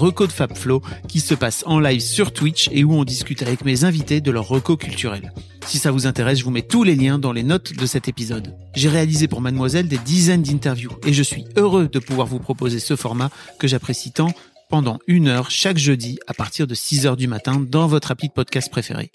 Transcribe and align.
reco 0.00 0.26
de 0.26 0.32
FabFlow 0.32 0.80
qui 1.08 1.20
se 1.20 1.34
passe 1.34 1.62
en 1.66 1.78
live 1.78 2.00
sur 2.00 2.32
Twitch 2.32 2.70
et 2.72 2.84
où 2.84 2.94
on 2.94 3.04
discute 3.04 3.42
avec 3.42 3.66
mes 3.66 3.84
invités 3.84 4.22
de 4.22 4.30
leur 4.30 4.48
reco 4.48 4.78
culturel. 4.78 5.32
Si 5.66 5.78
ça 5.78 5.90
vous 5.90 6.06
intéresse, 6.06 6.38
je 6.38 6.44
vous 6.44 6.50
mets 6.50 6.62
tous 6.62 6.84
les 6.84 6.94
liens 6.94 7.18
dans 7.18 7.32
les 7.32 7.42
notes 7.42 7.74
de 7.74 7.86
cet 7.86 8.08
épisode. 8.08 8.56
J'ai 8.74 8.88
réalisé 8.88 9.28
pour 9.28 9.42
Mademoiselle 9.42 9.88
des 9.88 9.98
dizaines 9.98 10.42
d'interviews 10.42 10.96
et 11.06 11.12
je 11.12 11.22
suis 11.22 11.44
heureux 11.56 11.86
de 11.86 11.98
pouvoir 11.98 12.26
vous 12.26 12.38
proposer 12.38 12.78
ce 12.78 12.96
format 12.96 13.30
que 13.58 13.68
j'apprécie 13.68 14.10
tant 14.10 14.32
pendant 14.70 14.98
une 15.06 15.28
heure 15.28 15.50
chaque 15.50 15.78
jeudi 15.78 16.18
à 16.26 16.32
partir 16.32 16.66
de 16.66 16.74
6 16.74 17.06
heures 17.06 17.16
du 17.18 17.28
matin 17.28 17.62
dans 17.68 17.86
votre 17.86 18.10
appli 18.10 18.28
de 18.28 18.32
podcast 18.32 18.70
préféré. 18.70 19.10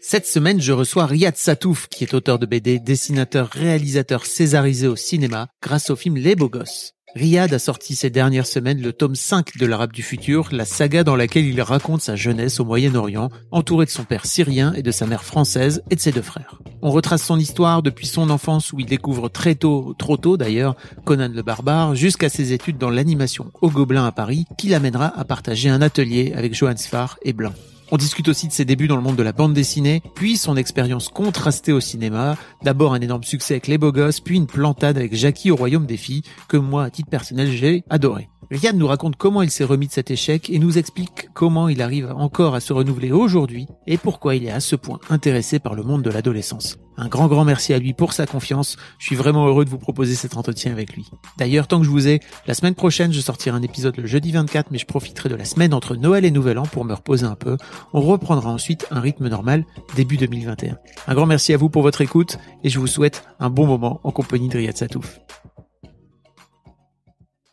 Cette 0.00 0.26
semaine, 0.26 0.60
je 0.60 0.72
reçois 0.72 1.06
Riyad 1.06 1.36
Satouf, 1.36 1.88
qui 1.88 2.04
est 2.04 2.14
auteur 2.14 2.38
de 2.38 2.46
BD, 2.46 2.78
dessinateur, 2.78 3.48
réalisateur 3.50 4.24
césarisé 4.24 4.86
au 4.86 4.96
cinéma 4.96 5.48
grâce 5.60 5.90
au 5.90 5.96
film 5.96 6.16
Les 6.16 6.36
Beaux 6.36 6.48
Gosses. 6.48 6.94
Riyad 7.14 7.52
a 7.52 7.58
sorti 7.58 7.94
ces 7.94 8.08
dernières 8.08 8.46
semaines 8.46 8.80
le 8.80 8.92
tome 8.94 9.14
5 9.14 9.58
de 9.58 9.66
l'Arabe 9.66 9.92
du 9.92 10.02
futur, 10.02 10.48
la 10.50 10.64
saga 10.64 11.04
dans 11.04 11.14
laquelle 11.14 11.44
il 11.44 11.60
raconte 11.60 12.00
sa 12.00 12.16
jeunesse 12.16 12.58
au 12.58 12.64
Moyen-Orient, 12.64 13.28
entouré 13.50 13.84
de 13.84 13.90
son 13.90 14.04
père 14.04 14.24
syrien 14.24 14.72
et 14.72 14.82
de 14.82 14.90
sa 14.90 15.06
mère 15.06 15.22
française 15.22 15.82
et 15.90 15.96
de 15.96 16.00
ses 16.00 16.12
deux 16.12 16.22
frères. 16.22 16.58
On 16.80 16.90
retrace 16.90 17.22
son 17.22 17.38
histoire 17.38 17.82
depuis 17.82 18.06
son 18.06 18.30
enfance 18.30 18.72
où 18.72 18.80
il 18.80 18.86
découvre 18.86 19.28
très 19.28 19.54
tôt, 19.54 19.94
trop 19.98 20.16
tôt 20.16 20.38
d'ailleurs, 20.38 20.74
Conan 21.04 21.30
le 21.34 21.42
barbare, 21.42 21.94
jusqu'à 21.94 22.30
ses 22.30 22.54
études 22.54 22.78
dans 22.78 22.90
l'animation 22.90 23.52
au 23.60 23.68
Gobelin 23.68 24.06
à 24.06 24.12
Paris, 24.12 24.46
qui 24.56 24.68
l'amènera 24.68 25.12
à 25.14 25.24
partager 25.24 25.68
un 25.68 25.82
atelier 25.82 26.32
avec 26.34 26.54
Johann 26.54 26.78
Sfar 26.78 27.18
et 27.22 27.34
Blanc. 27.34 27.52
On 27.94 27.98
discute 27.98 28.28
aussi 28.28 28.48
de 28.48 28.54
ses 28.54 28.64
débuts 28.64 28.88
dans 28.88 28.96
le 28.96 29.02
monde 29.02 29.16
de 29.16 29.22
la 29.22 29.34
bande 29.34 29.52
dessinée, 29.52 30.02
puis 30.14 30.38
son 30.38 30.56
expérience 30.56 31.10
contrastée 31.10 31.72
au 31.72 31.80
cinéma, 31.80 32.38
d'abord 32.62 32.94
un 32.94 33.02
énorme 33.02 33.22
succès 33.22 33.52
avec 33.52 33.66
Les 33.66 33.76
Beaux 33.76 33.92
Gosses, 33.92 34.20
puis 34.20 34.38
une 34.38 34.46
plantade 34.46 34.96
avec 34.96 35.14
Jackie 35.14 35.50
au 35.50 35.56
Royaume 35.56 35.84
des 35.84 35.98
Filles, 35.98 36.22
que 36.48 36.56
moi, 36.56 36.84
à 36.84 36.90
titre 36.90 37.10
personnel, 37.10 37.50
j'ai 37.50 37.84
adoré. 37.90 38.30
Riyad 38.50 38.76
nous 38.76 38.86
raconte 38.86 39.16
comment 39.16 39.42
il 39.42 39.50
s'est 39.50 39.62
remis 39.62 39.88
de 39.88 39.92
cet 39.92 40.10
échec 40.10 40.48
et 40.48 40.58
nous 40.58 40.78
explique 40.78 41.28
comment 41.34 41.68
il 41.68 41.82
arrive 41.82 42.14
encore 42.16 42.54
à 42.54 42.60
se 42.60 42.72
renouveler 42.72 43.12
aujourd'hui 43.12 43.66
et 43.86 43.98
pourquoi 43.98 44.36
il 44.36 44.46
est 44.46 44.50
à 44.50 44.60
ce 44.60 44.74
point 44.74 44.98
intéressé 45.10 45.58
par 45.58 45.74
le 45.74 45.82
monde 45.82 46.00
de 46.00 46.10
l'adolescence. 46.10 46.78
Un 46.98 47.08
grand 47.08 47.26
grand 47.26 47.44
merci 47.44 47.72
à 47.72 47.78
lui 47.78 47.94
pour 47.94 48.12
sa 48.12 48.26
confiance. 48.26 48.76
Je 48.98 49.06
suis 49.06 49.16
vraiment 49.16 49.46
heureux 49.46 49.64
de 49.64 49.70
vous 49.70 49.78
proposer 49.78 50.14
cet 50.14 50.36
entretien 50.36 50.72
avec 50.72 50.94
lui. 50.94 51.06
D'ailleurs, 51.38 51.66
tant 51.66 51.78
que 51.78 51.84
je 51.86 51.90
vous 51.90 52.06
ai, 52.06 52.20
la 52.46 52.52
semaine 52.54 52.74
prochaine, 52.74 53.12
je 53.12 53.20
sortirai 53.20 53.56
un 53.56 53.62
épisode 53.62 53.96
le 53.96 54.06
jeudi 54.06 54.30
24, 54.30 54.70
mais 54.70 54.78
je 54.78 54.84
profiterai 54.86 55.28
de 55.30 55.34
la 55.34 55.44
semaine 55.46 55.72
entre 55.72 55.96
Noël 55.96 56.24
et 56.26 56.30
Nouvel 56.30 56.58
An 56.58 56.64
pour 56.64 56.84
me 56.84 56.92
reposer 56.92 57.24
un 57.24 57.34
peu. 57.34 57.56
On 57.94 58.00
reprendra 58.02 58.50
ensuite 58.50 58.86
un 58.90 59.00
rythme 59.00 59.28
normal 59.28 59.64
début 59.96 60.18
2021. 60.18 60.76
Un 61.08 61.14
grand 61.14 61.26
merci 61.26 61.54
à 61.54 61.56
vous 61.56 61.70
pour 61.70 61.82
votre 61.82 62.02
écoute 62.02 62.38
et 62.62 62.68
je 62.68 62.78
vous 62.78 62.86
souhaite 62.86 63.24
un 63.40 63.48
bon 63.48 63.66
moment 63.66 64.00
en 64.04 64.10
compagnie 64.10 64.48
de 64.48 64.58
Riyad 64.58 64.76
Satouf. 64.76 65.18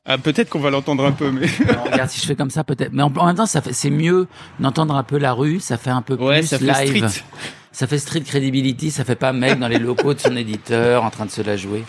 Ah, 0.06 0.18
peut-être 0.18 0.50
qu'on 0.50 0.60
va 0.60 0.72
l'entendre 0.72 1.06
un 1.06 1.12
peu, 1.12 1.30
mais. 1.32 1.48
Alors, 1.70 1.86
regarde, 1.92 2.10
si 2.10 2.20
je 2.20 2.26
fais 2.26 2.36
comme 2.36 2.50
ça, 2.50 2.64
peut-être. 2.64 2.92
Mais 2.94 3.04
en, 3.04 3.14
en 3.16 3.26
même 3.28 3.36
temps, 3.36 3.46
ça 3.46 3.62
fait, 3.62 3.74
c'est 3.74 3.92
mieux 3.92 4.28
d'entendre 4.60 4.96
un 4.96 5.04
peu 5.04 5.18
la 5.18 5.34
rue, 5.34 5.60
ça 5.60 5.78
fait 5.78 5.92
un 5.92 6.02
peu 6.02 6.16
Ouais, 6.16 6.40
plus 6.40 6.48
ça 6.48 6.58
fait 6.58 6.66
live. 6.86 7.08
street. 7.10 7.24
Ça 7.72 7.88
fait 7.88 8.00
street 8.00 8.22
credibility, 8.22 8.92
ça 8.92 9.06
fait 9.06 9.16
pas 9.16 9.32
mec 9.32 9.60
dans 9.60 9.68
les 9.68 9.80
locaux 9.80 10.14
de 10.14 10.20
son 10.20 10.36
éditeur 10.36 11.04
en 11.04 11.10
train 11.12 11.26
de 11.26 11.32
se 11.32 11.42
la 11.42 11.56
jouer. 11.56 11.84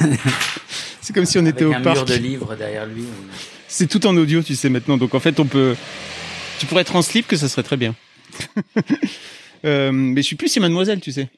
C'est 1.00 1.14
comme 1.14 1.24
si 1.24 1.38
on 1.38 1.46
était 1.46 1.64
Avec 1.64 1.74
au 1.74 1.74
un 1.74 1.78
mur 1.80 1.94
parc. 1.94 2.08
de 2.08 2.14
livres 2.14 2.54
derrière 2.56 2.84
lui. 2.86 3.04
C'est 3.68 3.86
tout 3.86 4.06
en 4.06 4.16
audio, 4.16 4.42
tu 4.42 4.54
sais 4.56 4.68
maintenant. 4.68 4.96
Donc 4.98 5.14
en 5.14 5.20
fait, 5.20 5.38
on 5.40 5.46
peut. 5.46 5.76
Tu 6.58 6.66
pourrais 6.66 6.82
être 6.82 6.96
en 6.96 7.02
slip, 7.02 7.26
que 7.26 7.36
ça 7.36 7.48
serait 7.48 7.62
très 7.62 7.76
bien. 7.76 7.94
Euh, 9.64 9.90
mais 9.90 10.22
je 10.22 10.26
suis 10.28 10.36
plus 10.36 10.46
si 10.46 10.60
Mademoiselle, 10.60 11.00
tu 11.00 11.10
sais. 11.10 11.28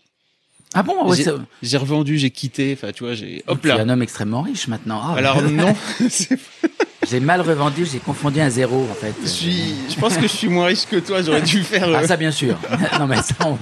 Ah 0.73 0.83
bon, 0.85 1.09
ouais, 1.09 1.17
J'ai- 1.63 1.77
revendu, 1.77 2.17
j'ai 2.17 2.31
quitté. 2.31 2.73
Enfin, 2.77 2.93
tu 2.93 3.03
vois, 3.05 3.15
j'ai. 3.15 3.43
Hop 3.49 3.61
tu 3.61 3.69
es 3.69 3.75
là. 3.75 3.81
un 3.81 3.89
homme 3.89 4.03
extrêmement 4.03 4.43
riche 4.43 4.69
maintenant. 4.69 5.01
Ah, 5.03 5.15
Alors 5.17 5.43
non, 5.43 5.75
j'ai 7.11 7.19
mal 7.21 7.41
revendu, 7.41 7.85
j'ai 7.91 7.99
confondu 7.99 8.41
un 8.41 8.51
zéro 8.51 8.87
en 8.91 8.95
fait. 8.95 9.13
je 9.23 9.27
suis. 9.29 9.75
Je 9.89 9.97
pense 9.99 10.17
que 10.17 10.23
je 10.23 10.27
suis 10.29 10.49
moins 10.49 10.67
riche 10.67 10.87
que 10.87 10.97
toi. 10.97 11.23
J'aurais 11.23 11.43
dû 11.43 11.63
faire. 11.65 11.89
euh, 11.89 11.97
Ah 11.99 12.07
ça 12.07 12.17
bien 12.17 12.31
sûr. 12.31 12.57
non 13.01 13.07
mais 13.09 13.17
ça, 13.23 13.35
on- 13.47 13.59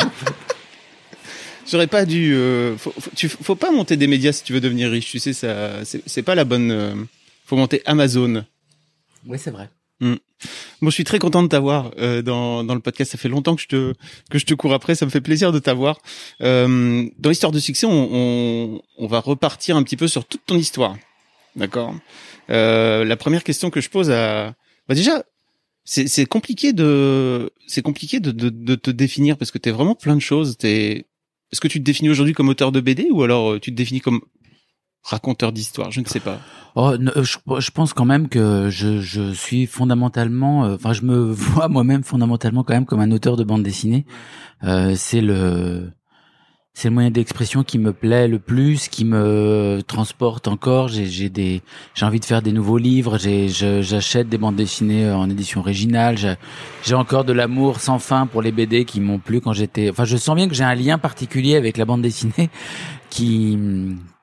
J'aurais 1.70 1.86
pas 1.86 2.04
dû. 2.04 2.32
euh, 2.34 2.76
faut, 2.78 2.92
faut, 2.98 3.10
tu, 3.14 3.28
faut 3.28 3.54
pas 3.56 3.70
monter 3.70 3.96
des 3.96 4.06
médias 4.06 4.32
si 4.32 4.42
tu 4.42 4.52
veux 4.52 4.60
devenir 4.60 4.90
riche. 4.90 5.10
Tu 5.10 5.18
sais, 5.18 5.32
ça, 5.32 5.84
c'est 5.84 6.02
c'est 6.06 6.22
pas 6.22 6.34
la 6.34 6.44
bonne. 6.44 6.70
euh, 6.70 6.94
faut 7.46 7.56
monter 7.56 7.82
Amazon. 7.86 8.44
oui 9.26 9.38
c'est 9.42 9.50
vrai. 9.50 9.68
Bon, 10.00 10.16
je 10.82 10.90
suis 10.90 11.04
très 11.04 11.18
content 11.18 11.42
de 11.42 11.48
t'avoir 11.48 11.90
euh, 11.98 12.22
dans, 12.22 12.62
dans 12.62 12.74
le 12.74 12.80
podcast. 12.80 13.10
Ça 13.12 13.18
fait 13.18 13.28
longtemps 13.28 13.56
que 13.56 13.62
je 13.62 13.66
te 13.66 13.94
que 14.30 14.38
je 14.38 14.46
te 14.46 14.54
cours 14.54 14.72
après. 14.72 14.94
Ça 14.94 15.04
me 15.04 15.10
fait 15.10 15.20
plaisir 15.20 15.50
de 15.50 15.58
t'avoir. 15.58 15.98
Euh, 16.40 17.08
dans 17.18 17.30
l'histoire 17.30 17.52
de 17.52 17.58
succès, 17.58 17.86
on, 17.86 18.08
on, 18.12 18.82
on 18.96 19.06
va 19.06 19.20
repartir 19.20 19.76
un 19.76 19.82
petit 19.82 19.96
peu 19.96 20.06
sur 20.06 20.24
toute 20.24 20.46
ton 20.46 20.56
histoire. 20.56 20.96
D'accord? 21.56 21.94
Euh, 22.50 23.04
la 23.04 23.16
première 23.16 23.42
question 23.42 23.70
que 23.70 23.80
je 23.80 23.90
pose 23.90 24.10
à, 24.10 24.54
bah 24.88 24.94
déjà, 24.94 25.24
c'est 25.84 26.06
c'est 26.06 26.26
compliqué 26.26 26.72
de 26.72 27.50
c'est 27.66 27.82
compliqué 27.82 28.20
de, 28.20 28.30
de 28.30 28.48
de 28.50 28.74
te 28.76 28.90
définir 28.90 29.36
parce 29.36 29.50
que 29.50 29.58
t'es 29.58 29.72
vraiment 29.72 29.96
plein 29.96 30.14
de 30.14 30.20
choses. 30.20 30.56
T'es 30.56 31.06
est-ce 31.50 31.60
que 31.60 31.68
tu 31.68 31.80
te 31.80 31.84
définis 31.84 32.10
aujourd'hui 32.10 32.34
comme 32.34 32.48
auteur 32.48 32.70
de 32.72 32.80
BD 32.80 33.08
ou 33.10 33.22
alors 33.22 33.52
euh, 33.52 33.58
tu 33.58 33.72
te 33.72 33.76
définis 33.76 34.00
comme 34.00 34.20
raconteur 35.02 35.50
d'histoire? 35.52 35.90
Je 35.90 36.00
ne 36.00 36.06
sais 36.06 36.20
pas. 36.20 36.40
Oh, 36.80 36.92
euh, 36.92 37.24
je, 37.24 37.38
je 37.58 37.70
pense 37.72 37.92
quand 37.92 38.04
même 38.04 38.28
que 38.28 38.70
je, 38.70 39.00
je 39.00 39.32
suis 39.32 39.66
fondamentalement, 39.66 40.64
euh, 40.64 40.76
enfin, 40.76 40.92
je 40.92 41.02
me 41.02 41.16
vois 41.32 41.66
moi-même 41.66 42.04
fondamentalement 42.04 42.62
quand 42.62 42.72
même 42.72 42.86
comme 42.86 43.00
un 43.00 43.10
auteur 43.10 43.36
de 43.36 43.42
bande 43.42 43.64
dessinée. 43.64 44.06
Euh, 44.62 44.92
c'est 44.94 45.20
le, 45.20 45.90
c'est 46.74 46.86
le 46.86 46.94
moyen 46.94 47.10
d'expression 47.10 47.64
qui 47.64 47.80
me 47.80 47.92
plaît 47.92 48.28
le 48.28 48.38
plus, 48.38 48.86
qui 48.86 49.04
me 49.04 49.80
transporte 49.88 50.46
encore. 50.46 50.86
J'ai, 50.86 51.06
j'ai 51.06 51.28
des, 51.30 51.62
j'ai 51.96 52.06
envie 52.06 52.20
de 52.20 52.24
faire 52.24 52.42
des 52.42 52.52
nouveaux 52.52 52.78
livres. 52.78 53.18
J'ai, 53.18 53.48
j'achète 53.48 54.28
des 54.28 54.38
bandes 54.38 54.54
dessinées 54.54 55.06
euh, 55.06 55.16
en 55.16 55.28
édition 55.28 55.58
originale. 55.58 56.16
J'ai 56.84 56.94
encore 56.94 57.24
de 57.24 57.32
l'amour 57.32 57.80
sans 57.80 57.98
fin 57.98 58.28
pour 58.28 58.40
les 58.40 58.52
BD 58.52 58.84
qui 58.84 59.00
m'ont 59.00 59.18
plu 59.18 59.40
quand 59.40 59.52
j'étais. 59.52 59.90
Enfin, 59.90 60.04
je 60.04 60.16
sens 60.16 60.36
bien 60.36 60.46
que 60.46 60.54
j'ai 60.54 60.62
un 60.62 60.76
lien 60.76 60.96
particulier 60.96 61.56
avec 61.56 61.76
la 61.76 61.86
bande 61.86 62.02
dessinée 62.02 62.50
qui, 63.10 63.58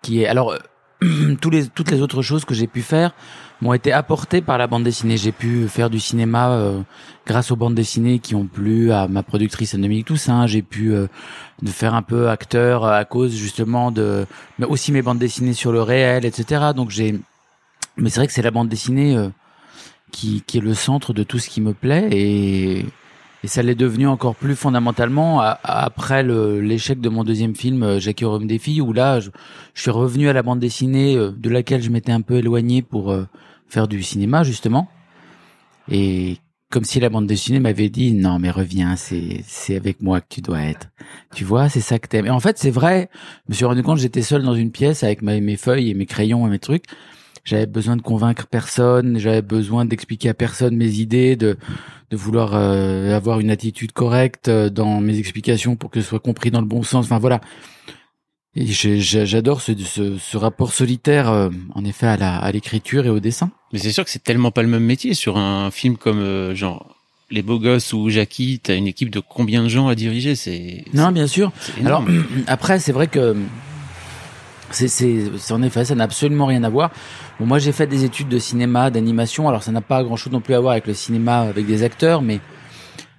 qui 0.01 0.21
est 0.21 0.27
alors 0.27 0.55
tous 1.41 1.49
les 1.49 1.67
toutes 1.67 1.91
les 1.91 2.01
autres 2.01 2.21
choses 2.21 2.45
que 2.45 2.53
j'ai 2.53 2.67
pu 2.67 2.81
faire 2.81 3.13
m'ont 3.61 3.73
été 3.73 3.91
apportées 3.91 4.41
par 4.41 4.57
la 4.57 4.67
bande 4.67 4.83
dessinée. 4.83 5.17
J'ai 5.17 5.31
pu 5.31 5.67
faire 5.67 5.89
du 5.89 5.99
cinéma 5.99 6.51
euh, 6.51 6.81
grâce 7.25 7.51
aux 7.51 7.55
bandes 7.55 7.75
dessinées 7.75 8.19
qui 8.19 8.35
ont 8.35 8.45
plu 8.45 8.91
à 8.91 9.07
ma 9.07 9.23
productrice 9.23 9.75
Dominique 9.75 10.07
Toussaint. 10.07 10.47
J'ai 10.47 10.61
pu 10.61 10.93
euh, 10.93 11.07
faire 11.65 11.93
un 11.93 12.01
peu 12.01 12.29
acteur 12.29 12.85
euh, 12.85 12.91
à 12.91 13.05
cause 13.05 13.35
justement 13.35 13.91
de, 13.91 14.25
mais 14.59 14.65
aussi 14.65 14.91
mes 14.91 15.01
bandes 15.01 15.19
dessinées 15.19 15.53
sur 15.53 15.71
le 15.71 15.81
réel, 15.81 16.25
etc. 16.25 16.71
Donc 16.75 16.89
j'ai, 16.89 17.19
mais 17.97 18.09
c'est 18.09 18.19
vrai 18.19 18.27
que 18.27 18.33
c'est 18.33 18.41
la 18.41 18.51
bande 18.51 18.69
dessinée 18.69 19.15
euh, 19.15 19.29
qui 20.11 20.43
qui 20.45 20.57
est 20.59 20.61
le 20.61 20.73
centre 20.73 21.13
de 21.13 21.23
tout 21.23 21.39
ce 21.39 21.49
qui 21.49 21.61
me 21.61 21.73
plaît 21.73 22.09
et 22.11 22.85
et 23.45 23.47
ça 23.47 23.61
l'est 23.61 23.75
devenu 23.75 24.07
encore 24.07 24.35
plus 24.35 24.55
fondamentalement 24.55 25.39
après 25.39 26.23
l'échec 26.23 26.99
de 26.99 27.09
mon 27.09 27.23
deuxième 27.23 27.55
film 27.55 27.83
euh, 27.83 27.99
Jackie 27.99 28.25
Rhum 28.25 28.47
des 28.47 28.57
filles 28.57 28.81
où 28.81 28.91
là 28.91 29.19
je, 29.19 29.29
suis 29.75 29.91
revenu 29.91 30.29
à 30.29 30.33
la 30.33 30.41
bande 30.41 30.59
dessinée 30.59 31.15
euh, 31.15 31.29
de 31.29 31.51
laquelle 31.51 31.83
je 31.83 31.91
m'étais 31.91 32.11
un 32.11 32.21
peu 32.21 32.37
éloigné 32.37 32.81
pour 32.81 33.11
euh, 33.11 33.27
faire 33.67 33.87
du 33.87 34.01
cinéma 34.01 34.41
justement. 34.41 34.87
Et 35.91 36.37
comme 36.71 36.85
si 36.85 36.99
la 36.99 37.09
bande 37.09 37.27
dessinée 37.27 37.59
m'avait 37.59 37.89
dit 37.89 38.13
non 38.13 38.39
mais 38.39 38.49
reviens 38.49 38.95
c'est 38.95 39.43
c'est 39.45 39.75
avec 39.75 40.01
moi 40.01 40.21
que 40.21 40.27
tu 40.27 40.41
dois 40.41 40.63
être. 40.63 40.87
Tu 41.35 41.43
vois 41.43 41.69
c'est 41.69 41.81
ça 41.81 41.99
que 41.99 42.07
t'aimes 42.07 42.25
et 42.25 42.31
en 42.31 42.39
fait 42.39 42.57
c'est 42.57 42.71
vrai 42.71 43.11
je 43.45 43.51
me 43.51 43.53
suis 43.53 43.65
rendu 43.65 43.83
compte 43.83 43.99
j'étais 43.99 44.23
seul 44.23 44.41
dans 44.41 44.55
une 44.55 44.71
pièce 44.71 45.03
avec 45.03 45.21
mes 45.21 45.55
feuilles 45.55 45.91
et 45.91 45.93
mes 45.93 46.07
crayons 46.07 46.47
et 46.47 46.49
mes 46.49 46.57
trucs 46.57 46.85
j'avais 47.45 47.67
besoin 47.67 47.95
de 47.95 48.01
convaincre 48.01 48.47
personne, 48.47 49.17
j'avais 49.17 49.41
besoin 49.41 49.85
d'expliquer 49.85 50.29
à 50.29 50.33
personne 50.33 50.75
mes 50.75 50.99
idées, 50.99 51.35
de 51.35 51.57
de 52.11 52.17
vouloir 52.17 52.51
euh, 52.53 53.15
avoir 53.15 53.39
une 53.39 53.49
attitude 53.49 53.91
correcte 53.91 54.47
euh, 54.47 54.69
dans 54.69 54.99
mes 55.01 55.17
explications 55.17 55.75
pour 55.75 55.89
que 55.89 56.01
ce 56.01 56.07
soit 56.07 56.19
compris 56.19 56.51
dans 56.51 56.61
le 56.61 56.67
bon 56.67 56.83
sens. 56.83 57.05
Enfin 57.05 57.19
voilà. 57.19 57.41
Et 58.57 58.67
j'adore 58.67 59.59
ce, 59.59 59.73
ce, 59.77 60.17
ce, 60.17 60.37
rapport 60.37 60.71
solitaire, 60.71 61.29
euh, 61.29 61.49
en 61.73 61.83
effet, 61.83 62.07
à 62.07 62.15
la 62.15 62.37
à 62.37 62.51
l'écriture 62.53 63.05
et 63.05 63.09
au 63.09 63.19
dessin. 63.19 63.51
Mais 63.73 63.79
c'est 63.79 63.91
sûr 63.91 64.05
que 64.05 64.09
c'est 64.09 64.23
tellement 64.23 64.51
pas 64.51 64.61
le 64.61 64.69
même 64.69 64.83
métier 64.83 65.13
sur 65.13 65.37
un 65.37 65.71
film 65.71 65.97
comme 65.97 66.53
genre 66.53 66.95
les 67.29 67.41
beaux 67.41 67.59
gosses 67.59 67.91
ou 67.91 68.09
Jackie. 68.09 68.61
T'as 68.63 68.77
une 68.77 68.87
équipe 68.87 69.09
de 69.09 69.19
combien 69.19 69.63
de 69.63 69.67
gens 69.67 69.89
à 69.89 69.95
diriger? 69.95 70.35
C'est 70.35 70.85
non, 70.93 71.11
bien 71.11 71.27
sûr. 71.27 71.51
Alors 71.83 72.05
après, 72.47 72.79
c'est 72.79 72.93
vrai 72.93 73.07
que 73.07 73.35
c'est, 74.71 74.87
c'est, 74.87 75.51
en 75.51 75.61
effet, 75.61 75.85
ça 75.85 75.95
n'a 75.95 76.03
absolument 76.05 76.45
rien 76.45 76.63
à 76.63 76.69
voir. 76.69 76.91
Bon, 77.39 77.45
moi, 77.45 77.59
j'ai 77.59 77.73
fait 77.73 77.87
des 77.87 78.05
études 78.05 78.29
de 78.29 78.39
cinéma, 78.39 78.89
d'animation. 78.89 79.49
Alors, 79.49 79.61
ça 79.61 79.71
n'a 79.71 79.81
pas 79.81 80.03
grand-chose 80.03 80.31
non 80.31 80.39
plus 80.39 80.53
à 80.53 80.59
voir 80.59 80.71
avec 80.71 80.87
le 80.87 80.93
cinéma, 80.93 81.41
avec 81.41 81.65
des 81.65 81.83
acteurs, 81.83 82.21
mais 82.21 82.39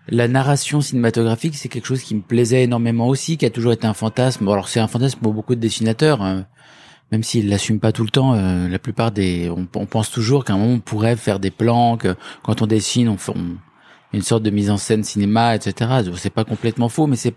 la 0.09 0.27
narration 0.27 0.81
cinématographique, 0.81 1.55
c'est 1.55 1.69
quelque 1.69 1.87
chose 1.87 2.03
qui 2.03 2.15
me 2.15 2.23
plaisait 2.23 2.63
énormément 2.63 3.09
aussi, 3.09 3.37
qui 3.37 3.45
a 3.45 3.51
toujours 3.51 3.73
été 3.73 3.87
un 3.87 3.93
fantasme. 3.93 4.47
Bon, 4.47 4.53
alors, 4.53 4.69
c'est 4.69 4.81
un 4.81 4.89
fantasme 4.89 5.21
pour 5.21 5.35
beaucoup 5.35 5.55
de 5.55 5.61
dessinateurs, 5.61 6.23
hein. 6.23 6.47
même 7.13 7.23
s'ils 7.23 7.51
l'assument 7.51 7.79
pas 7.79 7.93
tout 7.93 8.05
le 8.05 8.11
temps. 8.11 8.33
Euh, 8.35 8.69
la 8.69 8.79
plupart 8.79 9.11
des, 9.11 9.51
on, 9.51 9.67
pense 9.67 10.11
toujours 10.11 10.47
qu'à 10.47 10.55
un 10.55 10.59
moment 10.59 10.75
on 10.75 10.81
pourrait 10.81 11.17
faire 11.17 11.39
des 11.39 11.51
plans, 11.51 11.99
que 11.99 12.17
quand 12.43 12.63
on 12.63 12.67
dessine, 12.67 13.11
on 13.11 13.19
fait 13.19 13.35
une 14.15 14.23
sorte 14.23 14.43
de 14.43 14.51
mise 14.51 14.71
en 14.71 14.79
scène 14.79 15.05
cinéma, 15.05 15.55
etc. 15.55 15.91
C'est 16.17 16.31
pas 16.31 16.45
complètement 16.45 16.89
faux, 16.89 17.07
mais 17.07 17.17
c'est 17.17 17.35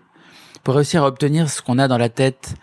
pour 0.63 0.75
réussir 0.75 1.03
à 1.03 1.07
obtenir 1.07 1.49
ce 1.49 1.61
qu'on 1.61 1.77
a 1.77 1.89
dans 1.89 1.97
la 1.97 2.09
tête 2.09 2.55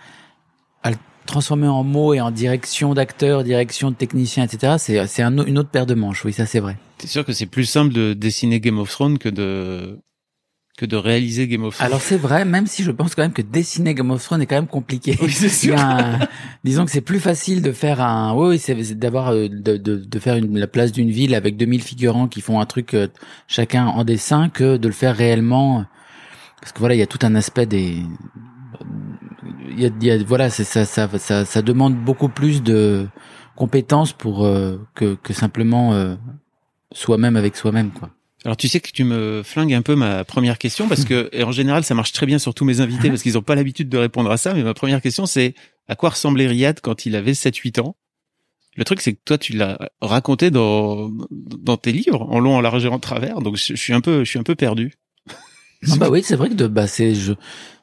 transformer 1.26 1.68
en 1.68 1.84
mots 1.84 2.14
et 2.14 2.20
en 2.20 2.30
direction 2.30 2.94
d'acteur, 2.94 3.44
direction 3.44 3.90
de 3.90 3.96
technicien, 3.96 4.44
etc. 4.44 4.76
C'est 4.78 5.06
c'est 5.06 5.22
un, 5.22 5.36
une 5.44 5.58
autre 5.58 5.70
paire 5.70 5.86
de 5.86 5.94
manches. 5.94 6.24
Oui, 6.24 6.32
ça 6.32 6.46
c'est 6.46 6.60
vrai. 6.60 6.76
C'est 6.98 7.08
sûr 7.08 7.24
que 7.24 7.32
c'est 7.32 7.46
plus 7.46 7.66
simple 7.66 7.92
de 7.92 8.14
dessiner 8.14 8.60
Game 8.60 8.78
of 8.78 8.90
Thrones 8.90 9.18
que 9.18 9.28
de 9.28 9.98
que 10.76 10.84
de 10.84 10.96
réaliser 10.96 11.48
Game 11.48 11.64
of 11.64 11.74
Thrones? 11.74 11.86
Alors 11.86 12.00
c'est 12.00 12.18
vrai, 12.18 12.44
même 12.44 12.66
si 12.66 12.82
je 12.82 12.90
pense 12.90 13.14
quand 13.14 13.22
même 13.22 13.32
que 13.32 13.42
dessiner 13.42 13.94
Game 13.94 14.10
of 14.10 14.22
Thrones 14.22 14.42
est 14.42 14.46
quand 14.46 14.56
même 14.56 14.66
compliqué. 14.66 15.16
Oui, 15.22 15.30
c'est 15.30 15.48
sûr. 15.48 15.76
disons 16.64 16.84
que 16.84 16.90
c'est 16.90 17.00
plus 17.00 17.20
facile 17.20 17.62
de 17.62 17.72
faire 17.72 18.00
un, 18.00 18.34
oui, 18.34 18.58
c'est 18.58 18.74
d'avoir 18.98 19.28
euh, 19.28 19.48
de, 19.48 19.76
de, 19.76 19.96
de, 19.96 20.18
faire 20.18 20.36
une, 20.36 20.58
la 20.58 20.66
place 20.66 20.92
d'une 20.92 21.10
ville 21.10 21.34
avec 21.34 21.56
2000 21.56 21.82
figurants 21.82 22.28
qui 22.28 22.40
font 22.42 22.60
un 22.60 22.66
truc 22.66 22.94
euh, 22.94 23.08
chacun 23.48 23.86
en 23.86 24.04
dessin 24.04 24.48
que 24.50 24.76
de 24.76 24.86
le 24.86 24.94
faire 24.94 25.16
réellement. 25.16 25.84
Parce 26.60 26.72
que 26.72 26.78
voilà, 26.78 26.94
il 26.94 26.98
y 26.98 27.02
a 27.02 27.06
tout 27.06 27.20
un 27.22 27.34
aspect 27.34 27.66
des 27.66 28.02
il 29.70 30.04
y 30.04 30.10
a, 30.10 30.18
voilà, 30.24 30.50
c'est 30.50 30.64
ça, 30.64 30.84
ça, 30.84 31.08
ça, 31.18 31.44
ça, 31.44 31.62
demande 31.62 31.96
beaucoup 31.96 32.28
plus 32.28 32.62
de 32.62 33.08
compétences 33.56 34.12
pour 34.12 34.44
euh, 34.44 34.78
que, 34.94 35.14
que 35.14 35.32
simplement 35.32 35.94
euh, 35.94 36.14
soi-même 36.92 37.36
avec 37.36 37.56
soi-même, 37.56 37.90
quoi. 37.90 38.10
Alors 38.46 38.56
tu 38.56 38.68
sais 38.68 38.78
que 38.78 38.90
tu 38.92 39.02
me 39.02 39.42
flingues 39.44 39.74
un 39.74 39.82
peu 39.82 39.96
ma 39.96 40.22
première 40.22 40.58
question 40.58 40.86
parce 40.86 41.04
que 41.04 41.28
et 41.32 41.42
en 41.42 41.50
général 41.50 41.82
ça 41.82 41.96
marche 41.96 42.12
très 42.12 42.26
bien 42.26 42.38
sur 42.38 42.54
tous 42.54 42.64
mes 42.64 42.80
invités 42.80 43.08
parce 43.08 43.24
qu'ils 43.24 43.32
n'ont 43.32 43.42
pas 43.42 43.56
l'habitude 43.56 43.88
de 43.88 43.98
répondre 43.98 44.30
à 44.30 44.36
ça. 44.36 44.54
Mais 44.54 44.62
ma 44.62 44.72
première 44.72 45.02
question 45.02 45.26
c'est 45.26 45.54
à 45.88 45.96
quoi 45.96 46.10
ressemblait 46.10 46.46
Riyad 46.46 46.80
quand 46.80 47.06
il 47.06 47.16
avait 47.16 47.32
7-8 47.32 47.80
ans? 47.80 47.96
Le 48.76 48.84
truc 48.84 49.00
c'est 49.00 49.14
que 49.14 49.20
toi 49.24 49.36
tu 49.36 49.54
l'as 49.54 49.90
raconté 50.00 50.52
dans 50.52 51.10
dans 51.30 51.76
tes 51.76 51.90
livres 51.90 52.22
en 52.22 52.38
long, 52.38 52.54
en 52.54 52.60
large 52.60 52.84
et 52.84 52.88
en 52.88 53.00
travers. 53.00 53.40
Donc 53.40 53.56
je, 53.56 53.74
suis 53.74 53.92
un 53.92 54.00
peu 54.00 54.22
je 54.22 54.30
suis 54.30 54.38
un 54.38 54.44
peu 54.44 54.54
perdu. 54.54 54.92
Ah 55.90 55.96
bah 55.96 56.08
oui 56.08 56.22
c'est 56.22 56.36
vrai 56.36 56.48
que 56.48 56.54
de 56.54 56.68
bah 56.68 56.86
c'est 56.86 57.16
je 57.16 57.32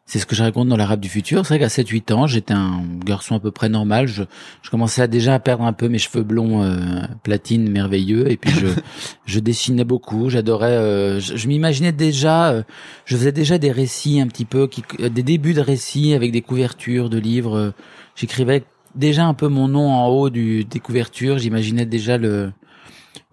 c'est 0.05 0.19
ce 0.19 0.25
que 0.25 0.35
je 0.35 0.43
raconte 0.43 0.67
dans 0.67 0.75
l'arabe 0.75 0.99
du 0.99 1.07
futur. 1.07 1.45
C'est 1.45 1.57
vrai 1.57 1.59
qu'à 1.59 1.67
7-8 1.67 2.13
ans, 2.13 2.27
j'étais 2.27 2.53
un 2.53 2.83
garçon 3.05 3.35
à 3.35 3.39
peu 3.39 3.51
près 3.51 3.69
normal. 3.69 4.07
Je, 4.07 4.23
je 4.61 4.69
commençais 4.69 5.01
à 5.01 5.07
déjà 5.07 5.33
à 5.35 5.39
perdre 5.39 5.63
un 5.63 5.71
peu 5.71 5.87
mes 5.87 5.97
cheveux 5.97 6.23
blonds 6.23 6.61
euh, 6.61 6.77
platine 7.23 7.69
merveilleux. 7.69 8.29
Et 8.29 8.35
puis 8.35 8.51
je, 8.51 8.67
je 9.25 9.39
dessinais 9.39 9.85
beaucoup. 9.85 10.29
J'adorais. 10.29 10.71
Euh, 10.71 11.19
je, 11.21 11.47
m'imaginais 11.47 11.93
déjà. 11.93 12.51
Euh, 12.51 12.63
je 13.05 13.15
faisais 13.15 13.31
déjà 13.31 13.57
des 13.57 13.71
récits 13.71 14.19
un 14.19 14.27
petit 14.27 14.43
peu, 14.43 14.67
qui, 14.67 14.83
des 14.99 15.23
débuts 15.23 15.53
de 15.53 15.61
récits 15.61 16.13
avec 16.13 16.33
des 16.33 16.41
couvertures 16.41 17.09
de 17.09 17.17
livres. 17.17 17.73
J'écrivais 18.15 18.63
déjà 18.95 19.25
un 19.25 19.33
peu 19.33 19.47
mon 19.47 19.69
nom 19.69 19.89
en 19.89 20.07
haut 20.09 20.29
du, 20.29 20.65
des 20.65 20.79
couvertures. 20.81 21.37
J'imaginais 21.37 21.85
déjà 21.85 22.17
le. 22.17 22.51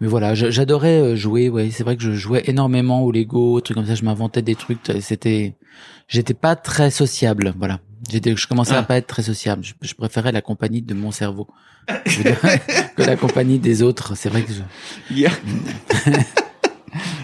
Mais 0.00 0.06
voilà, 0.06 0.34
j'adorais 0.34 1.16
jouer. 1.16 1.48
Ouais, 1.48 1.70
c'est 1.70 1.82
vrai 1.82 1.96
que 1.96 2.02
je 2.02 2.12
jouais 2.12 2.44
énormément 2.46 3.02
au 3.02 3.10
Lego, 3.10 3.60
trucs 3.60 3.76
comme 3.76 3.86
ça. 3.86 3.96
Je 3.96 4.04
m'inventais 4.04 4.40
des 4.40 4.54
trucs. 4.54 4.78
C'était 5.00 5.56
j'étais 6.10 6.34
pas 6.34 6.56
très 6.56 6.90
sociable, 6.90 7.54
voilà. 7.56 7.80
J'étais, 8.10 8.36
je 8.36 8.46
commençais 8.46 8.74
à 8.74 8.78
ah. 8.78 8.82
pas 8.82 8.96
être 8.96 9.06
très 9.06 9.22
sociable. 9.22 9.64
Je, 9.80 9.94
préférais 9.94 10.32
la 10.32 10.42
compagnie 10.42 10.82
de 10.82 10.94
mon 10.94 11.12
cerveau 11.12 11.48
que 11.88 13.02
la 13.02 13.16
compagnie 13.16 13.58
des 13.58 13.82
autres. 13.82 14.16
C'est 14.16 14.28
vrai 14.28 14.42
que 14.42 14.52
je. 14.52 14.62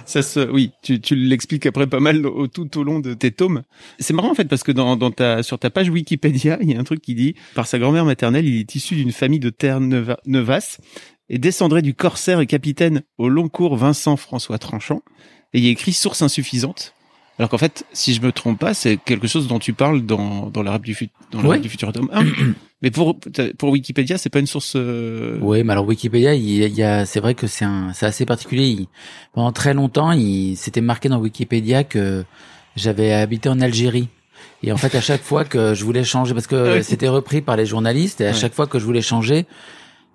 Ça 0.06 0.22
se, 0.22 0.48
oui, 0.48 0.70
tu, 0.82 1.00
tu 1.00 1.16
l'expliques 1.16 1.66
après 1.66 1.88
pas 1.88 1.98
mal 1.98 2.24
au, 2.24 2.46
tout 2.46 2.78
au 2.78 2.84
long 2.84 3.00
de 3.00 3.14
tes 3.14 3.32
tomes. 3.32 3.62
C'est 3.98 4.14
marrant 4.14 4.30
en 4.30 4.34
fait 4.34 4.44
parce 4.44 4.62
que 4.62 4.70
dans, 4.70 4.96
dans 4.96 5.10
ta, 5.10 5.42
sur 5.42 5.58
ta 5.58 5.70
page 5.70 5.88
Wikipédia, 5.88 6.58
il 6.62 6.70
y 6.70 6.76
a 6.76 6.78
un 6.78 6.84
truc 6.84 7.02
qui 7.02 7.16
dit 7.16 7.34
par 7.56 7.66
sa 7.66 7.80
grand-mère 7.80 8.04
maternelle, 8.04 8.46
il 8.46 8.60
est 8.60 8.74
issu 8.76 8.94
d'une 8.94 9.10
famille 9.10 9.40
de 9.40 9.50
terre 9.50 9.80
Nevas 9.80 10.78
et 11.28 11.38
descendrait 11.38 11.82
du 11.82 11.94
corsaire 11.94 12.38
et 12.38 12.46
capitaine 12.46 13.02
au 13.18 13.28
long 13.28 13.48
cours 13.48 13.76
Vincent 13.76 14.16
François 14.16 14.58
Tranchant. 14.58 15.02
Et 15.52 15.58
il 15.58 15.64
y 15.64 15.68
a 15.68 15.70
écrit 15.70 15.92
source 15.92 16.22
insuffisante. 16.22 16.94
Alors 17.38 17.50
qu'en 17.50 17.58
fait, 17.58 17.84
si 17.92 18.14
je 18.14 18.22
me 18.22 18.32
trompe 18.32 18.58
pas, 18.58 18.72
c'est 18.72 18.96
quelque 18.96 19.26
chose 19.26 19.46
dont 19.46 19.58
tu 19.58 19.72
parles 19.74 20.02
dans, 20.02 20.48
dans 20.48 20.62
l'arabe 20.62 20.82
du, 20.82 20.94
futur 20.94 21.14
dans 21.30 21.56
du 21.56 21.68
futur 21.68 21.88
atome 21.90 22.08
1. 22.12 22.24
mais 22.82 22.90
pour, 22.90 23.18
pour 23.58 23.70
Wikipédia, 23.70 24.16
c'est 24.16 24.30
pas 24.30 24.38
une 24.38 24.46
source. 24.46 24.72
Euh... 24.76 25.38
Oui, 25.42 25.62
mais 25.62 25.72
alors 25.72 25.86
Wikipédia, 25.86 26.34
il 26.34 26.74
y 26.74 26.82
a, 26.82 27.04
c'est 27.04 27.20
vrai 27.20 27.34
que 27.34 27.46
c'est 27.46 27.66
un, 27.66 27.92
c'est 27.92 28.06
assez 28.06 28.24
particulier. 28.24 28.88
pendant 29.34 29.52
très 29.52 29.74
longtemps, 29.74 30.12
il 30.12 30.56
s'était 30.56 30.80
marqué 30.80 31.10
dans 31.10 31.18
Wikipédia 31.18 31.84
que 31.84 32.24
j'avais 32.74 33.12
habité 33.12 33.50
en 33.50 33.60
Algérie. 33.60 34.08
Et 34.62 34.72
en 34.72 34.78
fait, 34.78 34.94
à 34.94 35.00
chaque 35.02 35.22
fois 35.22 35.44
que 35.44 35.74
je 35.74 35.84
voulais 35.84 36.04
changer, 36.04 36.32
parce 36.32 36.46
que 36.46 36.80
c'était 36.82 37.08
repris 37.08 37.42
par 37.42 37.56
les 37.56 37.66
journalistes, 37.66 38.22
et 38.22 38.26
à 38.26 38.32
chaque 38.32 38.54
fois 38.54 38.66
que 38.66 38.78
je 38.78 38.84
voulais 38.84 39.02
changer, 39.02 39.46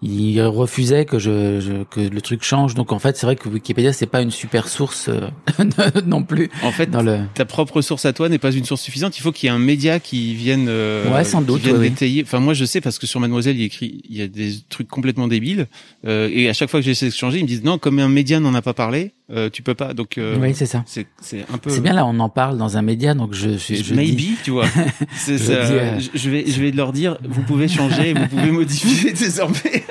il 0.01 0.42
refusait 0.42 1.06
que 1.06 1.19
je, 1.19 1.83
que 1.83 2.00
le 2.00 2.21
truc 2.21 2.44
change. 2.44 2.74
Donc 2.74 2.92
en 2.92 3.00
fait, 3.00 3.18
c'est 3.18 3.25
vrai 3.25 3.36
que 3.36 3.48
Wikipédia 3.48 3.94
c'est 3.94 4.07
pas 4.07 4.21
une 4.21 4.31
super 4.31 4.68
source 4.68 5.09
euh, 5.09 5.30
non 6.06 6.24
plus. 6.24 6.50
En 6.63 6.71
fait, 6.71 6.89
dans 6.89 7.03
le... 7.03 7.19
ta 7.36 7.45
propre 7.45 7.81
source 7.81 8.06
à 8.06 8.13
toi 8.13 8.27
n'est 8.27 8.39
pas 8.39 8.51
une 8.51 8.65
source 8.65 8.81
suffisante. 8.81 9.18
Il 9.18 9.21
faut 9.21 9.31
qu'il 9.31 9.48
y 9.48 9.51
ait 9.51 9.56
un 9.56 9.59
média 9.59 10.00
qui 10.00 10.33
vienne, 10.33 10.65
euh, 10.69 11.12
ouais, 11.13 11.24
sans 11.24 11.42
doute, 11.42 11.63
détailler. 11.63 12.24
Enfin, 12.24 12.39
moi 12.39 12.53
je 12.53 12.65
sais 12.65 12.81
parce 12.81 12.98
que 12.98 13.06
sur 13.06 13.19
Mademoiselle 13.19 13.57
il 13.57 13.63
écrit, 13.63 14.01
il 14.09 14.18
y 14.18 14.21
a 14.21 14.27
des 14.27 14.53
trucs 14.69 14.88
complètement 14.88 15.27
débiles. 15.27 15.68
Euh, 16.07 16.30
et 16.33 16.50
à 16.50 16.54
chaque 16.54 16.69
fois 16.69 16.80
que 16.80 16.86
j'essaie 16.86 17.07
de 17.07 17.13
changer, 17.13 17.39
ils 17.39 17.44
me 17.44 17.47
disent 17.47 17.63
non, 17.63 17.77
comme 17.77 17.99
un 17.99 18.09
média 18.09 18.40
n'en 18.40 18.56
a 18.56 18.61
pas 18.61 18.73
parlé, 18.73 19.14
euh, 19.31 19.50
tu 19.50 19.64
peux 19.64 19.76
pas. 19.76 19.94
Donc 19.94 20.18
euh, 20.18 20.38
oui, 20.40 20.54
c'est 20.54 20.66
ça. 20.66 20.83
C'est 20.85 21.07
c'est 21.21 21.45
un 21.54 21.57
peu. 21.57 21.69
C'est 21.69 21.81
bien 21.81 21.94
là, 21.94 22.06
on 22.06 22.19
en 22.19 22.30
parle 22.30 22.57
dans 22.57 22.78
un 22.78 22.81
média, 22.81 23.14
donc 23.14 23.33
je 23.33 23.57
je, 23.57 23.76
je 23.76 23.94
maybe, 23.94 24.16
dis... 24.16 24.38
tu 24.44 24.52
vois. 24.52 24.68
c'est 25.16 25.38
ça. 25.38 25.54
Euh, 25.54 26.00
je 26.14 26.30
vais 26.30 26.45
je 26.47 26.61
vais 26.61 26.71
leur 26.71 26.92
dire, 26.92 27.18
vous 27.23 27.42
pouvez 27.44 27.68
changer, 27.68 28.14
vous 28.14 28.28
pouvez 28.28 28.52
modifier 28.52 29.11
désormais. 29.14 29.85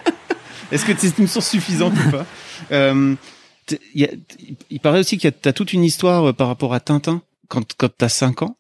Est-ce 0.71 0.85
que 0.85 0.93
c'est 0.97 1.19
une 1.19 1.27
source 1.27 1.49
suffisante 1.49 1.95
ou 2.07 2.11
pas? 2.11 2.27
Euh, 2.73 3.15
y 3.95 4.05
a, 4.05 4.09
Il 4.69 4.81
paraît 4.81 5.01
aussi 5.01 5.17
qu'il 5.17 5.33
y 5.33 5.49
a 5.49 5.53
toute 5.53 5.73
une 5.73 5.83
histoire 5.83 6.29
euh, 6.29 6.33
par 6.35 6.47
rapport 6.47 6.75
à 6.75 6.79
Tintin 6.79 7.23
quand 7.49 7.73
quand 7.79 7.89
t'as 7.97 8.11
5 8.11 8.43
ans. 8.43 8.57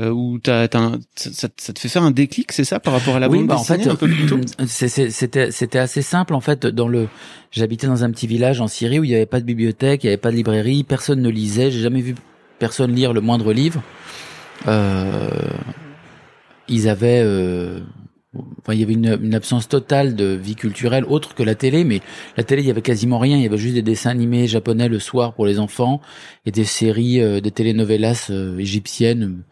Euh, 0.00 0.10
où 0.10 0.40
t'as, 0.40 0.66
t'as 0.66 0.92
ça, 1.14 1.48
ça, 1.56 1.72
te 1.72 1.78
fait 1.78 1.88
faire 1.88 2.02
un 2.02 2.10
déclic, 2.10 2.50
c'est 2.50 2.64
ça, 2.64 2.80
par 2.80 2.92
rapport 2.92 3.14
à 3.14 3.20
la 3.20 3.28
bande 3.28 3.46
bah, 3.46 3.54
en 3.54 3.62
fait, 3.62 3.86
un 3.86 3.94
peu 3.94 4.08
plus 4.08 4.26
tôt 4.26 4.40
C'était 4.66 5.52
c'était 5.52 5.78
assez 5.78 6.02
simple 6.02 6.34
en 6.34 6.40
fait. 6.40 6.66
Dans 6.66 6.88
le, 6.88 7.08
j'habitais 7.52 7.86
dans 7.86 8.02
un 8.02 8.10
petit 8.10 8.26
village 8.26 8.60
en 8.60 8.66
Syrie 8.66 8.98
où 8.98 9.04
il 9.04 9.10
n'y 9.10 9.14
avait 9.14 9.26
pas 9.26 9.38
de 9.38 9.44
bibliothèque, 9.44 10.02
il 10.02 10.08
n'y 10.08 10.10
avait 10.10 10.20
pas 10.20 10.32
de 10.32 10.36
librairie, 10.36 10.82
personne 10.82 11.22
ne 11.22 11.28
lisait. 11.28 11.70
J'ai 11.70 11.80
jamais 11.80 12.00
vu 12.00 12.16
personne 12.58 12.92
lire 12.92 13.12
le 13.12 13.20
moindre 13.20 13.52
livre. 13.52 13.82
Euh, 14.66 15.28
ils 16.66 16.88
avaient 16.88 17.22
euh, 17.22 17.78
Enfin, 18.60 18.74
il 18.74 18.80
y 18.80 18.82
avait 18.82 18.94
une, 18.94 19.18
une, 19.22 19.34
absence 19.34 19.68
totale 19.68 20.16
de 20.16 20.24
vie 20.24 20.56
culturelle 20.56 21.04
autre 21.04 21.34
que 21.34 21.42
la 21.42 21.54
télé, 21.54 21.84
mais 21.84 22.00
la 22.36 22.42
télé, 22.42 22.62
il 22.62 22.66
y 22.66 22.70
avait 22.70 22.82
quasiment 22.82 23.18
rien. 23.18 23.36
Il 23.36 23.42
y 23.42 23.46
avait 23.46 23.58
juste 23.58 23.74
des 23.74 23.82
dessins 23.82 24.10
animés 24.10 24.46
japonais 24.46 24.88
le 24.88 24.98
soir 24.98 25.34
pour 25.34 25.46
les 25.46 25.58
enfants 25.58 26.00
et 26.46 26.50
des 26.50 26.64
séries, 26.64 27.20
euh, 27.20 27.40
des 27.40 27.50
telenovelas 27.50 28.28
euh, 28.30 28.58
égyptiennes, 28.58 29.42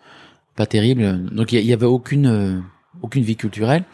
pas 0.56 0.66
terribles. 0.66 1.26
Donc 1.30 1.52
il 1.52 1.64
y, 1.64 1.72
avait 1.72 1.86
aucune 1.86 2.26
euh, 2.26 2.60
aucune 3.02 3.22
vie 3.22 3.36
culturelle. 3.36 3.84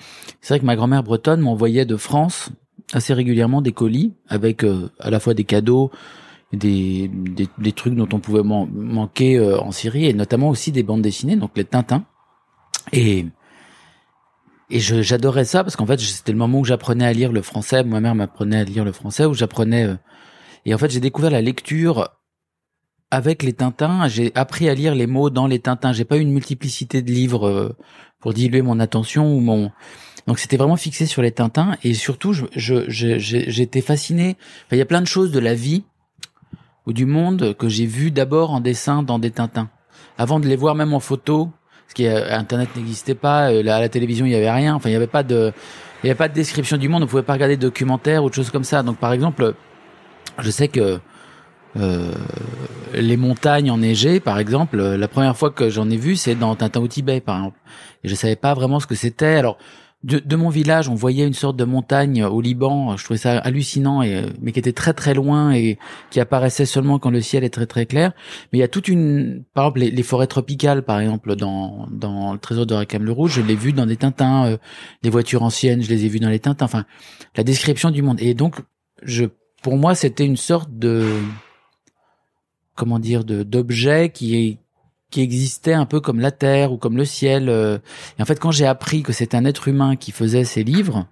C'est 0.40 0.54
vrai 0.54 0.60
que 0.60 0.66
ma 0.66 0.76
grand-mère 0.76 1.02
bretonne 1.02 1.40
m'envoyait 1.40 1.84
de 1.84 1.96
France 1.96 2.50
assez 2.92 3.12
régulièrement 3.12 3.60
des 3.60 3.72
colis 3.72 4.14
avec 4.28 4.64
à 4.98 5.10
la 5.10 5.20
fois 5.20 5.34
des 5.34 5.44
cadeaux, 5.44 5.90
des, 6.52 7.08
des, 7.12 7.48
des 7.58 7.72
trucs 7.72 7.94
dont 7.94 8.08
on 8.12 8.18
pouvait 8.18 8.42
manquer 8.42 9.38
en 9.40 9.72
Syrie 9.72 10.06
et 10.06 10.14
notamment 10.14 10.48
aussi 10.48 10.72
des 10.72 10.82
bandes 10.82 11.02
dessinées, 11.02 11.36
donc 11.36 11.50
les 11.56 11.64
Tintins. 11.64 12.04
Et 12.92 13.26
et 14.70 14.80
j'adorais 14.80 15.46
ça 15.46 15.64
parce 15.64 15.76
qu'en 15.76 15.86
fait, 15.86 15.98
c'était 15.98 16.32
le 16.32 16.38
moment 16.38 16.60
où 16.60 16.64
j'apprenais 16.64 17.06
à 17.06 17.12
lire 17.12 17.32
le 17.32 17.40
français. 17.40 17.82
Ma 17.84 18.00
mère 18.00 18.14
m'apprenait 18.14 18.58
à 18.58 18.64
lire 18.64 18.84
le 18.84 18.92
français, 18.92 19.24
où 19.24 19.32
j'apprenais. 19.32 19.84
Euh, 19.84 19.96
et 20.66 20.74
en 20.74 20.78
fait, 20.78 20.90
j'ai 20.90 21.00
découvert 21.00 21.30
la 21.30 21.40
lecture 21.40 22.10
avec 23.10 23.42
les 23.42 23.52
Tintins. 23.52 24.08
J'ai 24.08 24.32
appris 24.34 24.68
à 24.68 24.74
lire 24.74 24.94
les 24.94 25.06
mots 25.06 25.30
dans 25.30 25.46
les 25.46 25.58
Tintins. 25.58 25.92
J'ai 25.92 26.04
pas 26.04 26.16
eu 26.16 26.20
une 26.20 26.32
multiplicité 26.32 27.02
de 27.02 27.10
livres 27.10 27.48
euh, 27.48 27.76
pour 28.20 28.34
diluer 28.34 28.62
mon 28.62 28.80
attention 28.80 29.34
ou 29.34 29.40
mon. 29.40 29.70
Donc 30.26 30.38
c'était 30.38 30.56
vraiment 30.56 30.76
fixé 30.76 31.06
sur 31.06 31.22
les 31.22 31.32
Tintins 31.32 31.76
et 31.82 31.94
surtout 31.94 32.32
je 32.32 32.44
je 32.54 32.84
j'étais 32.88 33.80
fasciné. 33.80 34.36
Enfin, 34.66 34.76
il 34.76 34.78
y 34.78 34.82
a 34.82 34.86
plein 34.86 35.00
de 35.00 35.06
choses 35.06 35.30
de 35.30 35.38
la 35.38 35.54
vie 35.54 35.84
ou 36.86 36.92
du 36.92 37.06
monde 37.06 37.54
que 37.56 37.68
j'ai 37.68 37.86
vu 37.86 38.10
d'abord 38.10 38.50
en 38.50 38.60
dessin 38.60 39.02
dans 39.02 39.18
des 39.18 39.30
Tintins, 39.30 39.70
avant 40.18 40.40
de 40.40 40.46
les 40.46 40.56
voir 40.56 40.74
même 40.74 40.92
en 40.92 41.00
photo. 41.00 41.50
Parce 41.86 41.94
qu'Internet 41.94 42.68
n'existait 42.76 43.14
pas, 43.14 43.50
euh, 43.50 43.60
à 43.60 43.80
la 43.80 43.88
télévision 43.88 44.26
il 44.26 44.32
y 44.32 44.34
avait 44.34 44.50
rien. 44.50 44.74
Enfin 44.74 44.90
il 44.90 44.92
y 44.92 44.96
avait 44.96 45.06
pas 45.06 45.22
de 45.22 45.52
il 46.02 46.06
y 46.06 46.10
avait 46.10 46.18
pas 46.18 46.28
de 46.28 46.34
description 46.34 46.76
du 46.76 46.90
monde. 46.90 47.02
On 47.02 47.06
pouvait 47.06 47.22
pas 47.22 47.32
regarder 47.32 47.56
de 47.56 47.62
documentaires 47.62 48.22
ou 48.22 48.28
de 48.28 48.34
choses 48.34 48.50
comme 48.50 48.64
ça. 48.64 48.82
Donc 48.82 48.98
par 48.98 49.14
exemple, 49.14 49.54
je 50.38 50.50
sais 50.50 50.68
que 50.68 51.00
euh, 51.78 52.12
les 52.94 53.16
montagnes 53.16 53.70
enneigées, 53.70 54.20
par 54.20 54.38
exemple, 54.38 54.80
euh, 54.80 54.96
la 54.96 55.08
première 55.08 55.36
fois 55.36 55.50
que 55.50 55.70
j'en 55.70 55.88
ai 55.90 55.96
vu, 55.96 56.16
c'est 56.16 56.34
dans 56.34 56.54
Tintin 56.56 56.80
au 56.80 56.88
Tibet, 56.88 57.20
par 57.20 57.36
exemple. 57.36 57.58
Et 58.04 58.08
je 58.08 58.14
savais 58.14 58.36
pas 58.36 58.54
vraiment 58.54 58.80
ce 58.80 58.86
que 58.86 58.94
c'était. 58.94 59.36
Alors, 59.36 59.58
de, 60.04 60.20
de 60.20 60.36
mon 60.36 60.48
village, 60.48 60.88
on 60.88 60.94
voyait 60.94 61.26
une 61.26 61.34
sorte 61.34 61.56
de 61.56 61.64
montagne 61.64 62.22
au 62.22 62.40
Liban. 62.40 62.96
Je 62.96 63.02
trouvais 63.02 63.18
ça 63.18 63.38
hallucinant, 63.38 64.00
et, 64.02 64.14
euh, 64.14 64.30
mais 64.40 64.52
qui 64.52 64.60
était 64.60 64.72
très 64.72 64.92
très 64.92 65.12
loin 65.12 65.52
et 65.52 65.76
qui 66.10 66.20
apparaissait 66.20 66.66
seulement 66.66 67.00
quand 67.00 67.10
le 67.10 67.20
ciel 67.20 67.42
est 67.42 67.50
très 67.50 67.66
très 67.66 67.84
clair. 67.84 68.12
Mais 68.52 68.58
il 68.58 68.60
y 68.60 68.64
a 68.64 68.68
toute 68.68 68.86
une, 68.86 69.42
par 69.54 69.64
exemple, 69.64 69.80
les, 69.80 69.90
les 69.90 70.02
forêts 70.04 70.28
tropicales, 70.28 70.82
par 70.84 71.00
exemple, 71.00 71.34
dans 71.34 71.88
dans 71.90 72.32
le 72.32 72.38
Trésor 72.38 72.66
de 72.66 72.74
Rackham 72.74 73.04
le 73.04 73.10
Rouge, 73.12 73.32
je 73.34 73.42
l'ai 73.42 73.56
vu 73.56 73.72
dans 73.72 73.86
des 73.86 73.96
Tintins. 73.96 74.46
euh, 74.46 74.56
les 75.02 75.10
voitures 75.10 75.42
anciennes, 75.42 75.82
je 75.82 75.88
les 75.88 76.04
ai 76.04 76.08
vues 76.08 76.20
dans 76.20 76.30
les 76.30 76.38
Tintins. 76.38 76.64
Enfin, 76.64 76.84
la 77.36 77.42
description 77.42 77.90
du 77.90 78.02
monde. 78.02 78.18
Et 78.20 78.34
donc, 78.34 78.56
je, 79.02 79.24
pour 79.62 79.76
moi, 79.76 79.96
c'était 79.96 80.24
une 80.24 80.36
sorte 80.36 80.70
de 80.72 81.06
comment 82.78 82.98
dire 82.98 83.24
de 83.24 83.42
d'objet 83.42 84.08
qui 84.08 84.36
est 84.36 84.58
qui 85.10 85.20
existait 85.20 85.72
un 85.72 85.86
peu 85.86 86.00
comme 86.00 86.20
la 86.20 86.30
terre 86.30 86.72
ou 86.72 86.76
comme 86.76 86.96
le 86.96 87.04
ciel 87.04 87.48
euh. 87.48 87.78
et 88.18 88.22
en 88.22 88.24
fait 88.24 88.38
quand 88.38 88.52
j'ai 88.52 88.66
appris 88.66 89.02
que 89.02 89.12
c'était 89.12 89.36
un 89.36 89.44
être 89.44 89.68
humain 89.68 89.96
qui 89.96 90.12
faisait 90.12 90.44
ces 90.44 90.62
livres 90.62 91.06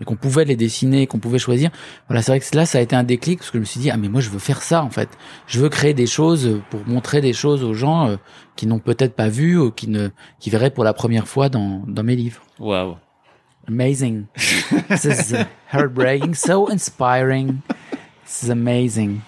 et 0.00 0.04
qu'on 0.04 0.16
pouvait 0.16 0.46
les 0.46 0.56
dessiner 0.56 1.06
qu'on 1.06 1.18
pouvait 1.18 1.38
choisir 1.38 1.70
voilà 2.08 2.22
c'est 2.22 2.32
vrai 2.32 2.40
que 2.40 2.56
là 2.56 2.64
ça 2.64 2.78
a 2.78 2.80
été 2.80 2.96
un 2.96 3.04
déclic 3.04 3.40
parce 3.40 3.50
que 3.50 3.58
je 3.58 3.60
me 3.60 3.66
suis 3.66 3.80
dit 3.80 3.90
ah 3.90 3.98
mais 3.98 4.08
moi 4.08 4.22
je 4.22 4.30
veux 4.30 4.38
faire 4.38 4.62
ça 4.62 4.82
en 4.82 4.90
fait. 4.90 5.10
Je 5.46 5.60
veux 5.60 5.68
créer 5.68 5.92
des 5.92 6.06
choses 6.06 6.60
pour 6.70 6.80
montrer 6.86 7.20
des 7.20 7.34
choses 7.34 7.62
aux 7.62 7.74
gens 7.74 8.08
euh, 8.08 8.16
qui 8.56 8.66
n'ont 8.66 8.78
peut-être 8.78 9.14
pas 9.14 9.28
vu 9.28 9.58
ou 9.58 9.70
qui 9.70 9.88
ne 9.88 10.08
qui 10.38 10.48
verraient 10.48 10.70
pour 10.70 10.84
la 10.84 10.94
première 10.94 11.28
fois 11.28 11.50
dans 11.50 11.84
dans 11.86 12.02
mes 12.02 12.16
livres. 12.16 12.40
Waouh. 12.58 12.96
amazing. 13.68 14.26
This 14.88 15.04
is 15.04 15.34
heartbreaking. 15.66 16.34
So 16.34 16.68
inspiring. 16.68 17.62
This 18.24 18.44
is 18.44 18.48
amazing 18.48 19.22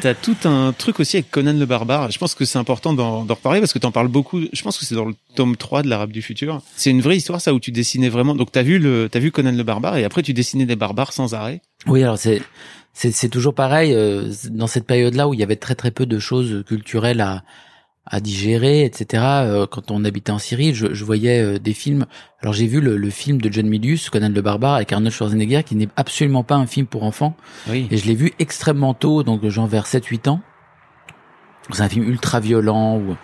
T'as, 0.00 0.14
tout 0.14 0.36
un 0.44 0.72
truc 0.72 1.00
aussi 1.00 1.16
avec 1.16 1.30
Conan 1.30 1.52
le 1.52 1.66
barbare. 1.66 2.10
Je 2.10 2.18
pense 2.18 2.34
que 2.34 2.44
c'est 2.44 2.58
important 2.58 2.92
d'en, 2.92 3.24
reparler 3.24 3.60
parce 3.60 3.72
que 3.72 3.78
t'en 3.78 3.90
parles 3.90 4.08
beaucoup. 4.08 4.40
Je 4.52 4.62
pense 4.62 4.78
que 4.78 4.84
c'est 4.84 4.94
dans 4.94 5.04
le 5.04 5.14
tome 5.34 5.56
3 5.56 5.82
de 5.82 5.88
l'Arabe 5.88 6.10
du 6.10 6.22
futur. 6.22 6.60
C'est 6.76 6.90
une 6.90 7.00
vraie 7.00 7.16
histoire, 7.16 7.40
ça, 7.40 7.54
où 7.54 7.60
tu 7.60 7.72
dessinais 7.72 8.08
vraiment. 8.08 8.34
Donc 8.34 8.52
t'as 8.52 8.62
vu 8.62 8.78
le, 8.78 9.08
t'as 9.10 9.18
vu 9.18 9.30
Conan 9.30 9.52
le 9.52 9.62
barbare 9.62 9.96
et 9.96 10.04
après 10.04 10.22
tu 10.22 10.32
dessinais 10.32 10.66
des 10.66 10.76
barbares 10.76 11.12
sans 11.12 11.34
arrêt. 11.34 11.60
Oui, 11.86 12.02
alors 12.02 12.18
c'est 12.18 12.42
c'est 12.92 13.12
c'est 13.12 13.28
toujours 13.28 13.54
pareil 13.54 13.94
euh, 13.94 14.32
dans 14.50 14.66
cette 14.66 14.86
période-là 14.86 15.28
où 15.28 15.34
il 15.34 15.40
y 15.40 15.42
avait 15.42 15.56
très 15.56 15.74
très 15.74 15.90
peu 15.90 16.06
de 16.06 16.18
choses 16.18 16.64
culturelles 16.66 17.20
à 17.20 17.42
à 18.10 18.20
digérer, 18.20 18.84
etc. 18.84 19.22
euh, 19.24 19.66
quand 19.66 19.90
on 19.90 20.04
habitait 20.04 20.32
en 20.32 20.38
Syrie, 20.38 20.74
je, 20.74 20.94
je 20.94 21.04
voyais 21.04 21.40
euh, 21.40 21.58
des 21.58 21.74
films. 21.74 22.06
Alors 22.40 22.54
j'ai 22.54 22.66
vu 22.66 22.80
le, 22.80 22.96
le 22.96 23.10
film 23.10 23.40
de 23.40 23.52
John 23.52 23.66
Milius, 23.66 24.10
Conan 24.10 24.30
le 24.30 24.42
barbare, 24.42 24.74
avec 24.74 24.92
Arnold 24.92 25.12
Schwarzenegger, 25.12 25.62
qui 25.64 25.76
n'est 25.76 25.88
absolument 25.96 26.44
pas 26.44 26.56
un 26.56 26.66
film 26.66 26.86
pour 26.86 27.04
enfants. 27.04 27.36
Oui. 27.68 27.86
Et 27.90 27.96
je 27.96 28.06
l'ai 28.06 28.14
vu 28.14 28.32
extrêmement 28.38 28.94
tôt, 28.94 29.22
donc 29.22 29.46
genre 29.48 29.66
vers 29.66 29.86
7-8 29.86 30.28
ans. 30.28 30.40
C'est 31.70 31.82
un 31.82 31.88
film 31.88 32.08
ultra 32.08 32.40
violent, 32.40 32.96
ou, 32.96 33.16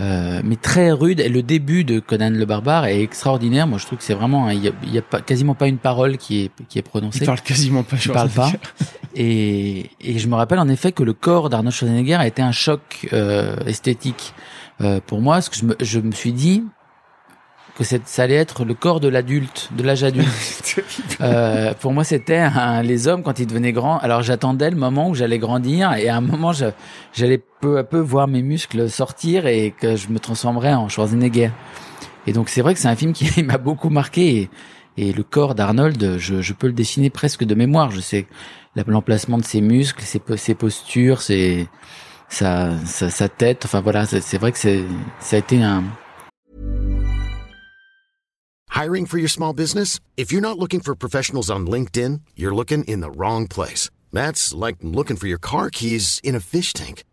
euh, 0.00 0.40
mais 0.44 0.56
très 0.56 0.92
rude. 0.92 1.20
Et 1.20 1.28
le 1.28 1.42
début 1.42 1.84
de 1.84 2.00
Conan 2.00 2.30
le 2.30 2.44
barbare 2.44 2.86
est 2.86 3.02
extraordinaire. 3.02 3.66
Moi, 3.66 3.78
je 3.78 3.86
trouve 3.86 3.98
que 3.98 4.04
c'est 4.04 4.14
vraiment, 4.14 4.50
il 4.50 4.62
y 4.62 4.68
a, 4.68 4.72
y 4.86 4.98
a 4.98 5.02
pas, 5.02 5.20
quasiment 5.20 5.54
pas 5.54 5.68
une 5.68 5.78
parole 5.78 6.16
qui 6.16 6.42
est 6.44 6.50
qui 6.68 6.78
est 6.78 6.82
prononcée. 6.82 7.20
Il 7.20 7.26
parle 7.26 7.40
quasiment 7.40 7.82
pas. 7.82 7.96
Il 8.04 8.12
parle 8.12 8.30
pas. 8.30 8.52
Et, 9.14 9.90
et 10.00 10.18
je 10.18 10.28
me 10.28 10.34
rappelle 10.34 10.58
en 10.58 10.68
effet 10.68 10.92
que 10.92 11.02
le 11.02 11.12
corps 11.12 11.50
d'Arnold 11.50 11.74
Schwarzenegger 11.74 12.14
a 12.14 12.26
été 12.26 12.42
un 12.42 12.52
choc 12.52 13.08
euh, 13.12 13.56
esthétique 13.66 14.34
euh, 14.80 15.00
pour 15.06 15.20
moi, 15.20 15.34
parce 15.36 15.48
que 15.48 15.56
je 15.56 15.64
me, 15.66 15.76
je 15.80 16.00
me 16.00 16.12
suis 16.12 16.32
dit 16.32 16.64
que 17.76 17.84
ça 17.84 18.22
allait 18.22 18.34
être 18.34 18.64
le 18.66 18.74
corps 18.74 19.00
de 19.00 19.08
l'adulte, 19.08 19.70
de 19.76 19.82
l'âge 19.82 20.04
adulte. 20.04 20.28
Euh, 21.20 21.74
pour 21.74 21.92
moi, 21.92 22.02
c'était 22.02 22.38
un- 22.38 22.82
les 22.82 23.06
hommes 23.06 23.22
quand 23.22 23.38
ils 23.38 23.46
devenaient 23.46 23.72
grands. 23.72 23.98
Alors 23.98 24.22
j'attendais 24.22 24.70
le 24.70 24.76
moment 24.76 25.10
où 25.10 25.14
j'allais 25.14 25.38
grandir 25.38 25.92
et 25.94 26.08
à 26.08 26.16
un 26.16 26.20
moment, 26.22 26.52
j'allais 27.12 27.42
peu 27.60 27.76
à 27.78 27.84
peu 27.84 27.98
voir 27.98 28.26
mes 28.26 28.42
muscles 28.42 28.88
sortir 28.90 29.46
et 29.46 29.72
que 29.78 29.94
je 29.96 30.08
me 30.08 30.18
transformerais 30.18 30.72
en 30.74 30.88
Schwarzenegger. 30.88 31.50
Et 32.26 32.32
donc 32.32 32.48
c'est 32.48 32.62
vrai 32.62 32.72
que 32.74 32.80
c'est 32.80 32.88
un 32.88 32.96
film 32.96 33.12
qui 33.12 33.42
m'a 33.44 33.58
beaucoup 33.58 33.90
marqué. 33.90 34.48
Et, 34.96 35.08
et 35.08 35.12
le 35.12 35.22
corps 35.22 35.54
d'Arnold, 35.54 36.16
je, 36.18 36.40
je 36.40 36.52
peux 36.54 36.66
le 36.66 36.72
dessiner 36.72 37.10
presque 37.10 37.44
de 37.44 37.54
mémoire. 37.54 37.90
Je 37.90 38.00
sais 38.00 38.26
l'emplacement 38.74 39.38
de 39.38 39.44
ses 39.44 39.60
muscles, 39.60 40.02
ses, 40.02 40.20
ses 40.36 40.54
postures, 40.54 41.20
ses, 41.20 41.68
sa, 42.28 42.76
sa, 42.86 43.28
tête. 43.28 43.64
Enfin 43.64 43.80
voilà, 43.80 44.06
c'est 44.06 44.38
vrai 44.38 44.52
que 44.52 44.58
ça 44.58 45.36
a 45.36 45.38
été 45.38 45.62
un, 45.62 45.84
Hiring 48.74 49.04
for 49.04 49.18
your 49.18 49.28
small 49.28 49.52
business? 49.52 50.00
If 50.16 50.32
you're 50.32 50.40
not 50.40 50.58
looking 50.58 50.80
for 50.80 50.94
professionals 50.94 51.50
on 51.50 51.66
LinkedIn, 51.66 52.22
you're 52.34 52.54
looking 52.54 52.84
in 52.84 53.00
the 53.00 53.10
wrong 53.10 53.46
place. 53.46 53.90
That's 54.12 54.54
like 54.54 54.76
looking 54.80 55.18
for 55.18 55.26
your 55.26 55.38
car 55.38 55.68
keys 55.68 56.20
in 56.24 56.34
a 56.34 56.40
fish 56.40 56.72
tank. 56.72 57.04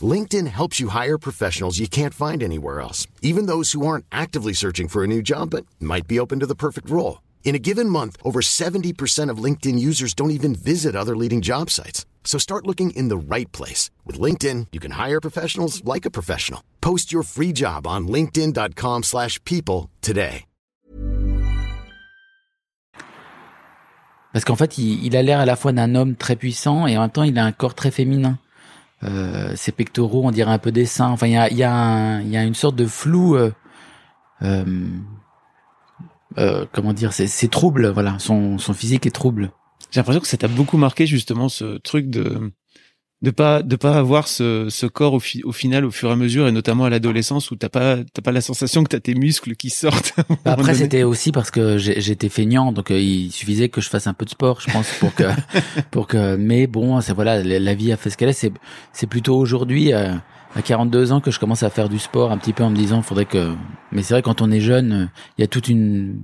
LinkedIn 0.00 0.46
helps 0.46 0.78
you 0.78 0.88
hire 0.88 1.18
professionals 1.18 1.78
you 1.78 1.88
can't 1.88 2.14
find 2.14 2.42
anywhere 2.42 2.80
else, 2.80 3.06
even 3.22 3.46
those 3.46 3.72
who 3.72 3.86
aren't 3.86 4.04
actively 4.12 4.52
searching 4.52 4.88
for 4.88 5.02
a 5.02 5.06
new 5.06 5.22
job 5.22 5.50
but 5.50 5.64
might 5.80 6.06
be 6.06 6.20
open 6.20 6.38
to 6.40 6.46
the 6.46 6.54
perfect 6.54 6.90
role. 6.90 7.22
In 7.44 7.54
a 7.54 7.58
given 7.58 7.88
month, 7.88 8.18
over 8.22 8.40
70% 8.40 9.30
of 9.30 9.42
LinkedIn 9.42 9.78
users 9.78 10.14
don't 10.14 10.30
even 10.30 10.54
visit 10.54 10.94
other 10.94 11.16
leading 11.16 11.40
job 11.40 11.70
sites. 11.70 12.04
So 12.24 12.38
start 12.38 12.66
looking 12.66 12.90
in 12.90 13.08
the 13.08 13.16
right 13.16 13.50
place. 13.52 13.90
With 14.04 14.20
LinkedIn, 14.20 14.66
you 14.72 14.80
can 14.80 14.92
hire 14.92 15.20
professionals 15.20 15.82
like 15.84 16.04
a 16.04 16.10
professional. 16.10 16.60
Post 16.80 17.10
your 17.10 17.24
free 17.24 17.52
job 17.54 17.86
on 17.86 18.06
linkedin.com/people 18.06 19.02
slash 19.02 19.42
people 19.44 19.88
today. 20.02 20.44
Parce 24.32 24.44
qu'en 24.44 24.56
fait, 24.56 24.78
il, 24.78 25.04
il 25.04 25.16
a 25.16 25.22
l'air 25.22 25.40
à 25.40 25.46
la 25.46 25.56
fois 25.56 25.72
d'un 25.72 25.94
homme 25.94 26.14
très 26.14 26.36
puissant 26.36 26.86
et 26.86 26.96
en 26.96 27.00
même 27.00 27.10
temps, 27.10 27.22
il 27.22 27.38
a 27.38 27.44
un 27.44 27.52
corps 27.52 27.74
très 27.74 27.90
féminin. 27.90 28.38
Euh, 29.04 29.54
ses 29.56 29.72
pectoraux, 29.72 30.22
on 30.24 30.30
dirait 30.30 30.50
un 30.50 30.58
peu 30.58 30.72
des 30.72 30.86
seins. 30.86 31.08
Enfin, 31.08 31.26
il 31.26 31.32
y 31.32 31.36
a, 31.36 31.50
y 31.52 31.62
a, 31.62 32.20
y 32.22 32.36
a 32.36 32.44
une 32.44 32.54
sorte 32.54 32.76
de 32.76 32.86
flou. 32.86 33.36
Euh, 33.36 33.52
euh, 34.42 34.64
euh, 36.36 36.66
comment 36.72 36.92
dire 36.92 37.12
C'est 37.12 37.26
c'est 37.26 37.48
trouble. 37.48 37.88
Voilà, 37.88 38.18
son, 38.18 38.58
son 38.58 38.74
physique 38.74 39.06
est 39.06 39.10
trouble. 39.10 39.50
J'ai 39.90 40.00
l'impression 40.00 40.20
que 40.20 40.26
ça 40.28 40.36
t'a 40.36 40.48
beaucoup 40.48 40.76
marqué 40.76 41.06
justement 41.06 41.48
ce 41.48 41.78
truc 41.78 42.10
de 42.10 42.52
de 43.20 43.30
pas 43.32 43.62
de 43.64 43.74
pas 43.74 43.96
avoir 43.98 44.28
ce, 44.28 44.68
ce 44.70 44.86
corps 44.86 45.14
au, 45.14 45.18
fi- 45.18 45.42
au 45.42 45.50
final 45.50 45.84
au 45.84 45.90
fur 45.90 46.08
et 46.08 46.12
à 46.12 46.16
mesure 46.16 46.46
et 46.46 46.52
notamment 46.52 46.84
à 46.84 46.90
l'adolescence 46.90 47.50
où 47.50 47.56
t'as 47.56 47.68
pas 47.68 47.96
t'as 48.12 48.22
pas 48.22 48.30
la 48.30 48.40
sensation 48.40 48.84
que 48.84 48.88
t'as 48.90 49.00
tes 49.00 49.14
muscles 49.16 49.56
qui 49.56 49.70
sortent. 49.70 50.12
moment 50.28 50.38
Après, 50.44 50.74
c'était 50.74 51.02
aussi 51.02 51.32
parce 51.32 51.50
que 51.50 51.78
j'ai- 51.78 52.00
j'étais 52.00 52.28
feignant, 52.28 52.70
donc 52.70 52.92
euh, 52.92 53.00
il 53.00 53.32
suffisait 53.32 53.70
que 53.70 53.80
je 53.80 53.88
fasse 53.88 54.06
un 54.06 54.14
peu 54.14 54.24
de 54.24 54.30
sport, 54.30 54.60
je 54.60 54.70
pense, 54.70 54.88
pour 55.00 55.12
que, 55.16 55.24
pour 55.90 56.06
que. 56.06 56.36
Mais 56.36 56.68
bon, 56.68 57.00
c'est 57.00 57.12
voilà, 57.12 57.42
la 57.42 57.58
la 57.58 57.74
vie 57.74 57.90
a 57.90 57.96
fait 57.96 58.10
ce 58.10 58.16
qu'elle 58.16 58.28
est. 58.28 58.32
C'est, 58.34 58.52
c'est 58.92 59.08
plutôt 59.08 59.36
aujourd'hui, 59.36 59.92
euh, 59.94 60.14
à 60.56 60.62
42 60.62 61.12
ans, 61.12 61.20
que 61.20 61.30
je 61.30 61.38
commence 61.38 61.62
à 61.62 61.70
faire 61.70 61.88
du 61.88 61.98
sport 61.98 62.32
un 62.32 62.38
petit 62.38 62.52
peu 62.52 62.62
en 62.64 62.70
me 62.70 62.76
disant, 62.76 63.02
faudrait 63.02 63.26
que. 63.26 63.54
Mais 63.92 64.02
c'est 64.02 64.14
vrai, 64.14 64.22
quand 64.22 64.40
on 64.42 64.50
est 64.50 64.60
jeune, 64.60 65.10
il 65.36 65.42
y 65.42 65.44
a 65.44 65.46
toute 65.46 65.68
une. 65.68 66.20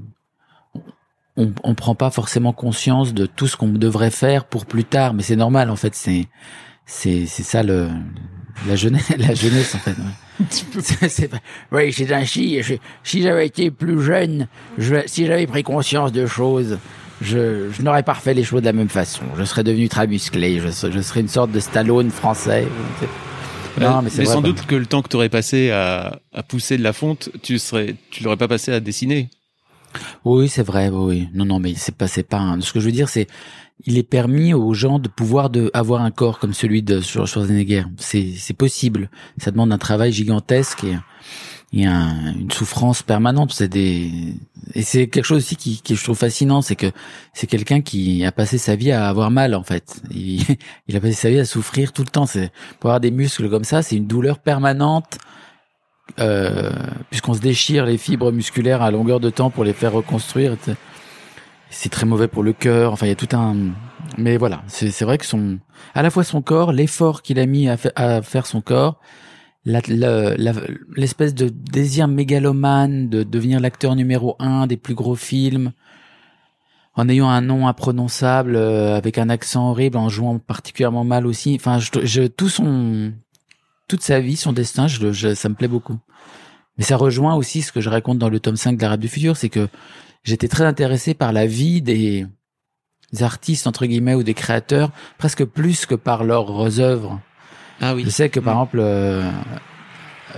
On, 1.37 1.53
on 1.65 1.75
prend 1.75 1.95
pas 1.97 2.11
forcément 2.11 2.53
conscience 2.53 3.13
de 3.13 3.27
tout 3.27 3.49
ce 3.49 3.57
qu'on 3.57 3.69
devrait 3.69 4.11
faire 4.13 4.45
pour 4.45 4.67
plus 4.67 4.85
tard, 4.85 5.15
mais 5.15 5.23
c'est 5.25 5.35
normal 5.37 5.69
en 5.69 5.77
fait. 5.77 5.95
C'est, 5.95 6.27
c'est, 6.87 7.27
c'est 7.27 7.43
ça 7.43 7.63
le. 7.63 7.89
La 8.69 8.77
jeunesse, 8.77 9.09
la 9.19 9.35
jeunesse 9.35 9.75
en 9.75 9.79
fait. 9.79 9.91
ouais. 9.93 10.47
C'est- 10.81 11.09
c'est 11.09 11.29
pas- 11.29 11.39
Oui, 11.73 11.93
c'est 11.93 12.13
ainsi. 12.13 12.63
Je- 12.63 12.75
Si 13.03 13.23
j'avais 13.23 13.47
été 13.47 13.71
plus 13.71 14.01
jeune, 14.03 14.47
je, 14.79 14.97
si 15.07 15.27
j'avais 15.27 15.47
pris 15.47 15.63
conscience 15.63 16.11
de 16.13 16.27
choses, 16.27 16.79
je, 17.21 17.71
je 17.71 17.83
n'aurais 17.83 18.03
pas 18.05 18.13
refait 18.15 18.35
les 18.35 18.43
choses 18.45 18.61
de 18.63 18.67
la 18.67 18.73
même 18.73 18.89
façon. 18.89 19.23
Je 19.37 19.45
serais 19.45 19.63
devenu 19.65 19.89
très 19.89 20.07
musclé. 20.07 20.61
Je, 20.61 20.69
je 20.91 21.01
serais 21.01 21.21
une 21.21 21.29
sorte 21.29 21.51
de 21.53 21.61
Stallone 21.61 22.11
français. 22.11 22.67
Non, 23.81 24.03
mais 24.03 24.11
c'est 24.11 24.25
vrai, 24.25 24.35
sans 24.35 24.41
doute 24.43 24.67
que 24.67 24.75
le 24.75 24.87
temps 24.87 25.03
que 25.03 25.09
t'aurais 25.09 25.29
passé 25.29 25.71
à, 25.71 26.21
à 26.33 26.43
pousser 26.43 26.77
de 26.79 26.83
la 26.83 26.93
fonte, 26.93 27.31
tu 27.43 27.59
serais 27.59 27.97
tu 28.11 28.23
l'aurais 28.23 28.37
pas 28.37 28.49
passé 28.49 28.73
à 28.73 28.81
dessiner. 28.81 29.29
Oui, 30.25 30.49
c'est 30.49 30.63
vrai. 30.63 30.89
Oui, 30.89 31.29
non, 31.35 31.45
non, 31.45 31.59
mais 31.61 31.75
c'est 31.77 31.95
pas, 31.95 32.07
c'est 32.09 32.23
pas. 32.25 32.39
un- 32.39 32.61
Ce 32.61 32.73
que 32.73 32.81
je 32.81 32.87
veux 32.87 32.93
dire, 32.93 33.09
c'est, 33.09 33.27
il 33.87 33.97
est 33.99 34.03
permis 34.03 34.53
aux 34.55 34.75
gens 34.75 34.99
de 34.99 35.09
pouvoir 35.09 35.51
de 35.51 35.71
avoir 35.73 36.03
un 36.03 36.11
corps 36.11 36.39
comme 36.39 36.53
celui 36.55 36.83
de 36.83 37.01
Schwar- 37.01 37.27
Schwarzenegger. 37.27 37.85
C'est, 37.99 38.33
c'est 38.37 38.55
possible. 38.55 39.09
Ça 39.39 39.51
demande 39.51 39.73
un 39.73 39.79
travail 39.79 40.13
gigantesque 40.13 40.85
et, 40.85 40.97
et 41.75 41.87
un- 41.87 42.35
une 42.35 42.51
souffrance 42.51 43.03
permanente. 43.03 43.53
C'est 43.53 43.69
des, 43.69 44.35
et 44.75 44.83
c'est 44.83 45.09
quelque 45.09 45.25
chose 45.25 45.39
aussi 45.39 45.57
qui, 45.57 45.81
qui 45.83 45.97
je 45.97 46.03
trouve 46.05 46.17
fascinant, 46.17 46.63
c'est 46.63 46.77
que 46.77 46.91
c'est 47.33 47.47
quelqu'un 47.47 47.81
qui 47.81 48.25
a 48.25 48.33
passé 48.33 48.59
sa 48.59 48.77
vie 48.77 48.93
à 48.93 49.09
avoir 49.09 49.31
mal 49.31 49.55
en 49.55 49.63
fait. 49.63 50.01
Il, 50.11 50.43
il 50.89 50.97
a 50.97 51.01
passé 51.01 51.15
sa 51.15 51.31
vie 51.31 51.39
à 51.39 51.45
souffrir 51.45 51.93
tout 51.93 52.03
le 52.03 52.09
temps. 52.09 52.27
C'est 52.27 52.51
pour 52.81 52.91
avoir 52.91 53.01
des 53.01 53.11
muscles 53.11 53.49
comme 53.51 53.65
ça, 53.65 53.83
c'est 53.83 53.97
une 53.97 54.07
douleur 54.07 54.39
permanente 54.39 55.19
euh, 56.21 56.71
puisqu'on 57.11 57.35
se 57.35 57.41
déchire 57.41 57.87
les 57.87 57.99
fibres 57.99 58.31
musculaires 58.31 58.83
à 58.83 58.91
longueur 58.91 59.21
de 59.21 59.31
temps 59.31 59.51
pour 59.51 59.65
les 59.65 59.73
faire 59.73 59.93
reconstruire. 59.93 60.57
C'est 61.71 61.89
très 61.89 62.07
mauvais 62.07 62.29
pour 62.29 62.43
le 62.43 62.53
cœur. 62.53 62.93
Enfin, 62.93 63.07
il 63.07 63.09
y 63.09 63.13
a 63.13 63.17
tout 63.17 63.35
un. 63.35 63.57
Mais 64.19 64.37
voilà, 64.37 64.63
c'est 64.69 65.03
vrai 65.03 65.19
que 65.19 65.25
son, 65.27 65.59
à 65.95 66.03
la 66.03 66.11
fois 66.11 66.23
son 66.23 66.41
corps, 66.43 66.73
l'effort 66.73 67.23
qu'il 67.23 67.39
a 67.41 67.47
mis 67.47 67.69
à, 67.69 67.77
à, 67.97 68.23
faire 68.23 68.47
son 68.47 68.61
corps, 68.61 69.01
l'espèce 69.67 71.35
de 71.35 71.49
désir 71.49 72.09
mégalomane 72.09 73.09
de 73.09 73.23
devenir 73.23 73.61
l'acteur 73.61 73.97
numéro 73.97 74.37
un 74.39 74.67
des 74.67 74.77
plus 74.77 74.95
gros 74.95 75.15
films, 75.15 75.73
en 76.95 77.09
ayant 77.09 77.29
un 77.29 77.41
nom 77.41 77.67
imprononçable, 77.67 78.57
euh, 78.57 78.97
avec 78.97 79.19
un 79.19 79.29
accent 79.29 79.71
horrible, 79.71 79.97
en 79.97 80.09
jouant 80.09 80.39
particulièrement 80.39 81.05
mal 81.05 81.27
aussi. 81.27 81.57
Enfin, 81.59 81.79
je, 81.79 81.91
je 82.05 82.23
tout 82.23 82.49
son, 82.49 83.13
toute 83.89 84.03
sa 84.03 84.21
vie, 84.21 84.37
son 84.37 84.53
destin, 84.53 84.87
je, 84.87 85.13
je, 85.13 85.35
ça 85.35 85.49
me 85.49 85.55
plaît 85.55 85.69
beaucoup. 85.69 85.99
Mais 86.77 86.85
ça 86.85 86.97
rejoint 86.97 87.35
aussi 87.35 87.63
ce 87.63 87.73
que 87.73 87.81
je 87.81 87.89
raconte 87.89 88.19
dans 88.19 88.29
le 88.29 88.41
tome 88.41 88.57
5 88.57 88.77
de 88.77 88.83
l'Arabe 88.83 89.01
du 89.01 89.09
futur, 89.09 89.37
c'est 89.37 89.49
que 89.49 89.69
j'étais 90.25 90.49
très 90.49 90.65
intéressé 90.65 91.15
par 91.15 91.33
la 91.33 91.47
vie 91.47 91.83
des, 91.83 92.27
artistes 93.21 93.69
entre 93.69 93.87
guillemets 93.87 94.15
ou 94.15 94.25
des 94.25 94.35
créateurs, 94.35 94.91
presque 95.19 95.45
plus 95.45 95.87
que 95.87 95.95
par 95.95 96.25
leurs 96.25 96.81
œuvres. 96.81 97.21
Ah 97.81 97.95
oui. 97.95 98.03
Je 98.05 98.11
sais 98.11 98.29
que 98.29 98.41
par 98.41 98.55
mm. 98.55 98.59
exemple 98.59 98.79
euh, 98.81 99.31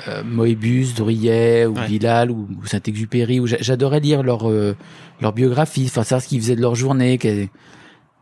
euh, 0.09 0.23
Moebius, 0.25 0.95
Drouillet 0.95 1.67
ou 1.67 1.75
Bilal 1.75 2.31
ou, 2.31 2.49
Saint-Exupéry, 2.65 3.41
j'adorais 3.61 4.01
lire 4.01 4.23
leur 4.23 4.49
euh, 4.49 4.77
leur 5.21 5.33
biographie, 5.33 5.85
enfin 5.87 6.03
savoir 6.03 6.23
ce 6.23 6.29
qu'ils 6.29 6.41
faisaient 6.41 6.57
de 6.57 6.61
leur 6.61 6.75
journée, 6.75 7.19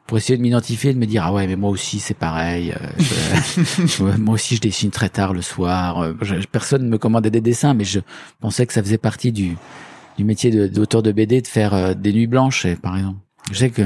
pour 0.07 0.19
essayer 0.19 0.37
de 0.37 0.43
m'identifier, 0.43 0.93
de 0.93 0.99
me 0.99 1.07
dire 1.07 1.25
ah 1.27 1.33
ouais 1.33 1.47
mais 1.47 1.57
moi 1.57 1.71
aussi 1.71 1.99
c'est 1.99 2.15
pareil, 2.15 2.75
euh, 4.01 4.17
moi 4.19 4.35
aussi 4.35 4.57
je 4.57 4.61
dessine 4.61 4.91
très 4.91 5.09
tard 5.09 5.33
le 5.33 5.43
soir. 5.43 6.01
Euh, 6.01 6.15
personne 6.53 6.85
ne 6.85 6.89
me 6.89 6.99
commandait 6.99 7.31
des 7.31 7.41
dessins, 7.41 7.75
mais 7.75 7.85
je 7.85 8.01
pensais 8.41 8.67
que 8.67 8.73
ça 8.73 8.83
faisait 8.83 8.99
partie 8.99 9.33
du 9.33 9.57
du 10.17 10.23
métier 10.23 10.69
d'auteur 10.69 11.03
de, 11.03 11.11
BD 11.11 11.41
de 11.41 11.47
faire 11.49 11.97
des 11.97 12.13
nuits 12.13 12.29
blanches, 12.29 12.69
par 12.77 12.97
exemple. 12.97 13.19
Je 13.53 13.59
sais 13.59 13.71
que. 13.71 13.83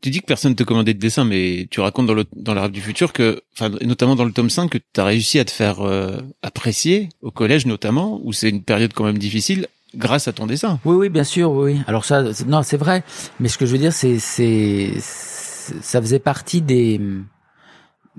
Tu 0.00 0.10
dis 0.10 0.20
que 0.20 0.26
personne 0.26 0.54
te 0.54 0.62
commandait 0.62 0.94
de 0.94 0.98
dessin, 0.98 1.24
mais 1.24 1.66
tu 1.70 1.80
racontes 1.80 2.06
dans 2.06 2.14
le 2.14 2.24
dans 2.34 2.54
la 2.54 2.62
rêve 2.62 2.70
du 2.70 2.80
futur 2.80 3.12
que, 3.12 3.42
enfin, 3.54 3.70
notamment 3.82 4.16
dans 4.16 4.24
le 4.24 4.32
tome 4.32 4.48
5, 4.48 4.70
que 4.70 4.78
tu 4.78 5.00
as 5.00 5.04
réussi 5.04 5.38
à 5.38 5.44
te 5.44 5.50
faire 5.50 5.80
euh, 5.80 6.18
apprécier 6.42 7.10
au 7.20 7.30
collège 7.30 7.66
notamment, 7.66 8.20
où 8.24 8.32
c'est 8.32 8.48
une 8.48 8.62
période 8.62 8.92
quand 8.94 9.04
même 9.04 9.18
difficile, 9.18 9.66
grâce 9.94 10.28
à 10.28 10.32
ton 10.32 10.46
dessin. 10.46 10.80
Oui, 10.84 10.96
oui, 10.96 11.08
bien 11.10 11.24
sûr, 11.24 11.50
oui. 11.52 11.80
Alors 11.86 12.04
ça, 12.04 12.22
non, 12.46 12.62
c'est 12.62 12.78
vrai. 12.78 13.04
Mais 13.38 13.48
ce 13.48 13.58
que 13.58 13.66
je 13.66 13.72
veux 13.72 13.78
dire, 13.78 13.92
c'est 13.92 14.18
c'est 14.18 14.92
ça 14.98 16.00
faisait 16.00 16.18
partie 16.18 16.62
des 16.62 17.00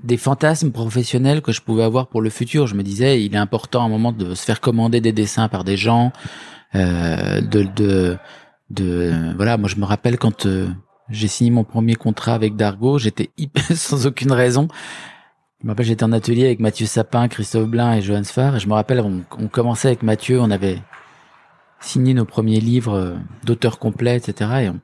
des 0.02 0.16
fantasmes 0.16 0.70
professionnels 0.72 1.40
que 1.40 1.52
je 1.52 1.60
pouvais 1.60 1.84
avoir 1.84 2.08
pour 2.08 2.20
le 2.20 2.30
futur. 2.30 2.66
Je 2.66 2.74
me 2.74 2.82
disais, 2.82 3.22
il 3.22 3.34
est 3.34 3.38
important 3.38 3.82
à 3.82 3.86
un 3.86 3.88
moment 3.88 4.12
de 4.12 4.34
se 4.34 4.44
faire 4.44 4.60
commander 4.60 5.00
des 5.00 5.12
dessins 5.12 5.48
par 5.48 5.64
des 5.64 5.76
gens, 5.76 6.12
euh, 6.74 7.40
de 7.40 7.64
de 7.76 8.16
de 8.70 9.34
voilà. 9.36 9.56
Moi, 9.56 9.68
je 9.68 9.76
me 9.76 9.84
rappelle 9.84 10.18
quand 10.18 10.46
euh, 10.46 10.68
j'ai 11.10 11.28
signé 11.28 11.50
mon 11.50 11.64
premier 11.64 11.94
contrat 11.94 12.34
avec 12.34 12.56
Dargo, 12.56 12.98
j'étais 12.98 13.30
sans 13.74 14.06
aucune 14.06 14.32
raison. 14.32 14.68
Je 15.60 15.66
me 15.66 15.72
rappelle, 15.72 15.86
j'étais 15.86 16.04
en 16.04 16.12
atelier 16.12 16.46
avec 16.46 16.60
Mathieu 16.60 16.86
Sapin, 16.86 17.28
Christophe 17.28 17.68
Blin 17.68 17.94
et 17.94 18.02
Johan 18.02 18.24
Sfar. 18.24 18.56
Et 18.56 18.60
je 18.60 18.68
me 18.68 18.74
rappelle, 18.74 19.00
on, 19.00 19.24
on, 19.38 19.48
commençait 19.48 19.88
avec 19.88 20.02
Mathieu, 20.02 20.40
on 20.40 20.50
avait 20.50 20.78
signé 21.80 22.12
nos 22.12 22.24
premiers 22.24 22.60
livres 22.60 22.94
euh, 22.94 23.16
d'auteur 23.44 23.78
complet, 23.78 24.16
etc. 24.16 24.50
Et 24.62 24.68
on, 24.68 24.80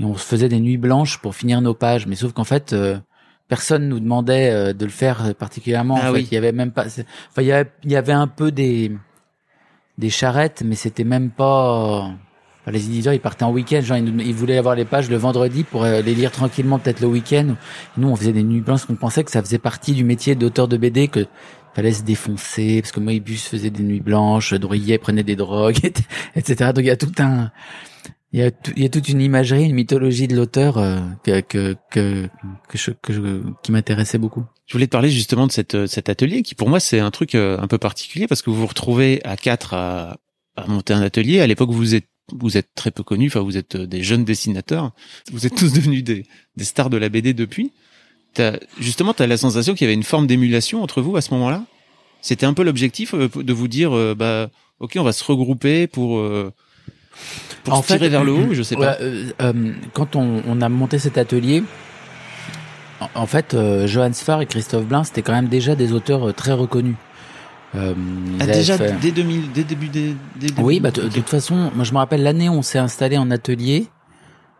et 0.00 0.04
on 0.04 0.16
se 0.16 0.24
faisait 0.24 0.48
des 0.48 0.60
nuits 0.60 0.78
blanches 0.78 1.18
pour 1.18 1.34
finir 1.34 1.60
nos 1.60 1.74
pages. 1.74 2.06
Mais 2.06 2.16
sauf 2.16 2.32
qu'en 2.32 2.44
fait, 2.44 2.72
euh, 2.72 2.98
personne 3.46 3.88
nous 3.88 4.00
demandait 4.00 4.50
euh, 4.50 4.72
de 4.72 4.84
le 4.84 4.90
faire 4.90 5.34
particulièrement. 5.36 5.98
Ah 6.02 6.10
en 6.10 6.14
fait, 6.14 6.22
il 6.22 6.32
y 6.32 6.36
avait 6.36 6.52
même 6.52 6.72
pas. 6.72 6.86
Enfin, 6.86 7.42
il 7.42 7.44
y 7.44 7.52
avait, 7.52 7.70
il 7.84 7.92
y 7.92 7.96
avait 7.96 8.12
un 8.12 8.26
peu 8.26 8.50
des 8.50 8.90
des 9.98 10.10
charrettes, 10.10 10.62
mais 10.64 10.74
c'était 10.74 11.04
même 11.04 11.30
pas 11.30 12.10
les 12.70 12.86
éditeurs, 12.86 13.12
ils 13.12 13.20
partaient 13.20 13.44
en 13.44 13.52
week-end, 13.52 13.80
genre 13.82 13.96
ils, 13.96 14.34
voulaient 14.34 14.58
avoir 14.58 14.74
les 14.74 14.84
pages 14.84 15.10
le 15.10 15.16
vendredi 15.16 15.64
pour 15.64 15.84
euh, 15.84 16.00
les 16.02 16.14
lire 16.14 16.30
tranquillement 16.30 16.78
peut-être 16.78 17.00
le 17.00 17.06
week-end. 17.06 17.56
Nous, 17.96 18.08
on 18.08 18.16
faisait 18.16 18.32
des 18.32 18.42
nuits 18.42 18.60
blanches, 18.60 18.82
on 18.88 18.94
pensait 18.94 19.24
que 19.24 19.30
ça 19.30 19.42
faisait 19.42 19.58
partie 19.58 19.92
du 19.92 20.04
métier 20.04 20.34
d'auteur 20.34 20.68
de 20.68 20.76
BD, 20.76 21.08
que 21.08 21.26
fallait 21.74 21.92
se 21.92 22.02
défoncer, 22.02 22.82
parce 22.82 22.92
que 22.92 23.00
Moebius 23.00 23.46
faisait 23.46 23.70
des 23.70 23.82
nuits 23.82 24.00
blanches, 24.00 24.54
Drouillet 24.54 24.98
prenait 24.98 25.22
des 25.22 25.36
drogues, 25.36 25.78
etc. 26.36 26.72
Donc 26.74 26.84
il 26.84 26.88
y 26.88 26.90
a 26.90 26.96
tout 26.96 27.12
un, 27.18 27.50
il 28.32 28.40
y 28.40 28.42
a, 28.44 28.50
il 28.76 28.82
y 28.82 28.86
a 28.86 28.88
toute 28.88 29.08
une 29.08 29.20
imagerie, 29.20 29.64
une 29.64 29.74
mythologie 29.74 30.28
de 30.28 30.36
l'auteur 30.36 30.78
euh, 30.78 31.00
que, 31.24 31.40
que, 31.40 31.76
que, 31.90 32.28
que, 32.68 32.78
je, 32.78 32.92
que 32.92 33.12
je, 33.12 33.42
qui 33.62 33.72
m'intéressait 33.72 34.18
beaucoup. 34.18 34.44
Je 34.66 34.74
voulais 34.74 34.86
te 34.86 34.92
parler 34.92 35.10
justement 35.10 35.48
de 35.48 35.52
cette, 35.52 35.86
cet 35.86 36.08
atelier 36.08 36.42
qui 36.42 36.54
pour 36.54 36.68
moi 36.68 36.78
c'est 36.78 37.00
un 37.00 37.10
truc 37.10 37.34
euh, 37.34 37.58
un 37.58 37.66
peu 37.66 37.78
particulier 37.78 38.28
parce 38.28 38.42
que 38.42 38.50
vous 38.50 38.56
vous 38.56 38.66
retrouvez 38.68 39.20
à 39.24 39.36
quatre 39.36 39.74
à, 39.74 40.18
à 40.56 40.66
monter 40.68 40.92
un 40.92 41.02
atelier. 41.02 41.40
À 41.40 41.46
l'époque 41.48 41.70
vous 41.70 41.94
êtes 41.96 42.06
vous 42.38 42.56
êtes 42.56 42.68
très 42.74 42.90
peu 42.90 43.02
connus, 43.02 43.28
enfin 43.28 43.40
vous 43.40 43.56
êtes 43.56 43.76
euh, 43.76 43.86
des 43.86 44.02
jeunes 44.02 44.24
dessinateurs, 44.24 44.92
vous 45.32 45.46
êtes 45.46 45.54
tous 45.54 45.72
devenus 45.72 46.04
des, 46.04 46.24
des 46.56 46.64
stars 46.64 46.90
de 46.90 46.96
la 46.96 47.08
BD 47.08 47.34
depuis. 47.34 47.72
As, 48.38 48.58
justement, 48.78 49.14
tu 49.14 49.22
as 49.22 49.26
la 49.26 49.36
sensation 49.36 49.74
qu'il 49.74 49.84
y 49.84 49.88
avait 49.88 49.94
une 49.94 50.02
forme 50.02 50.26
d'émulation 50.26 50.82
entre 50.82 51.02
vous 51.02 51.16
à 51.16 51.20
ce 51.20 51.32
moment-là? 51.34 51.64
C'était 52.22 52.46
un 52.46 52.54
peu 52.54 52.62
l'objectif 52.62 53.14
euh, 53.14 53.28
de 53.34 53.52
vous 53.52 53.68
dire, 53.68 53.96
euh, 53.96 54.14
bah, 54.14 54.50
ok, 54.78 54.96
on 54.96 55.02
va 55.02 55.12
se 55.12 55.24
regrouper 55.24 55.86
pour, 55.86 56.22
pour 57.64 57.84
se 57.84 57.86
tirer 57.86 58.08
vers 58.08 58.24
le 58.24 58.32
haut, 58.32 58.52
je 58.54 58.62
sais 58.62 58.76
pas. 58.76 58.98
quand 59.92 60.16
on, 60.16 60.42
on, 60.46 60.60
a 60.60 60.68
monté 60.68 60.98
cet 60.98 61.18
atelier, 61.18 61.62
en, 63.14 63.26
fait, 63.26 63.56
Johannes 63.86 64.14
Farr 64.14 64.42
et 64.42 64.46
Christophe 64.46 64.84
Blin, 64.84 65.04
c'était 65.04 65.22
quand 65.22 65.32
même 65.32 65.48
déjà 65.48 65.74
des 65.74 65.92
auteurs 65.92 66.34
très 66.34 66.52
reconnus. 66.52 66.96
Euh, 67.76 67.94
ah, 68.40 68.46
déjà 68.46 68.76
dès 68.76 69.12
2000, 69.12 69.52
dès 69.52 69.62
début 69.62 69.88
des. 69.88 70.16
oui, 70.58 70.80
bah 70.80 70.90
de, 70.90 71.08
toute 71.08 71.28
façon, 71.28 71.70
moi 71.74 71.84
je 71.84 71.92
me 71.92 71.98
rappelle 71.98 72.22
l'année 72.22 72.48
où 72.48 72.54
on 72.54 72.62
s'est 72.62 72.80
installé 72.80 73.16
en 73.16 73.30
atelier 73.30 73.86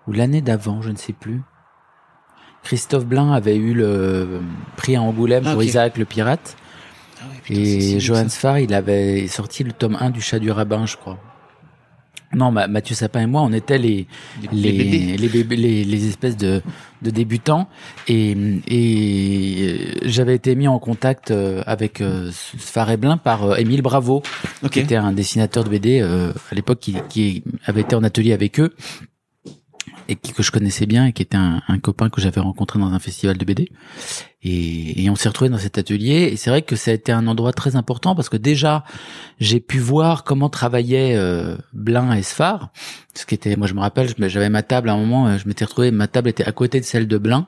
ou 0.07 0.13
l'année 0.13 0.43
d'avant, 0.43 0.81
je 0.81 0.91
ne 0.91 0.97
sais 0.97 1.13
plus. 1.13 1.43
Christophe 2.63 3.07
Blin 3.07 3.33
avait 3.33 3.57
eu 3.57 3.75
le 3.75 4.41
prix 4.77 4.95
à 4.95 5.03
Angoulême 5.03 5.45
ah, 5.47 5.53
pour 5.53 5.63
Isaac 5.63 5.99
le 5.99 6.05
pirate. 6.05 6.57
Ah 7.21 7.25
et 7.49 7.99
Johan 7.99 8.29
Sfar, 8.29 8.59
il 8.59 8.73
avait 8.75 9.27
sorti 9.27 9.65
le 9.65 9.73
tome 9.73 9.97
1 9.99 10.11
du 10.11 10.21
chat 10.21 10.39
du 10.39 10.51
rabbin, 10.51 10.87
je 10.87 10.97
crois. 10.97 11.19
Non, 12.33 12.53
Mathieu 12.53 12.95
Sapin 12.95 13.23
et 13.23 13.27
moi, 13.27 13.43
on 13.43 13.53
était 13.53 13.79
les 13.79 14.07
les 14.53 14.71
les, 14.71 15.17
les, 15.17 15.85
les, 15.85 16.09
espèces 16.09 16.37
de, 16.37 16.63
de 17.03 17.11
débutants. 17.11 17.69
Et, 18.07 18.37
et 18.69 19.99
j'avais 20.05 20.37
été 20.37 20.55
mis 20.55 20.69
en 20.69 20.79
contact 20.79 21.33
euh, 21.33 21.63
avec 21.67 22.01
euh, 22.01 22.31
Sfar 22.31 22.89
par 23.25 23.45
euh, 23.45 23.57
Émile 23.57 23.83
Bravo, 23.83 24.23
qui 24.71 24.79
était 24.79 24.95
un 24.95 25.13
dessinateur 25.13 25.65
de 25.65 25.71
BD 25.71 26.01
euh, 26.01 26.33
à 26.53 26.55
l'époque 26.55 26.79
qui, 26.79 26.97
qui 27.09 27.43
avait 27.67 27.81
été 27.81 27.97
en 27.97 28.05
atelier 28.05 28.33
avec 28.33 28.61
eux 28.61 28.75
et 30.11 30.17
que 30.17 30.43
je 30.43 30.51
connaissais 30.51 30.87
bien 30.87 31.07
et 31.07 31.13
qui 31.13 31.23
était 31.23 31.37
un, 31.37 31.63
un 31.69 31.79
copain 31.79 32.11
que 32.11 32.21
j'avais 32.21 32.41
rencontré 32.41 32.79
dans 32.79 32.93
un 32.93 32.99
festival 32.99 33.39
de 33.39 33.45
BD. 33.45 33.71
Et, 34.43 35.05
et 35.05 35.11
on 35.11 35.15
s'est 35.15 35.29
retrouvé 35.29 35.51
dans 35.51 35.59
cet 35.59 35.79
atelier. 35.79 36.31
Et 36.33 36.37
c'est 36.37 36.51
vrai 36.51 36.63
que 36.63 36.75
ça 36.75 36.91
a 36.91 36.95
été 36.95 37.13
un 37.13 37.27
endroit 37.27 37.53
très 37.53 37.77
important 37.77 38.15
parce 38.15 38.29
que 38.29 38.37
déjà, 38.37 38.85
j'ai 39.39 39.61
pu 39.61 39.79
voir 39.79 40.25
comment 40.25 40.49
travaillait 40.49 41.15
euh, 41.17 41.57
Blin 41.73 42.13
et 42.13 42.23
Sfar. 42.23 42.73
Ce 43.15 43.25
qui 43.25 43.35
était, 43.35 43.55
moi 43.57 43.67
je 43.67 43.75
me 43.75 43.81
rappelle, 43.81 44.09
j'avais 44.19 44.51
ma 44.51 44.63
table 44.63 44.89
à 44.89 44.95
un 44.95 44.99
moment, 44.99 45.29
euh, 45.29 45.39
je 45.39 45.47
m'étais 45.47 45.65
retrouvé, 45.65 45.91
ma 45.91 46.09
table 46.09 46.29
était 46.29 46.45
à 46.45 46.53
côté 46.53 46.81
de 46.81 46.85
celle 46.85 47.07
de 47.07 47.19
Blin. 47.19 47.47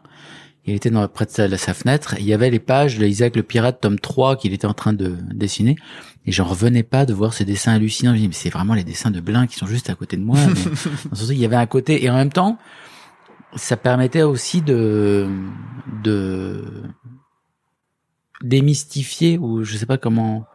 Il 0.65 0.75
était 0.75 0.91
dans, 0.91 1.07
près 1.09 1.27
de 1.27 1.57
sa, 1.57 1.75
fenêtre. 1.75 2.15
il 2.19 2.25
y 2.25 2.33
avait 2.33 2.51
les 2.51 2.61
pages 2.61 2.97
de 2.97 3.05
Isaac 3.05 3.35
le 3.35 3.43
Pirate, 3.43 3.81
tome 3.81 3.99
3, 3.99 4.37
qu'il 4.37 4.53
était 4.53 4.67
en 4.67 4.75
train 4.75 4.93
de 4.93 5.17
dessiner. 5.35 5.77
Et 6.25 6.31
j'en 6.31 6.45
revenais 6.45 6.85
pas 6.85 7.05
de 7.05 7.13
voir 7.13 7.35
ces 7.35 7.45
dessins 7.45 7.73
hallucinants. 7.73 8.13
Je 8.13 8.17
me 8.17 8.21
dis, 8.21 8.29
mais 8.29 8.35
c'est 8.35 8.51
vraiment 8.51 8.75
les 8.75 8.85
dessins 8.85 9.11
de 9.11 9.21
Blin 9.21 9.49
qui 9.49 9.57
sont 9.57 9.67
juste 9.67 9.91
à 9.91 9.97
côté 9.97 10.17
de 10.17 10.23
moi. 10.23 10.39
Mais, 10.47 11.19
il 11.31 11.39
y 11.39 11.45
avait 11.45 11.57
un 11.57 11.67
côté, 11.67 12.05
et 12.05 12.11
en 12.11 12.15
même 12.15 12.33
temps, 12.33 12.59
ça 13.57 13.77
permettait 13.77 14.23
aussi 14.23 14.63
de 14.63 15.29
de 16.03 16.65
démystifier 18.43 19.39
ou 19.39 19.65
je 19.65 19.77
sais 19.77 19.87
pas 19.87 19.99
comment 19.99 20.47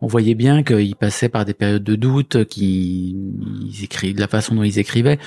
on 0.00 0.06
voyait 0.06 0.34
bien 0.34 0.62
qu'ils 0.62 0.96
passaient 0.96 1.28
par 1.28 1.44
des 1.44 1.54
périodes 1.54 1.82
de 1.82 1.96
doute 1.96 2.44
qu'ils 2.44 3.82
écrivent 3.82 4.14
de 4.14 4.20
la 4.20 4.28
façon 4.28 4.54
dont 4.54 4.62
ils 4.62 4.78
écrivaient 4.78 5.18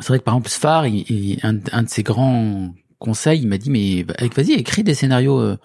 c'est 0.00 0.08
vrai 0.08 0.18
que 0.18 0.24
par 0.24 0.34
exemple 0.34 0.48
Sfar 0.48 0.86
il, 0.86 1.38
un, 1.42 1.58
un, 1.72 1.82
de 1.82 1.88
ses 1.88 2.02
grands 2.02 2.72
conseils 2.98 3.40
il 3.40 3.48
m'a 3.48 3.58
dit 3.58 3.70
mais 3.70 4.04
vas-y 4.34 4.52
écris 4.52 4.82
des 4.82 4.94
scénarios 4.94 5.40
euh, 5.40 5.56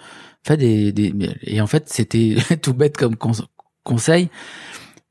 fais 0.43 0.57
des, 0.57 0.91
des 0.91 1.13
et 1.43 1.61
en 1.61 1.67
fait 1.67 1.89
c'était 1.89 2.35
tout 2.61 2.73
bête 2.73 2.97
comme 2.97 3.15
conseil 3.83 4.29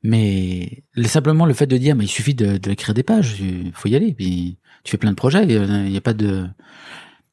mais 0.03 0.83
simplement 1.05 1.45
le 1.45 1.53
fait 1.53 1.67
de 1.67 1.77
dire 1.77 1.95
mais 1.95 2.05
il 2.05 2.09
suffit 2.09 2.33
de, 2.33 2.57
de 2.57 2.71
écrire 2.71 2.93
des 2.93 3.03
pages 3.03 3.35
il 3.39 3.71
faut 3.73 3.87
y 3.87 3.95
aller 3.95 4.13
puis 4.13 4.57
tu 4.83 4.91
fais 4.91 4.97
plein 4.97 5.11
de 5.11 5.15
projets, 5.15 5.43
il 5.43 5.89
n'y 5.89 5.97
a 5.97 6.01
pas 6.01 6.13
de 6.13 6.47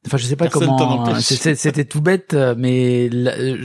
Enfin, 0.07 0.15
je 0.15 0.25
sais 0.25 0.37
pas 0.37 0.47
comment. 0.47 1.19
C'était 1.19 1.83
tout 1.83 1.99
bête, 1.99 2.35
mais 2.57 3.09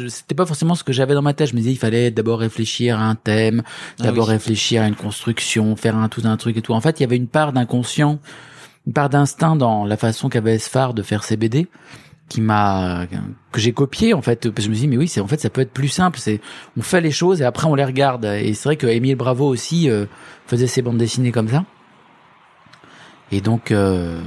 c'était 0.08 0.34
pas 0.34 0.46
forcément 0.46 0.74
ce 0.74 0.82
que 0.82 0.92
j'avais 0.92 1.14
dans 1.14 1.22
ma 1.22 1.32
tête. 1.32 1.50
Je 1.50 1.54
me 1.54 1.60
disais, 1.60 1.70
il 1.70 1.78
fallait 1.78 2.10
d'abord 2.10 2.40
réfléchir 2.40 2.98
à 2.98 3.04
un 3.04 3.14
thème, 3.14 3.62
ah 4.00 4.02
d'abord 4.02 4.26
réfléchir 4.26 4.82
à 4.82 4.88
une 4.88 4.96
construction, 4.96 5.76
faire 5.76 5.96
un 5.96 6.08
tout 6.08 6.22
un 6.24 6.37
truc 6.37 6.56
et 6.56 6.62
tout. 6.62 6.72
En 6.72 6.80
fait, 6.80 6.98
il 6.98 7.04
y 7.04 7.06
avait 7.06 7.16
une 7.16 7.28
part 7.28 7.52
d'inconscient, 7.52 8.18
une 8.87 8.92
part 8.92 9.09
d'instinct 9.09 9.57
dans 9.57 9.85
la 9.85 9.97
façon 9.97 10.29
qu'avait 10.29 10.59
Sfar 10.59 10.94
de 10.94 11.03
faire 11.03 11.25
ses 11.25 11.37
BD. 11.37 11.68
qui 12.29 12.40
m'a 12.40 13.07
que 13.53 13.61
j'ai 13.61 13.73
copié 13.73 14.14
en 14.14 14.23
fait. 14.23 14.49
Parce 14.51 14.57
que 14.57 14.62
je 14.62 14.68
me 14.70 14.75
dis 14.75 14.88
mais 14.88 14.97
oui 14.97 15.09
c'est 15.09 15.20
en 15.20 15.27
fait 15.27 15.40
ça 15.40 15.51
peut 15.51 15.61
être 15.61 15.73
plus 15.73 15.88
simple. 15.88 16.18
C'est 16.18 16.40
on 16.77 16.83
fait 16.83 17.01
les 17.01 17.11
choses 17.11 17.42
et 17.42 17.44
après 17.44 17.66
on 17.66 17.75
les 17.75 17.85
regarde. 17.85 18.25
Et 18.25 18.55
c'est 18.55 18.68
vrai 18.68 18.77
que 18.77 18.87
Émile 18.87 19.16
Bravo 19.16 19.47
aussi 19.47 19.90
euh, 19.90 20.07
faisait 20.47 20.66
ses 20.66 20.83
bandes 20.83 20.99
dessinées 20.99 21.33
comme 21.33 21.49
ça. 21.49 21.64
Et 23.33 23.40
donc 23.40 23.70
euh, 23.70 24.20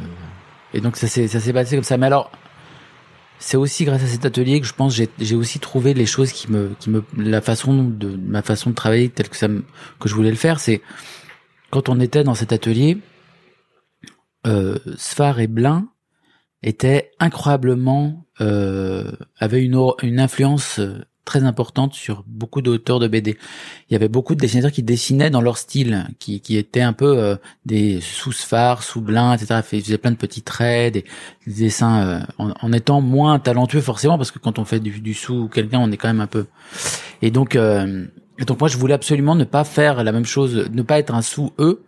et 0.73 0.81
donc 0.81 0.95
ça 0.97 1.07
s'est 1.07 1.27
ça 1.27 1.39
s'est 1.39 1.53
passé 1.53 1.75
comme 1.75 1.83
ça. 1.83 1.97
Mais 1.97 2.07
alors 2.07 2.31
c'est 3.39 3.57
aussi 3.57 3.85
grâce 3.85 4.03
à 4.03 4.07
cet 4.07 4.25
atelier 4.25 4.59
que 4.61 4.67
je 4.67 4.73
pense 4.73 4.95
j'ai 4.95 5.09
j'ai 5.19 5.35
aussi 5.35 5.59
trouvé 5.59 5.93
les 5.93 6.05
choses 6.05 6.31
qui 6.31 6.51
me 6.51 6.75
qui 6.79 6.89
me 6.89 7.03
la 7.17 7.41
façon 7.41 7.83
de 7.83 8.15
ma 8.15 8.41
façon 8.41 8.71
de 8.71 8.75
travailler 8.75 9.09
telle 9.09 9.29
que 9.29 9.37
ça 9.37 9.47
me, 9.47 9.63
que 9.99 10.09
je 10.09 10.15
voulais 10.15 10.31
le 10.31 10.37
faire. 10.37 10.59
C'est 10.59 10.81
quand 11.71 11.89
on 11.89 11.99
était 11.99 12.23
dans 12.23 12.35
cet 12.35 12.53
atelier 12.53 12.97
euh, 14.47 14.77
Sfar 14.97 15.39
et 15.39 15.47
Blin 15.47 15.89
étaient 16.63 17.11
incroyablement 17.19 18.25
euh, 18.41 19.11
avaient 19.37 19.63
une 19.63 19.79
une 20.01 20.19
influence 20.19 20.79
euh, 20.79 21.05
très 21.27 21.43
importante 21.43 21.93
sur 21.93 22.23
beaucoup 22.25 22.61
d'auteurs 22.61 22.99
de 22.99 23.07
BD. 23.07 23.37
Il 23.89 23.93
y 23.93 23.95
avait 23.97 24.07
beaucoup 24.07 24.33
de 24.33 24.39
dessinateurs 24.39 24.71
qui 24.71 24.81
dessinaient 24.81 25.29
dans 25.29 25.41
leur 25.41 25.57
style, 25.57 26.07
qui, 26.19 26.39
qui 26.39 26.55
étaient 26.55 26.81
un 26.81 26.93
peu 26.93 27.17
euh, 27.17 27.35
des 27.65 27.99
sous 27.99 28.31
sphare, 28.31 28.81
sous 28.81 29.01
blin, 29.01 29.33
etc. 29.33 29.59
Ils 29.73 29.83
faisaient 29.83 29.97
plein 29.97 30.11
de 30.11 30.15
petits 30.15 30.41
traits, 30.41 30.93
des, 30.93 31.05
dessins 31.45 32.07
euh, 32.07 32.19
en, 32.37 32.53
en, 32.61 32.71
étant 32.71 33.01
moins 33.01 33.39
talentueux 33.39 33.81
forcément, 33.81 34.17
parce 34.17 34.31
que 34.31 34.39
quand 34.39 34.57
on 34.57 34.63
fait 34.63 34.79
du, 34.79 35.01
du 35.01 35.13
sous 35.13 35.49
quelqu'un, 35.49 35.79
on 35.79 35.91
est 35.91 35.97
quand 35.97 36.07
même 36.07 36.21
un 36.21 36.27
peu. 36.27 36.45
Et 37.21 37.29
donc, 37.29 37.57
euh, 37.57 38.07
donc 38.45 38.59
moi, 38.59 38.69
je 38.69 38.77
voulais 38.77 38.93
absolument 38.93 39.35
ne 39.35 39.43
pas 39.43 39.63
faire 39.63 40.03
la 40.03 40.11
même 40.11 40.25
chose, 40.25 40.69
ne 40.71 40.81
pas 40.81 40.99
être 40.99 41.13
un 41.13 41.21
sous 41.21 41.53
eux. 41.59 41.83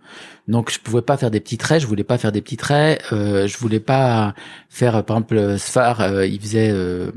Donc 0.47 0.71
je 0.71 0.79
pouvais 0.79 1.03
pas 1.03 1.15
faire 1.15 1.29
des 1.29 1.39
petits 1.39 1.59
traits, 1.59 1.79
je 1.79 1.85
voulais 1.85 2.03
pas 2.03 2.17
faire 2.17 2.31
des 2.31 2.41
petits 2.41 2.57
traits, 2.57 3.03
euh, 3.13 3.45
je 3.45 3.55
voulais 3.59 3.79
pas 3.79 4.33
faire 4.67 5.03
par 5.03 5.17
exemple 5.17 5.59
Sfar, 5.59 6.01
euh, 6.01 6.25
il 6.25 6.41
faisait 6.41 6.71
euh, 6.71 7.11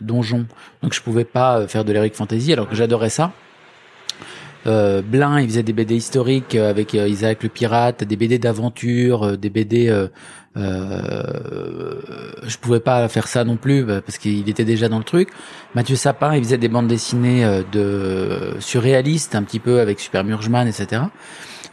donjon, 0.00 0.46
donc 0.80 0.94
je 0.94 1.02
pouvais 1.02 1.24
pas 1.24 1.66
faire 1.66 1.84
de 1.84 1.92
l'Eric 1.92 2.14
Fantasy 2.14 2.52
alors 2.52 2.68
que 2.68 2.76
j'adorais 2.76 3.10
ça. 3.10 3.32
Euh, 4.68 5.02
Blin, 5.02 5.40
il 5.40 5.48
faisait 5.48 5.62
des 5.62 5.72
BD 5.72 5.96
historiques 5.96 6.54
avec 6.54 6.92
Isaac 6.94 7.42
le 7.42 7.48
pirate, 7.48 8.04
des 8.04 8.16
BD 8.16 8.38
d'aventure, 8.38 9.36
des 9.36 9.50
BD. 9.50 9.88
Euh, 9.88 11.22
je 12.46 12.56
pouvais 12.58 12.80
pas 12.80 13.08
faire 13.08 13.28
ça 13.28 13.44
non 13.44 13.56
plus 13.56 13.84
bah, 13.84 14.00
parce 14.00 14.18
qu'il 14.18 14.48
était 14.48 14.64
déjà 14.64 14.88
dans 14.88 14.98
le 14.98 15.04
truc. 15.04 15.30
Mathieu 15.74 15.96
Sapin, 15.96 16.36
il 16.36 16.42
faisait 16.44 16.58
des 16.58 16.68
bandes 16.68 16.88
dessinées 16.88 17.62
de 17.72 18.56
surréalistes 18.60 19.34
un 19.34 19.42
petit 19.42 19.60
peu 19.60 19.80
avec 19.80 20.00
Super 20.00 20.24
Murgeman, 20.24 20.68
etc. 20.68 21.02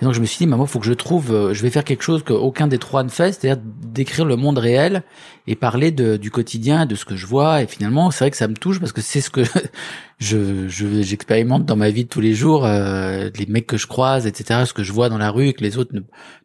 Et 0.02 0.06
donc 0.06 0.14
je 0.14 0.20
me 0.20 0.26
suis 0.26 0.40
dit, 0.40 0.48
maman, 0.48 0.66
faut 0.66 0.80
que 0.80 0.86
je 0.86 0.94
trouve, 0.94 1.32
euh, 1.32 1.54
je 1.54 1.62
vais 1.62 1.70
faire 1.70 1.84
quelque 1.84 2.04
chose 2.04 2.24
qu'aucun 2.24 2.68
des 2.68 2.78
trois 2.78 3.04
ne 3.04 3.10
fait, 3.10 3.32
c'est-à-dire 3.32 3.62
décrire 3.64 4.26
le 4.26 4.36
monde 4.36 4.58
réel 4.58 5.04
et 5.48 5.56
parler 5.56 5.92
de, 5.92 6.18
du 6.18 6.32
quotidien, 6.32 6.86
de 6.86 6.96
ce 6.96 7.06
que 7.06 7.16
je 7.16 7.26
vois. 7.26 7.62
Et 7.62 7.68
finalement, 7.68 8.12
c'est 8.12 8.26
vrai 8.26 8.32
que 8.32 8.38
ça 8.38 8.48
me 8.48 8.56
touche 8.56 8.80
parce 8.80 8.92
que 8.92 9.02
c'est 9.02 9.22
ce 9.22 9.30
que 9.30 9.44
je 10.20 10.68
j'expérimente 10.68 11.66
dans 11.66 11.76
ma 11.76 11.90
vie 11.90 12.04
de 12.04 12.10
tous 12.10 12.22
les 12.22 12.34
jours, 12.34 12.66
euh, 12.66 13.30
les 13.38 13.46
mecs 13.46 13.68
que 13.68 13.78
je 13.78 13.88
croise, 13.88 14.28
etc., 14.28 14.64
ce 14.66 14.74
que 14.74 14.84
je 14.84 14.92
vois 14.92 15.10
dans 15.10 15.18
la 15.18 15.32
rue 15.32 15.48
et 15.48 15.54
que 15.54 15.64
les 15.64 15.78
autres 15.78 15.94
ne, 15.94 16.02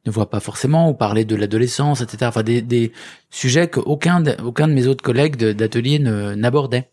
ne 0.06 0.10
voient 0.10 0.30
pas 0.30 0.40
forcément, 0.40 0.88
ou 0.88 0.94
parler 0.94 1.24
de 1.24 1.34
l'adolescence, 1.34 2.00
etc. 2.00 2.26
Enfin, 2.28 2.42
des, 2.42 2.62
des 2.62 2.92
sujets 3.30 3.68
qu'aucun 3.68 4.20
de, 4.20 4.36
aucun 4.44 4.68
de 4.68 4.72
mes 4.72 4.86
autres 4.86 5.02
collègues 5.02 5.36
d'atelier 5.36 5.98
n'abordait. 5.98 6.88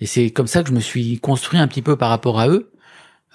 Et 0.00 0.06
c'est 0.06 0.30
comme 0.30 0.46
ça 0.46 0.62
que 0.62 0.68
je 0.68 0.74
me 0.74 0.80
suis 0.80 1.18
construit 1.18 1.58
un 1.58 1.66
petit 1.66 1.82
peu 1.82 1.96
par 1.96 2.08
rapport 2.08 2.38
à 2.38 2.48
eux. 2.48 2.70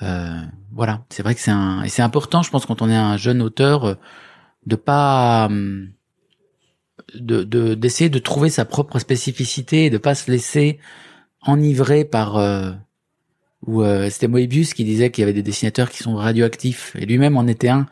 Euh, 0.03 0.41
voilà, 0.71 1.05
c'est 1.09 1.23
vrai 1.23 1.33
que 1.35 1.41
c'est 1.41 1.51
un 1.51 1.83
et 1.83 1.89
c'est 1.89 2.01
important, 2.01 2.43
je 2.43 2.49
pense, 2.49 2.65
quand 2.65 2.81
on 2.81 2.89
est 2.89 2.95
un 2.95 3.17
jeune 3.17 3.41
auteur, 3.41 3.85
euh, 3.85 3.95
de 4.65 4.75
pas 4.75 5.45
hum, 5.45 5.89
de 7.15 7.43
d'essayer 7.75 8.09
de, 8.09 8.19
trouver 8.19 8.49
sa 8.49 8.65
propre 8.65 8.99
spécificité 8.99 9.85
et 9.85 9.89
de 9.89 9.97
pas 9.97 10.15
se 10.15 10.31
laisser 10.31 10.79
enivrer 11.41 12.05
par 12.05 12.37
euh, 12.37 12.71
euh, 13.67 14.09
c'était 14.09 14.27
Moebius 14.27 14.73
qui 14.73 14.83
disait 14.83 15.11
qu'il 15.11 15.21
y 15.21 15.23
avait 15.23 15.33
des 15.33 15.43
dessinateurs 15.43 15.89
qui 15.89 15.97
sont 15.97 16.15
radioactifs 16.15 16.95
et 16.97 17.05
lui-même 17.05 17.37
en 17.37 17.47
était 17.47 17.69
un. 17.69 17.87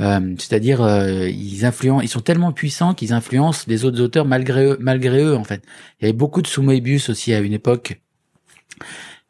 Euh, 0.00 0.34
c'est-à-dire 0.38 0.80
ils 1.28 1.64
influencent, 1.64 2.02
ils 2.02 2.08
sont 2.08 2.20
tellement 2.20 2.52
puissants 2.52 2.94
qu'ils 2.94 3.12
influencent 3.12 3.64
les 3.68 3.84
autres 3.84 4.00
auteurs 4.00 4.24
malgré 4.24 4.64
eux, 4.64 4.76
malgré 4.80 5.22
eux 5.22 5.36
en 5.36 5.44
fait. 5.44 5.62
Il 6.00 6.04
y 6.04 6.08
avait 6.08 6.16
beaucoup 6.16 6.42
de 6.42 6.48
sous 6.48 6.62
Moebius 6.62 7.10
aussi 7.10 7.32
à 7.32 7.38
une 7.38 7.52
époque. 7.52 8.00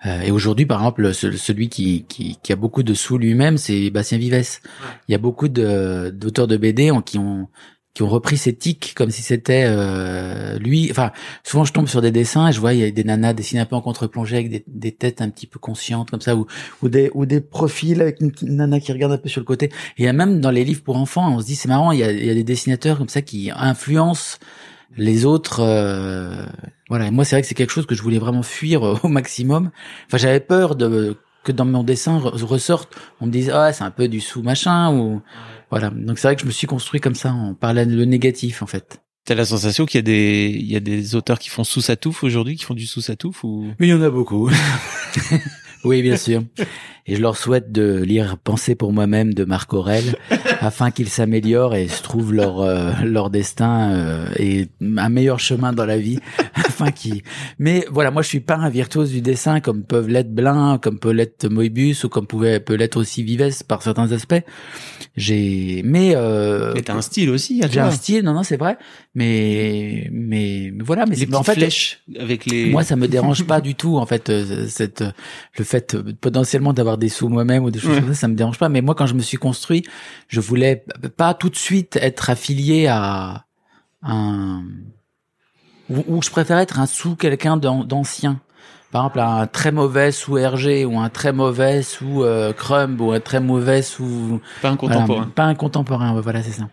Euh, 0.07 0.21
et 0.21 0.31
aujourd'hui, 0.31 0.67
par 0.67 0.81
exemple, 0.81 1.15
celui 1.15 1.69
qui, 1.69 2.05
qui, 2.09 2.39
qui, 2.43 2.53
a 2.53 2.57
beaucoup 2.57 2.83
de 2.83 2.95
sous 2.95 3.19
lui-même, 3.19 3.59
c'est 3.59 3.91
Bastien 3.91 4.19
Vives. 4.19 4.61
Il 5.09 5.13
y 5.13 5.15
a 5.15 5.19
beaucoup 5.19 5.49
d'auteurs 5.49 6.47
de, 6.47 6.57
BD 6.57 6.91
qui 7.05 7.19
ont 7.19 7.49
qui 7.95 8.03
ont 8.03 8.09
repris 8.09 8.37
ces 8.37 8.53
tics 8.57 8.93
comme 8.97 9.11
si 9.11 9.23
c'était 9.23 9.65
euh, 9.67 10.59
lui. 10.59 10.89
Enfin, 10.91 11.13
souvent 11.45 11.65
je 11.65 11.73
tombe 11.73 11.87
sur 11.87 12.03
des 12.03 12.11
dessins 12.11 12.49
et 12.49 12.53
je 12.53 12.59
vois 12.59 12.75
il 12.75 12.81
y 12.81 12.85
a 12.85 12.91
des 12.91 13.05
nanas 13.05 13.35
dessinées 13.35 13.61
un 13.61 13.67
peu 13.67 13.77
en 13.77 13.81
contre-plongée 13.81 14.35
avec 14.37 14.51
des, 14.51 14.65
des, 14.67 14.91
têtes 14.91 15.23
un 15.23 15.31
petit 15.31 15.47
peu 15.47 15.61
conscientes 15.61 16.11
comme 16.11 16.21
ça, 16.21 16.35
ou, 16.35 16.47
ou 16.83 16.89
des 16.89 17.09
ou 17.15 17.25
des 17.25 17.41
profils 17.41 18.03
avec 18.03 18.21
une, 18.21 18.33
nana 18.43 18.81
qui 18.81 18.93
regarde 18.93 19.13
un 19.13 19.19
peu 19.19 19.29
sur 19.29 19.41
le 19.41 19.45
côté. 19.45 19.67
Et 19.67 20.03
il 20.03 20.05
y 20.07 20.09
a 20.09 20.13
même 20.13 20.41
dans 20.41 20.51
les 20.51 20.65
livres 20.65 20.83
pour 20.83 20.97
enfants, 20.97 21.37
on 21.37 21.41
se 21.41 21.47
dit 21.47 21.55
c'est 21.55 21.69
marrant, 21.69 21.93
il 21.93 22.01
y 22.01 22.03
a, 22.03 22.11
il 22.11 22.27
y 22.27 22.31
a 22.31 22.35
des 22.35 22.43
dessinateurs 22.43 22.99
comme 22.99 23.09
ça 23.09 23.23
qui 23.23 23.53
influencent 23.55 24.39
les 24.97 25.25
autres, 25.25 25.61
euh, 25.61 26.47
voilà. 26.89 27.07
Et 27.07 27.11
moi, 27.11 27.25
c'est 27.25 27.37
vrai 27.37 27.43
que 27.43 27.49
c'est 27.49 27.55
quelque 27.55 27.73
chose 27.73 27.87
que 27.87 27.95
je 27.95 28.03
voulais 28.03 28.19
vraiment 28.19 28.43
fuir 28.43 28.83
au 29.03 29.09
maximum. 29.09 29.71
Enfin, 30.07 30.19
j'avais 30.19 30.41
peur 30.41 30.77
de 30.77 31.17
que 31.45 31.53
dans 31.53 31.67
mon 31.67 31.85
dessin 31.85 32.19
ressorte, 32.19 32.97
on 33.21 33.27
me 33.27 33.31
dise 33.31 33.51
ah 33.51 33.73
c'est 33.73 33.85
un 33.85 33.91
peu 33.91 34.09
du 34.09 34.21
sous 34.21 34.43
machin 34.43 34.93
ou 34.93 35.23
voilà. 35.71 35.91
Donc 35.91 36.19
c'est 36.19 36.27
vrai 36.27 36.37
que 36.37 36.43
je 36.43 36.47
me 36.47 36.51
suis 36.51 36.67
construit 36.67 37.01
comme 37.01 37.15
ça 37.15 37.33
en 37.33 37.55
parlant 37.55 37.85
le 37.87 38.05
négatif 38.07 38.63
en 38.63 38.67
fait. 38.67 39.03
T'as 39.27 39.35
la 39.35 39.45
sensation 39.45 39.87
qu'il 39.87 39.99
y 39.99 40.01
a 40.01 40.03
des 40.03 40.57
il 40.59 40.71
y 40.71 40.77
a 40.77 40.81
des 40.81 41.15
auteurs 41.15 41.39
qui 41.39 41.51
font 41.51 41.65
sous 41.65 41.81
satouf 41.81 42.25
aujourd'hui, 42.25 42.57
qui 42.57 42.65
font 42.65 42.75
du 42.75 42.87
sous 42.87 43.01
satouf 43.01 43.45
ou? 43.45 43.67
Mais 43.79 43.87
il 43.87 43.91
y 43.91 43.95
en 43.95 44.03
a 44.03 44.11
beaucoup. 44.11 44.51
oui, 45.85 46.03
bien 46.03 46.17
sûr. 46.17 46.43
Et 47.07 47.17
je 47.17 47.21
leur 47.21 47.37
souhaite 47.37 47.71
de 47.71 48.03
lire 48.03 48.39
Penser 48.39 48.75
pour 48.75 48.93
moi-même 48.93 49.35
de 49.35 49.45
Marc 49.45 49.75
Aurel 49.75 50.17
afin 50.61 50.91
qu'ils 50.91 51.11
s'améliorent 51.11 51.75
et 51.75 51.87
se 51.87 52.03
trouvent 52.03 52.33
leur 52.33 52.61
euh, 52.61 52.93
leur 53.05 53.29
destin 53.29 53.93
euh, 53.93 54.27
et 54.39 54.69
un 54.81 55.09
meilleur 55.11 55.39
chemin 55.39 55.75
dans 55.75 55.85
la 55.85 55.99
vie 55.99 56.19
afin 56.55 56.91
qu'ils 56.91 57.23
mais 57.59 57.85
voilà 57.91 58.11
moi 58.11 58.23
je 58.23 58.29
suis 58.29 58.41
pas 58.41 58.57
un 58.57 58.71
virtuose 58.71 59.11
du 59.11 59.21
dessin 59.21 59.61
comme 59.61 59.83
peuvent 59.85 60.09
l'être 60.09 60.33
Blin 60.35 60.79
comme 60.81 60.99
peut 60.99 61.11
l'être 61.11 61.47
Moebius 61.49 62.05
ou 62.05 62.09
comme 62.09 62.27
pouvait 62.27 62.59
peut 62.59 62.75
l'être 62.75 62.97
aussi 62.97 63.23
Vives 63.23 63.65
par 63.69 63.83
certains 63.83 64.13
aspects. 64.13 64.43
J'ai 65.17 65.83
mais 65.85 66.13
euh, 66.17 66.73
mais 66.75 66.83
t'as 66.83 66.95
un 66.95 67.03
style 67.03 67.29
aussi 67.29 67.61
j'ai 67.71 67.81
un 67.81 67.91
style 67.91 68.25
non 68.25 68.33
non 68.33 68.43
c'est 68.43 68.57
vrai. 68.57 68.79
Mais 69.15 70.09
mais, 70.11 70.73
voilà 70.81 71.05
mais 71.07 71.15
les 71.15 71.33
en 71.35 71.43
fait 71.43 71.55
flèches 71.55 72.03
avec 72.19 72.47
les 72.47 72.71
moi 72.71 72.83
ça 72.83 72.97
me 72.97 73.07
dérange 73.07 73.45
pas 73.45 73.61
du 73.61 73.75
tout 73.75 73.97
en 73.99 74.07
fait 74.07 74.31
euh, 74.31 74.67
cette 74.69 75.05
le 75.59 75.65
fait 75.65 75.74
potentiellement 76.21 76.73
d'avoir 76.73 76.99
des 76.99 77.09
sous 77.09 77.29
moi-même 77.29 77.65
ou 77.65 77.71
des 77.71 77.79
choses 77.79 77.99
comme 78.01 78.09
ça, 78.09 78.15
ça 78.15 78.29
me 78.29 78.35
dérange 78.35 78.59
pas. 78.59 78.69
Mais 78.69 78.81
moi, 78.81 78.95
quand 78.95 79.07
je 79.07 79.15
me 79.15 79.21
suis 79.21 79.37
construit, 79.37 79.85
je 80.29 80.41
voulais 80.41 80.85
pas 81.17 81.35
tout 81.35 81.51
de 81.51 81.57
suite 81.57 81.97
être 81.97 82.31
affilié 82.31 82.87
à 82.87 83.45
un 84.03 84.63
ou, 85.91 86.23
je 86.23 86.31
préfère 86.31 86.59
être 86.59 86.79
un 86.79 86.87
sous 86.87 87.15
quelqu'un 87.15 87.57
d'ancien. 87.57 88.41
Par 88.91 89.03
exemple, 89.03 89.21
un 89.21 89.47
très 89.47 89.73
mauvais 89.73 90.13
sous 90.13 90.35
RG 90.35 90.87
ou 90.87 90.99
un 90.99 91.09
très 91.09 91.33
mauvais 91.33 91.83
sous 91.83 92.23
euh, 92.23 92.53
Crumb 92.53 93.01
ou 93.01 93.11
un 93.11 93.21
très 93.21 93.41
mauvais 93.41 93.83
sous 93.83 94.41
pas 94.63 94.71
un 94.71 94.77
contemporain. 94.77 95.31
pas 95.35 95.45
un 95.45 95.55
contemporain. 95.55 96.21
Voilà, 96.21 96.43
c'est 96.43 96.53
ça. 96.53 96.69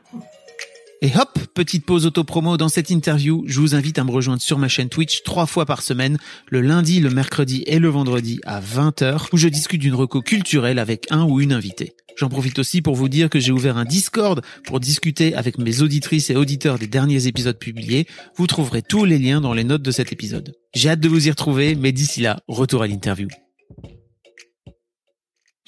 Et 1.03 1.09
hop, 1.15 1.39
petite 1.55 1.83
pause 1.83 2.05
auto-promo 2.05 2.57
dans 2.57 2.69
cette 2.69 2.91
interview. 2.91 3.43
Je 3.47 3.59
vous 3.59 3.73
invite 3.73 3.97
à 3.97 4.03
me 4.03 4.11
rejoindre 4.11 4.41
sur 4.43 4.59
ma 4.59 4.67
chaîne 4.67 4.87
Twitch 4.87 5.23
trois 5.23 5.47
fois 5.47 5.65
par 5.65 5.81
semaine, 5.81 6.19
le 6.47 6.61
lundi, 6.61 6.99
le 6.99 7.09
mercredi 7.09 7.63
et 7.65 7.79
le 7.79 7.89
vendredi 7.89 8.39
à 8.45 8.61
20h, 8.61 9.29
où 9.33 9.37
je 9.37 9.47
discute 9.47 9.81
d'une 9.81 9.95
reco 9.95 10.21
culturelle 10.21 10.77
avec 10.77 11.07
un 11.09 11.23
ou 11.23 11.41
une 11.41 11.53
invitée. 11.53 11.95
J'en 12.17 12.29
profite 12.29 12.59
aussi 12.59 12.83
pour 12.83 12.93
vous 12.93 13.09
dire 13.09 13.31
que 13.31 13.39
j'ai 13.39 13.51
ouvert 13.51 13.77
un 13.77 13.85
Discord 13.85 14.43
pour 14.63 14.79
discuter 14.79 15.33
avec 15.33 15.57
mes 15.57 15.81
auditrices 15.81 16.29
et 16.29 16.35
auditeurs 16.35 16.77
des 16.77 16.85
derniers 16.85 17.25
épisodes 17.25 17.57
publiés. 17.57 18.05
Vous 18.35 18.45
trouverez 18.45 18.83
tous 18.83 19.03
les 19.03 19.17
liens 19.17 19.41
dans 19.41 19.53
les 19.53 19.63
notes 19.63 19.81
de 19.81 19.91
cet 19.91 20.13
épisode. 20.13 20.53
J'ai 20.75 20.89
hâte 20.89 20.99
de 20.99 21.09
vous 21.09 21.27
y 21.27 21.31
retrouver, 21.31 21.73
mais 21.73 21.93
d'ici 21.93 22.21
là, 22.21 22.41
retour 22.47 22.83
à 22.83 22.87
l'interview. 22.87 23.27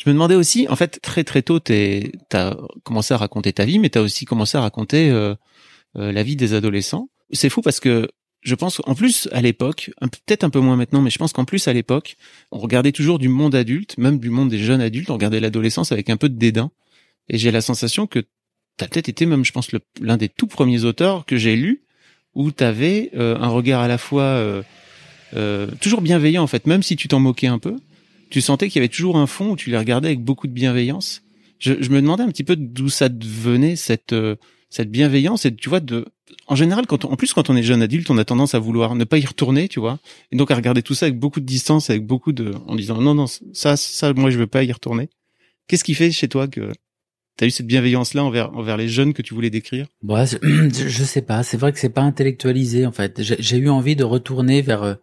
Je 0.04 0.10
me 0.10 0.14
demandais 0.14 0.36
aussi, 0.36 0.68
en 0.70 0.76
fait, 0.76 1.00
très 1.02 1.24
très 1.24 1.44
tôt, 1.44 1.60
t'as 1.60 2.56
commencé 2.84 3.14
à 3.14 3.18
raconter 3.18 3.54
ta 3.54 3.64
vie, 3.64 3.80
mais 3.80 3.90
t'as 3.90 4.02
aussi 4.02 4.26
commencé 4.26 4.58
à 4.58 4.62
raconter 4.62 5.10
euh, 5.10 5.34
euh, 5.96 6.12
la 6.12 6.24
vie 6.24 6.36
des 6.36 6.54
adolescents. 6.54 7.10
C'est 7.32 7.50
fou 7.50 7.62
parce 7.62 7.80
que 7.80 8.10
je 8.42 8.54
pense 8.54 8.82
en 8.86 8.96
plus 8.96 9.30
à 9.32 9.40
l'époque, 9.40 9.92
peut-être 10.02 10.44
un 10.44 10.50
peu 10.50 10.60
moins 10.60 10.76
maintenant, 10.76 11.02
mais 11.02 11.10
je 11.10 11.18
pense 11.18 11.32
qu'en 11.32 11.46
plus 11.46 11.70
à 11.70 11.74
l'époque, 11.74 12.18
on 12.52 12.60
regardait 12.60 12.92
toujours 12.92 13.18
du 13.18 13.30
monde 13.30 13.56
adulte, 13.56 13.98
même 13.98 14.20
du 14.20 14.30
monde 14.30 14.50
des 14.50 14.58
jeunes 14.58 14.82
adultes, 14.82 15.10
on 15.10 15.14
regardait 15.14 15.40
l'adolescence 15.40 15.94
avec 15.94 16.10
un 16.10 16.18
peu 16.18 16.28
de 16.28 16.38
dédain. 16.38 16.70
Et 17.30 17.38
j'ai 17.38 17.52
la 17.52 17.62
sensation 17.62 18.06
que 18.06 18.26
t'as 18.76 18.90
peut-être 18.90 19.08
été 19.08 19.26
même, 19.26 19.46
je 19.46 19.54
pense, 19.54 19.70
l'un 20.02 20.18
des 20.18 20.28
tout 20.28 20.48
premiers 20.48 20.84
auteurs 20.84 21.26
que 21.26 21.38
j'ai 21.38 21.56
lu 21.56 21.86
où 22.36 22.52
t'avais 22.52 23.10
euh, 23.16 23.38
un 23.40 23.48
regard 23.48 23.80
à 23.80 23.88
la 23.88 23.98
fois 23.98 24.44
toujours 25.80 26.02
bienveillant 26.02 26.44
en 26.44 26.48
fait, 26.48 26.68
même 26.68 26.84
si 26.84 26.98
tu 26.98 27.08
t'en 27.08 27.22
moquais 27.22 27.48
un 27.48 27.58
peu 27.58 27.78
tu 28.34 28.42
sentais 28.42 28.68
qu'il 28.68 28.80
y 28.80 28.84
avait 28.84 28.90
toujours 28.90 29.18
un 29.18 29.28
fond 29.28 29.52
où 29.52 29.56
tu 29.56 29.70
les 29.70 29.78
regardais 29.78 30.08
avec 30.08 30.24
beaucoup 30.24 30.48
de 30.48 30.54
bienveillance? 30.54 31.22
Je, 31.60 31.74
je 31.80 31.90
me 31.92 32.02
demandais 32.02 32.24
un 32.24 32.30
petit 32.30 32.44
peu 32.44 32.56
d'où 32.56 32.90
ça 32.90 33.08
venait 33.08 33.76
cette 33.76 34.14
euh, 34.14 34.36
cette 34.72 34.90
bienveillance 34.90 35.46
et 35.46 35.56
tu 35.56 35.70
vois 35.70 35.82
de 35.82 36.06
en 36.48 36.56
général 36.56 36.88
quand 36.88 37.06
en 37.06 37.16
plus 37.16 37.32
quand 37.32 37.52
on 37.52 37.56
est 37.56 37.62
jeune 37.62 37.84
adulte 37.84 38.10
on 38.10 38.18
a 38.18 38.26
tendance 38.26 38.56
à 38.56 38.60
vouloir 38.60 38.96
ne 38.96 39.04
pas 39.04 39.20
y 39.20 39.26
retourner 39.26 39.68
tu 39.68 39.80
vois 39.80 40.00
et 40.32 40.36
donc 40.36 40.50
à 40.50 40.56
regarder 40.56 40.82
tout 40.82 40.96
ça 40.96 41.06
avec 41.06 41.20
beaucoup 41.20 41.42
de 41.42 41.46
distance 41.46 41.92
avec 41.92 42.08
beaucoup 42.08 42.32
de 42.32 42.54
en 42.66 42.76
disant 42.76 43.00
non 43.00 43.14
non 43.14 43.28
ça 43.28 43.78
ça 43.78 44.14
moi 44.14 44.32
je 44.32 44.40
veux 44.40 44.48
pas 44.48 44.64
y 44.64 44.72
retourner 44.72 45.10
qu'est-ce 45.68 45.84
qui 45.84 45.94
fait 45.94 46.10
chez 46.10 46.28
toi 46.28 46.48
que 46.48 46.72
T'as 47.36 47.48
eu 47.48 47.52
cette 47.52 47.66
bienveillance 47.66 48.14
là 48.14 48.24
envers 48.24 48.56
envers 48.56 48.78
les 48.78 48.88
jeunes 48.88 49.12
que 49.14 49.24
tu 49.24 49.34
voulais 49.34 49.50
décrire? 49.50 49.88
Ouais, 50.04 50.26
je 50.44 51.04
sais 51.04 51.24
pas, 51.24 51.42
c'est 51.42 51.58
vrai 51.58 51.74
que 51.74 51.80
c'est 51.80 51.90
pas 51.90 52.04
intellectualisé 52.04 52.86
en 52.86 52.92
fait. 52.92 53.24
J'ai 53.24 53.58
eu 53.58 53.70
envie 53.70 53.96
de 53.96 54.04
retourner 54.04 54.62
vers 54.62 54.84
euh, 54.84 54.94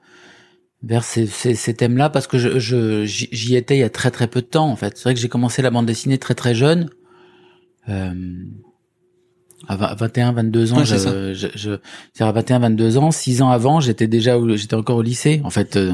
vers 0.83 1.05
ces, 1.05 1.27
ces, 1.27 1.55
ces 1.55 1.75
thèmes-là 1.75 2.09
parce 2.09 2.27
que 2.27 2.39
je 2.39 3.05
j'y 3.05 3.55
étais 3.57 3.77
il 3.77 3.81
y 3.81 3.85
a 3.85 3.91
très 3.91 4.11
très 4.11 4.27
peu 4.27 4.41
de 4.41 4.47
temps 4.47 4.71
en 4.71 4.77
fait. 4.77 4.97
C'est 4.97 5.05
vrai 5.05 5.15
que 5.15 5.21
j'ai 5.21 5.29
commencé 5.29 5.63
la 5.63 5.71
bande 5.71 5.87
dessinée 5.87 6.19
très 6.19 6.35
très 6.35 6.55
jeune. 6.55 6.89
Euh, 7.89 8.15
à 9.69 9.95
21, 9.95 10.33
22 10.33 10.73
ans, 10.73 10.79
ouais, 10.79 10.85
je, 10.85 11.35
je, 11.35 11.49
je, 11.55 12.23
à 12.23 12.33
21, 12.33 12.61
22 12.61 12.99
ans, 12.99 13.11
6 13.11 13.43
ans 13.43 13.51
avant, 13.51 13.81
j'étais 13.81 14.07
déjà, 14.09 14.37
j'étais 14.57 14.75
encore 14.75 14.97
au 14.97 15.03
lycée. 15.03 15.41
En 15.45 15.51
fait, 15.51 15.77
euh, 15.77 15.93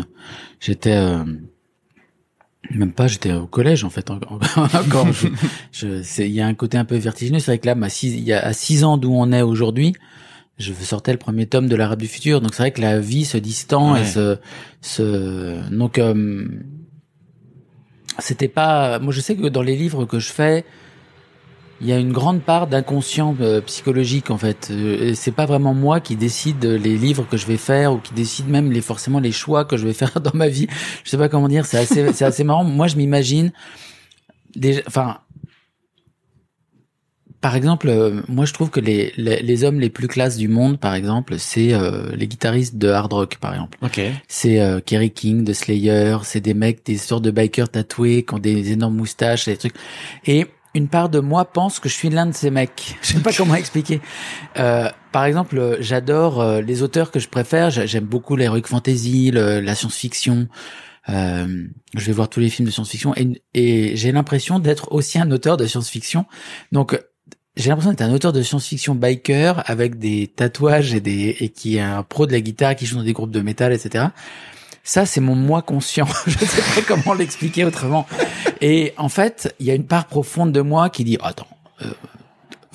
j'étais, 0.60 0.94
euh, 0.94 1.24
même 2.70 2.92
pas, 2.92 3.06
j'étais 3.08 3.32
au 3.32 3.46
collège 3.46 3.84
en 3.84 3.90
fait. 3.90 4.08
Encore, 4.10 5.08
je, 5.12 5.28
je, 5.72 6.22
il 6.22 6.32
y 6.32 6.40
a 6.40 6.46
un 6.46 6.54
côté 6.54 6.78
un 6.78 6.84
peu 6.84 6.96
vertigineux. 6.96 7.40
C'est 7.40 7.50
vrai 7.50 7.58
que 7.58 7.66
là, 7.66 7.74
ma 7.74 7.88
six, 7.88 8.14
il 8.14 8.24
y 8.24 8.32
a 8.32 8.44
à 8.44 8.52
6 8.52 8.84
ans 8.84 8.96
d'où 8.96 9.12
on 9.12 9.32
est 9.32 9.42
aujourd'hui, 9.42 9.94
je 10.58 10.72
sortais 10.72 11.12
le 11.12 11.18
premier 11.18 11.46
tome 11.46 11.68
de 11.68 11.76
l'Arabe 11.76 12.00
du 12.00 12.08
futur. 12.08 12.40
Donc 12.40 12.54
c'est 12.54 12.62
vrai 12.62 12.70
que 12.70 12.80
la 12.80 12.98
vie 12.98 13.24
se 13.24 13.36
distend 13.36 13.96
et 13.96 14.04
se, 14.04 14.38
se, 14.80 15.68
donc 15.70 15.98
euh, 15.98 16.46
c'était 18.18 18.48
pas. 18.48 18.98
Moi, 18.98 19.12
je 19.12 19.20
sais 19.20 19.36
que 19.36 19.48
dans 19.48 19.62
les 19.62 19.76
livres 19.76 20.04
que 20.04 20.18
je 20.18 20.30
fais 20.30 20.64
il 21.80 21.86
y 21.86 21.92
a 21.92 21.98
une 21.98 22.12
grande 22.12 22.40
part 22.40 22.66
d'inconscient 22.66 23.36
euh, 23.40 23.60
psychologique 23.60 24.30
en 24.30 24.38
fait. 24.38 24.68
Euh, 24.70 25.12
c'est 25.14 25.32
pas 25.32 25.44
vraiment 25.44 25.74
moi 25.74 26.00
qui 26.00 26.16
décide 26.16 26.64
les 26.64 26.96
livres 26.96 27.26
que 27.30 27.36
je 27.36 27.46
vais 27.46 27.58
faire 27.58 27.92
ou 27.92 27.98
qui 27.98 28.14
décide 28.14 28.48
même 28.48 28.72
les 28.72 28.80
forcément 28.80 29.20
les 29.20 29.32
choix 29.32 29.66
que 29.66 29.76
je 29.76 29.86
vais 29.86 29.92
faire 29.92 30.20
dans 30.20 30.34
ma 30.34 30.48
vie. 30.48 30.68
Je 31.04 31.10
sais 31.10 31.18
pas 31.18 31.28
comment 31.28 31.48
dire. 31.48 31.66
C'est 31.66 31.78
assez 31.78 32.12
c'est 32.12 32.24
assez 32.24 32.44
marrant. 32.44 32.64
Moi, 32.64 32.86
je 32.86 32.96
m'imagine 32.96 33.52
déjà. 34.54 34.80
Enfin, 34.86 35.18
par 37.46 37.54
exemple, 37.54 37.88
euh, 37.88 38.22
moi 38.26 38.44
je 38.44 38.52
trouve 38.52 38.70
que 38.70 38.80
les, 38.80 39.12
les, 39.16 39.40
les, 39.40 39.64
hommes 39.64 39.78
les 39.78 39.90
plus 39.90 40.08
classes 40.08 40.36
du 40.36 40.48
monde, 40.48 40.80
par 40.80 40.94
exemple, 40.94 41.38
c'est 41.38 41.72
les 42.16 42.26
guitaristes 42.26 42.76
de 42.76 42.88
hard 42.88 43.12
rock, 43.12 43.36
par 43.40 43.52
exemple. 43.52 43.78
Okay. 43.82 44.10
C'est 44.26 44.60
Kerry 44.84 45.12
King 45.12 45.44
de 45.44 45.52
Slayer, 45.52 46.16
c'est 46.24 46.40
des 46.40 46.54
mecs, 46.54 46.84
des 46.84 46.98
sortes 46.98 47.22
de 47.22 47.30
bikers 47.30 47.68
tatoués 47.68 48.24
qui 48.24 48.34
ont 48.34 48.40
des 48.40 48.72
énormes 48.72 48.96
moustaches, 48.96 49.44
des 49.44 49.56
trucs. 49.56 49.76
Et 50.26 50.46
une 50.76 50.88
part 50.88 51.08
de 51.08 51.20
moi 51.20 51.46
pense 51.46 51.80
que 51.80 51.88
je 51.88 51.94
suis 51.94 52.10
l'un 52.10 52.26
de 52.26 52.34
ces 52.34 52.50
mecs. 52.50 52.96
Je 53.02 53.14
sais 53.14 53.20
pas 53.20 53.32
comment 53.32 53.54
expliquer. 53.54 54.00
Euh, 54.58 54.90
par 55.10 55.24
exemple, 55.24 55.78
j'adore 55.80 56.40
euh, 56.40 56.60
les 56.60 56.82
auteurs 56.82 57.10
que 57.10 57.18
je 57.18 57.28
préfère. 57.28 57.70
J'aime 57.70 58.04
beaucoup 58.04 58.36
l'heroic 58.36 58.66
fantasy, 58.66 59.30
la 59.32 59.74
science-fiction. 59.74 60.48
Euh, 61.08 61.66
je 61.96 62.04
vais 62.04 62.12
voir 62.12 62.28
tous 62.28 62.40
les 62.40 62.50
films 62.50 62.66
de 62.66 62.72
science-fiction 62.72 63.14
et, 63.16 63.42
et 63.54 63.96
j'ai 63.96 64.12
l'impression 64.12 64.58
d'être 64.58 64.92
aussi 64.92 65.18
un 65.18 65.30
auteur 65.30 65.56
de 65.56 65.64
science-fiction. 65.64 66.26
Donc 66.72 67.00
j'ai 67.56 67.70
l'impression 67.70 67.90
d'être 67.90 68.02
un 68.02 68.12
auteur 68.12 68.32
de 68.32 68.42
science-fiction 68.42 68.94
biker 68.94 69.62
avec 69.66 69.98
des 69.98 70.28
tatouages 70.28 70.94
et 70.94 71.48
qui 71.48 71.76
est 71.76 71.80
un 71.80 72.02
pro 72.02 72.26
de 72.26 72.32
la 72.32 72.40
guitare 72.40 72.76
qui 72.76 72.84
joue 72.84 72.96
dans 72.96 73.02
des 73.02 73.14
groupes 73.14 73.30
de 73.30 73.40
métal, 73.40 73.72
etc. 73.72 74.06
Ça, 74.84 75.06
c'est 75.06 75.20
mon 75.20 75.34
moi 75.34 75.62
conscient. 75.62 76.06
je 76.26 76.38
ne 76.38 76.44
sais 76.44 76.62
pas 76.62 76.82
comment 76.86 77.14
l'expliquer 77.18 77.64
autrement. 77.64 78.06
Et 78.60 78.92
en 78.98 79.08
fait, 79.08 79.54
il 79.58 79.66
y 79.66 79.70
a 79.70 79.74
une 79.74 79.86
part 79.86 80.06
profonde 80.06 80.52
de 80.52 80.60
moi 80.60 80.90
qui 80.90 81.04
dit, 81.04 81.18
attends, 81.22 81.48
euh, 81.82 81.90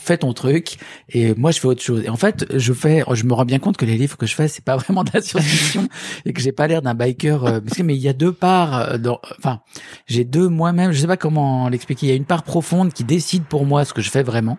fais 0.02 0.18
ton 0.18 0.34
truc 0.34 0.78
et 1.10 1.34
moi 1.36 1.52
je 1.52 1.60
fais 1.60 1.68
autre 1.68 1.82
chose. 1.82 2.04
Et 2.04 2.10
en 2.10 2.16
fait, 2.16 2.46
je 2.58 2.74
fais, 2.74 3.04
je 3.14 3.24
me 3.26 3.34
rends 3.34 3.46
bien 3.46 3.60
compte 3.60 3.78
que 3.78 3.86
les 3.86 3.98
livres 3.98 4.18
que 4.18 4.26
je 4.26 4.36
fais, 4.36 4.48
c'est 4.48 4.64
pas 4.64 4.76
vraiment 4.78 5.04
de 5.04 5.12
la 5.14 5.22
science-fiction 5.22 5.88
et 6.26 6.34
que 6.34 6.42
j'ai 6.42 6.52
pas 6.52 6.68
l'air 6.68 6.82
d'un 6.82 6.94
biker. 6.94 7.46
Euh, 7.46 7.60
mais 7.84 7.96
il 7.96 8.02
y 8.02 8.10
a 8.10 8.14
deux 8.14 8.34
parts. 8.34 8.78
Euh, 8.80 8.98
dans, 8.98 9.20
enfin, 9.38 9.62
j'ai 10.08 10.24
deux 10.24 10.50
moi-même. 10.50 10.92
Je 10.92 11.00
sais 11.00 11.08
pas 11.08 11.18
comment 11.18 11.70
l'expliquer. 11.70 12.08
Il 12.08 12.10
y 12.10 12.14
a 12.14 12.16
une 12.16 12.26
part 12.26 12.44
profonde 12.44 12.94
qui 12.94 13.04
décide 13.04 13.44
pour 13.44 13.66
moi 13.66 13.86
ce 13.86 13.94
que 13.94 14.02
je 14.02 14.10
fais 14.10 14.24
vraiment. 14.24 14.58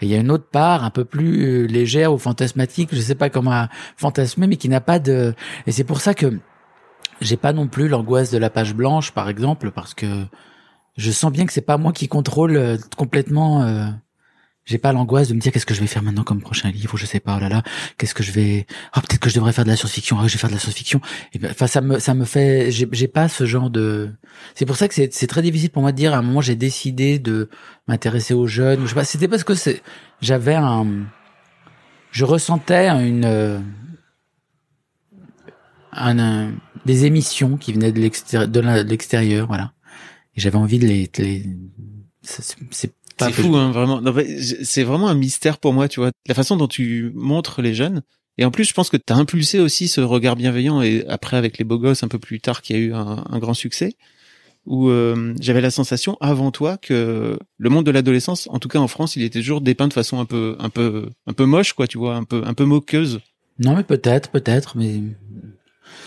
Et 0.00 0.06
il 0.06 0.10
y 0.10 0.14
a 0.14 0.18
une 0.18 0.30
autre 0.30 0.48
part 0.50 0.84
un 0.84 0.90
peu 0.90 1.04
plus 1.04 1.44
euh, 1.44 1.66
légère 1.66 2.12
ou 2.12 2.18
fantasmatique, 2.18 2.88
je 2.92 3.00
sais 3.00 3.14
pas 3.14 3.28
comment 3.28 3.66
fantasmer, 3.96 4.46
mais 4.46 4.56
qui 4.56 4.70
n'a 4.70 4.80
pas 4.80 4.98
de. 4.98 5.34
Et 5.66 5.72
c'est 5.72 5.84
pour 5.84 6.00
ça 6.00 6.14
que 6.14 6.38
j'ai 7.20 7.36
pas 7.36 7.52
non 7.52 7.68
plus 7.68 7.88
l'angoisse 7.88 8.30
de 8.30 8.38
la 8.38 8.48
page 8.48 8.74
blanche, 8.74 9.12
par 9.12 9.28
exemple, 9.28 9.70
parce 9.70 9.92
que 9.92 10.06
je 10.96 11.10
sens 11.10 11.30
bien 11.30 11.44
que 11.44 11.52
c'est 11.52 11.60
pas 11.60 11.76
moi 11.76 11.92
qui 11.92 12.08
contrôle 12.08 12.78
complètement. 12.96 13.62
Euh, 13.62 13.86
j'ai 14.70 14.78
pas 14.78 14.92
l'angoisse 14.92 15.26
de 15.26 15.34
me 15.34 15.40
dire 15.40 15.50
qu'est-ce 15.50 15.66
que 15.66 15.74
je 15.74 15.80
vais 15.80 15.88
faire 15.88 16.04
maintenant 16.04 16.22
comme 16.22 16.40
prochain 16.40 16.70
livre, 16.70 16.96
je 16.96 17.04
sais 17.04 17.18
pas. 17.18 17.36
Oh 17.36 17.40
là 17.40 17.48
là, 17.48 17.64
qu'est-ce 17.98 18.14
que 18.14 18.22
je 18.22 18.30
vais. 18.30 18.66
Oh 18.96 19.00
peut-être 19.00 19.18
que 19.18 19.28
je 19.28 19.34
devrais 19.34 19.52
faire 19.52 19.64
de 19.64 19.70
la 19.70 19.74
science-fiction. 19.74 20.16
Ah, 20.20 20.28
je 20.28 20.34
vais 20.34 20.38
faire 20.38 20.48
de 20.48 20.54
la 20.54 20.60
science-fiction. 20.60 21.00
Ben, 21.40 21.50
enfin, 21.50 21.66
ça 21.66 21.80
me 21.80 21.98
ça 21.98 22.14
me 22.14 22.24
fait. 22.24 22.70
J'ai 22.70 23.08
pas 23.08 23.28
ce 23.28 23.46
genre 23.46 23.68
de. 23.68 24.10
C'est 24.54 24.66
pour 24.66 24.76
ça 24.76 24.86
que 24.86 24.94
c'est 24.94 25.12
c'est 25.12 25.26
très 25.26 25.42
difficile 25.42 25.70
pour 25.70 25.82
moi 25.82 25.90
de 25.90 25.96
dire. 25.96 26.14
À 26.14 26.18
un 26.18 26.22
moment, 26.22 26.40
j'ai 26.40 26.54
décidé 26.54 27.18
de 27.18 27.50
m'intéresser 27.88 28.32
aux 28.32 28.46
jeunes. 28.46 28.82
Je 28.82 28.90
sais 28.90 28.94
pas. 28.94 29.04
C'était 29.04 29.26
parce 29.26 29.42
que 29.42 29.54
c'est 29.54 29.82
j'avais 30.20 30.54
un. 30.54 30.86
Je 32.12 32.24
ressentais 32.24 32.88
une. 32.90 33.24
Euh, 33.24 33.58
un, 35.92 36.18
un 36.20 36.52
des 36.86 37.06
émissions 37.06 37.56
qui 37.56 37.72
venaient 37.72 37.90
de 37.90 38.00
l'extérieur, 38.00 38.48
de 38.48 38.60
l'extérieur, 38.60 39.48
voilà. 39.48 39.72
Et 40.36 40.40
j'avais 40.40 40.56
envie 40.56 40.78
de 40.78 40.86
les, 40.86 41.10
les... 41.18 41.44
c'est 42.22 42.94
c'est 43.26 43.32
fou, 43.32 43.56
hein, 43.56 43.70
vraiment. 43.70 44.00
C'est 44.62 44.82
vraiment 44.82 45.08
un 45.08 45.14
mystère 45.14 45.58
pour 45.58 45.72
moi, 45.72 45.88
tu 45.88 46.00
vois, 46.00 46.10
la 46.26 46.34
façon 46.34 46.56
dont 46.56 46.68
tu 46.68 47.12
montres 47.14 47.62
les 47.62 47.74
jeunes. 47.74 48.02
Et 48.38 48.44
en 48.44 48.50
plus, 48.50 48.64
je 48.64 48.72
pense 48.72 48.88
que 48.88 48.96
tu 48.96 49.12
as 49.12 49.16
impulsé 49.16 49.60
aussi 49.60 49.86
ce 49.88 50.00
regard 50.00 50.36
bienveillant. 50.36 50.80
Et 50.80 51.04
après, 51.08 51.36
avec 51.36 51.58
les 51.58 51.64
beaux 51.64 51.78
gosses, 51.78 52.02
un 52.02 52.08
peu 52.08 52.18
plus 52.18 52.40
tard, 52.40 52.62
qui 52.62 52.74
a 52.74 52.78
eu 52.78 52.94
un, 52.94 53.24
un 53.28 53.38
grand 53.38 53.54
succès, 53.54 53.96
où 54.66 54.88
euh, 54.88 55.34
j'avais 55.40 55.60
la 55.60 55.70
sensation 55.70 56.16
avant 56.20 56.50
toi 56.50 56.76
que 56.76 57.38
le 57.58 57.70
monde 57.70 57.86
de 57.86 57.90
l'adolescence, 57.90 58.48
en 58.50 58.58
tout 58.58 58.68
cas 58.68 58.78
en 58.78 58.88
France, 58.88 59.16
il 59.16 59.22
était 59.22 59.40
toujours 59.40 59.60
dépeint 59.60 59.88
de 59.88 59.92
façon 59.92 60.20
un 60.20 60.24
peu, 60.24 60.56
un 60.58 60.70
peu, 60.70 61.10
un 61.26 61.32
peu 61.32 61.44
moche, 61.44 61.72
quoi, 61.72 61.86
tu 61.86 61.98
vois, 61.98 62.14
un 62.14 62.24
peu, 62.24 62.42
un 62.44 62.54
peu 62.54 62.64
moqueuse. 62.64 63.20
Non, 63.58 63.76
mais 63.76 63.84
peut-être, 63.84 64.30
peut-être, 64.30 64.76
mais 64.76 65.02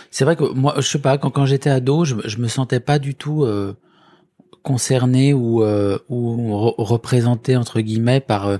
c'est 0.09 0.25
vrai 0.25 0.35
que 0.35 0.43
moi, 0.53 0.75
je 0.77 0.81
sais 0.87 0.99
pas, 0.99 1.17
quand, 1.17 1.29
quand 1.29 1.45
j'étais 1.45 1.69
ado, 1.69 2.05
je, 2.05 2.15
je 2.25 2.37
me 2.37 2.47
sentais 2.47 2.79
pas 2.79 2.99
du 2.99 3.15
tout 3.15 3.43
euh, 3.43 3.73
concerné 4.63 5.33
ou, 5.33 5.63
euh, 5.63 5.99
ou 6.09 6.71
représenté 6.77 7.55
entre 7.55 7.81
guillemets 7.81 8.21
par 8.21 8.47
euh, 8.47 8.57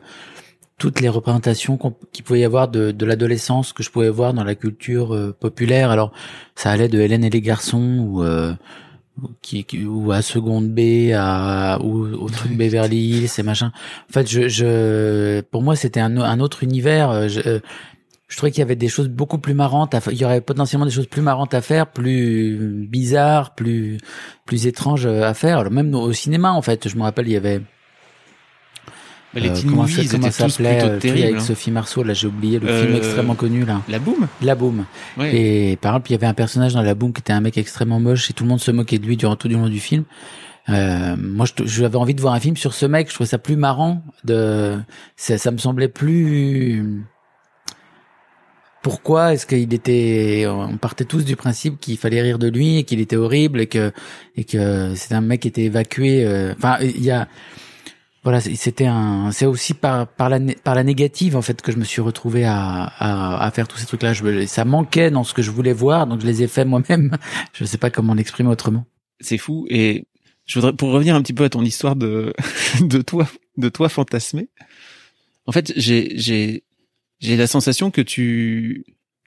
toutes 0.78 1.00
les 1.00 1.10
représentations 1.10 1.80
qu'il 2.12 2.24
pouvait 2.24 2.42
y 2.42 2.46
avoir 2.46 2.68
de, 2.68 2.92
de 2.92 3.06
l'adolescence 3.06 3.74
que 3.74 3.84
je 3.84 3.90
pouvais 3.90 4.10
voir 4.10 4.34
dans 4.34 4.44
la 4.44 4.56
culture 4.56 5.16
euh, 5.16 5.36
populaire. 5.40 5.90
Alors, 5.90 6.12
ça 6.56 6.72
allait 6.72 6.90
de 6.90 7.00
Hélène 7.00 7.24
et 7.24 7.30
les 7.30 7.42
garçons 7.42 7.98
ou 8.00 8.24
qui, 9.42 9.66
ou 9.86 10.12
à 10.12 10.22
seconde 10.22 10.70
B 10.70 11.12
à 11.16 11.80
ou 11.84 12.06
au 12.16 12.30
truc 12.30 12.58
Beverly 12.58 12.98
Hills 12.98 13.30
et 13.38 13.44
machin. 13.44 13.72
En 14.10 14.14
fait, 14.14 14.30
je, 14.30 14.48
je 14.48 15.42
pour 15.42 15.62
moi 15.62 15.76
c'était 15.76 16.00
un, 16.00 16.18
un 16.18 16.40
autre 16.40 16.64
univers. 16.64 17.30
Je, 17.30 17.60
je 18.34 18.38
trouvais 18.38 18.52
qu'il 18.52 18.62
y 18.62 18.64
avait 18.64 18.76
des 18.76 18.88
choses 18.88 19.10
beaucoup 19.10 19.38
plus 19.38 19.54
marrantes. 19.54 19.94
À, 19.94 20.00
il 20.12 20.18
y 20.18 20.26
aurait 20.26 20.42
potentiellement 20.42 20.88
des 20.88 20.92
choses 20.92 21.06
plus 21.06 21.22
marrantes 21.22 21.54
à 21.54 21.62
faire, 21.62 21.86
plus 21.86 22.88
bizarres, 22.90 23.54
plus 23.54 24.00
plus 24.48 24.66
étranges 24.66 25.06
à 25.06 25.36
faire. 25.36 25.60
Alors 25.60 25.72
même 25.72 25.94
au 25.94 26.12
cinéma, 26.14 26.52
en 26.52 26.64
fait, 26.64 26.90
je 26.90 26.96
me 26.96 27.04
rappelle, 27.04 27.28
il 27.28 27.34
y 27.34 27.38
avait 27.38 27.62
mais 29.36 29.42
les 29.42 29.50
euh, 29.50 29.54
teen 29.54 29.70
comment 29.70 29.84
movies, 29.84 30.10
comment 30.10 30.32
ça 30.32 30.50
s'appelait 30.50 30.84
euh, 30.84 30.98
terrible, 30.98 31.28
avec 31.28 31.36
hein. 31.36 31.40
Sophie 31.40 31.70
Marceau 31.70 32.04
là 32.04 32.14
j'ai 32.14 32.28
oublié 32.28 32.58
le 32.58 32.68
film 32.68 32.94
euh, 32.94 32.98
extrêmement 32.98 33.36
connu 33.36 33.66
là 33.66 33.82
La 33.90 34.00
Boom 34.00 34.28
La 34.42 34.56
Boom 34.56 34.86
et 35.20 35.78
par 35.82 35.94
exemple 35.94 36.10
il 36.10 36.14
y 36.14 36.16
avait 36.16 36.28
un 36.28 36.34
personnage 36.34 36.74
dans 36.74 36.82
La 36.82 36.96
Boom 36.96 37.14
qui 37.14 37.22
était 37.22 37.34
un 37.34 37.42
mec 37.42 37.58
extrêmement 37.58 38.00
moche 38.00 38.30
et 38.30 38.34
tout 38.34 38.44
le 38.44 38.50
monde 38.50 38.60
se 38.60 38.72
moquait 38.72 39.00
de 39.00 39.06
lui 39.06 39.18
durant 39.18 39.36
tout 39.36 39.48
le 39.48 39.56
long 39.56 39.70
du 39.70 39.80
film 39.80 40.04
euh, 40.70 41.16
moi 41.18 41.46
j'avais 41.66 41.98
envie 41.98 42.14
de 42.14 42.22
voir 42.22 42.36
un 42.36 42.40
film 42.40 42.58
sur 42.58 42.74
ce 42.74 42.86
mec 42.86 43.10
je 43.10 43.16
trouvais 43.16 43.30
ça 43.30 43.40
plus 43.40 43.56
marrant 43.56 44.04
de 44.24 44.78
ça, 45.16 45.40
ça 45.40 45.50
me 45.50 45.58
semblait 45.58 45.88
plus 45.88 47.04
pourquoi 48.84 49.34
est-ce 49.34 49.48
qu'il 49.48 49.74
était 49.74 50.46
on 50.48 50.78
partait 50.78 51.06
tous 51.06 51.26
du 51.26 51.36
principe 51.36 51.80
qu'il 51.80 51.98
fallait 51.98 52.22
rire 52.22 52.38
de 52.38 52.50
lui 52.50 52.78
et 52.78 52.84
qu'il 52.84 53.00
était 53.00 53.16
horrible 53.16 53.62
et 53.62 53.68
que 53.68 53.92
et 54.36 54.44
que 54.44 54.94
c'était 54.96 55.16
un 55.16 55.22
mec 55.22 55.40
qui 55.42 55.48
était 55.48 55.64
évacué 55.64 56.24
euh, 56.26 56.54
enfin 56.56 56.78
il 56.82 57.04
y 57.04 57.10
a 57.10 57.28
voilà 58.24 58.42
c'était 58.42 58.86
un 58.86 59.32
c'est 59.32 59.46
aussi 59.46 59.74
par 59.74 60.08
par 60.08 60.30
la 60.30 60.40
par 60.64 60.76
la 60.76 60.84
négative 60.84 61.38
en 61.38 61.42
fait 61.42 61.62
que 61.62 61.72
je 61.72 61.78
me 61.78 61.86
suis 61.86 62.02
retrouvé 62.02 62.44
à 62.44 62.84
à, 62.84 63.46
à 63.46 63.52
faire 63.52 63.70
tous 63.70 63.78
ces 63.78 63.86
trucs 63.86 64.04
là 64.04 64.12
je, 64.12 64.46
ça 64.46 64.66
manquait 64.66 65.12
dans 65.12 65.24
ce 65.24 65.34
que 65.34 65.42
je 65.42 65.50
voulais 65.50 65.74
voir 65.74 66.06
donc 66.06 66.20
je 66.20 66.28
les 66.28 66.44
ai 66.44 66.48
fait 66.48 66.66
moi-même. 66.66 67.18
Je 67.54 67.66
sais 67.66 67.78
pas 67.78 67.90
comment 67.90 68.14
l'exprimer 68.14 68.50
autrement. 68.50 68.86
C'est 69.20 69.38
fou 69.38 69.66
et 69.70 70.08
je 70.46 70.60
voudrais 70.60 70.74
pour 70.74 70.92
revenir 70.92 71.16
un 71.16 71.22
petit 71.22 71.34
peu 71.34 71.46
à 71.46 71.50
ton 71.50 71.64
histoire 71.64 71.96
de 71.96 72.34
de 72.82 73.02
toi 73.02 73.28
de 73.58 73.70
toi 73.70 73.88
fantasmé 73.88 74.50
en 75.46 75.52
fait 75.54 75.72
j'ai 75.78 76.18
j'ai 76.18 76.64
j'ai 77.24 77.38
la 77.38 77.48
sensation 77.48 77.90
que 77.90 78.02
tu 78.02 78.86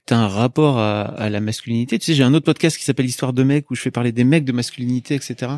as 0.09 0.17
un 0.17 0.27
rapport 0.27 0.77
à, 0.77 1.01
à, 1.01 1.29
la 1.29 1.41
masculinité. 1.41 1.99
Tu 1.99 2.05
sais, 2.05 2.13
j'ai 2.13 2.23
un 2.23 2.33
autre 2.33 2.45
podcast 2.45 2.77
qui 2.77 2.83
s'appelle 2.83 3.07
Histoire 3.07 3.33
de 3.33 3.43
mecs 3.43 3.69
où 3.71 3.75
je 3.75 3.81
fais 3.81 3.91
parler 3.91 4.11
des 4.11 4.23
mecs 4.23 4.45
de 4.45 4.51
masculinité, 4.51 5.15
etc. 5.15 5.51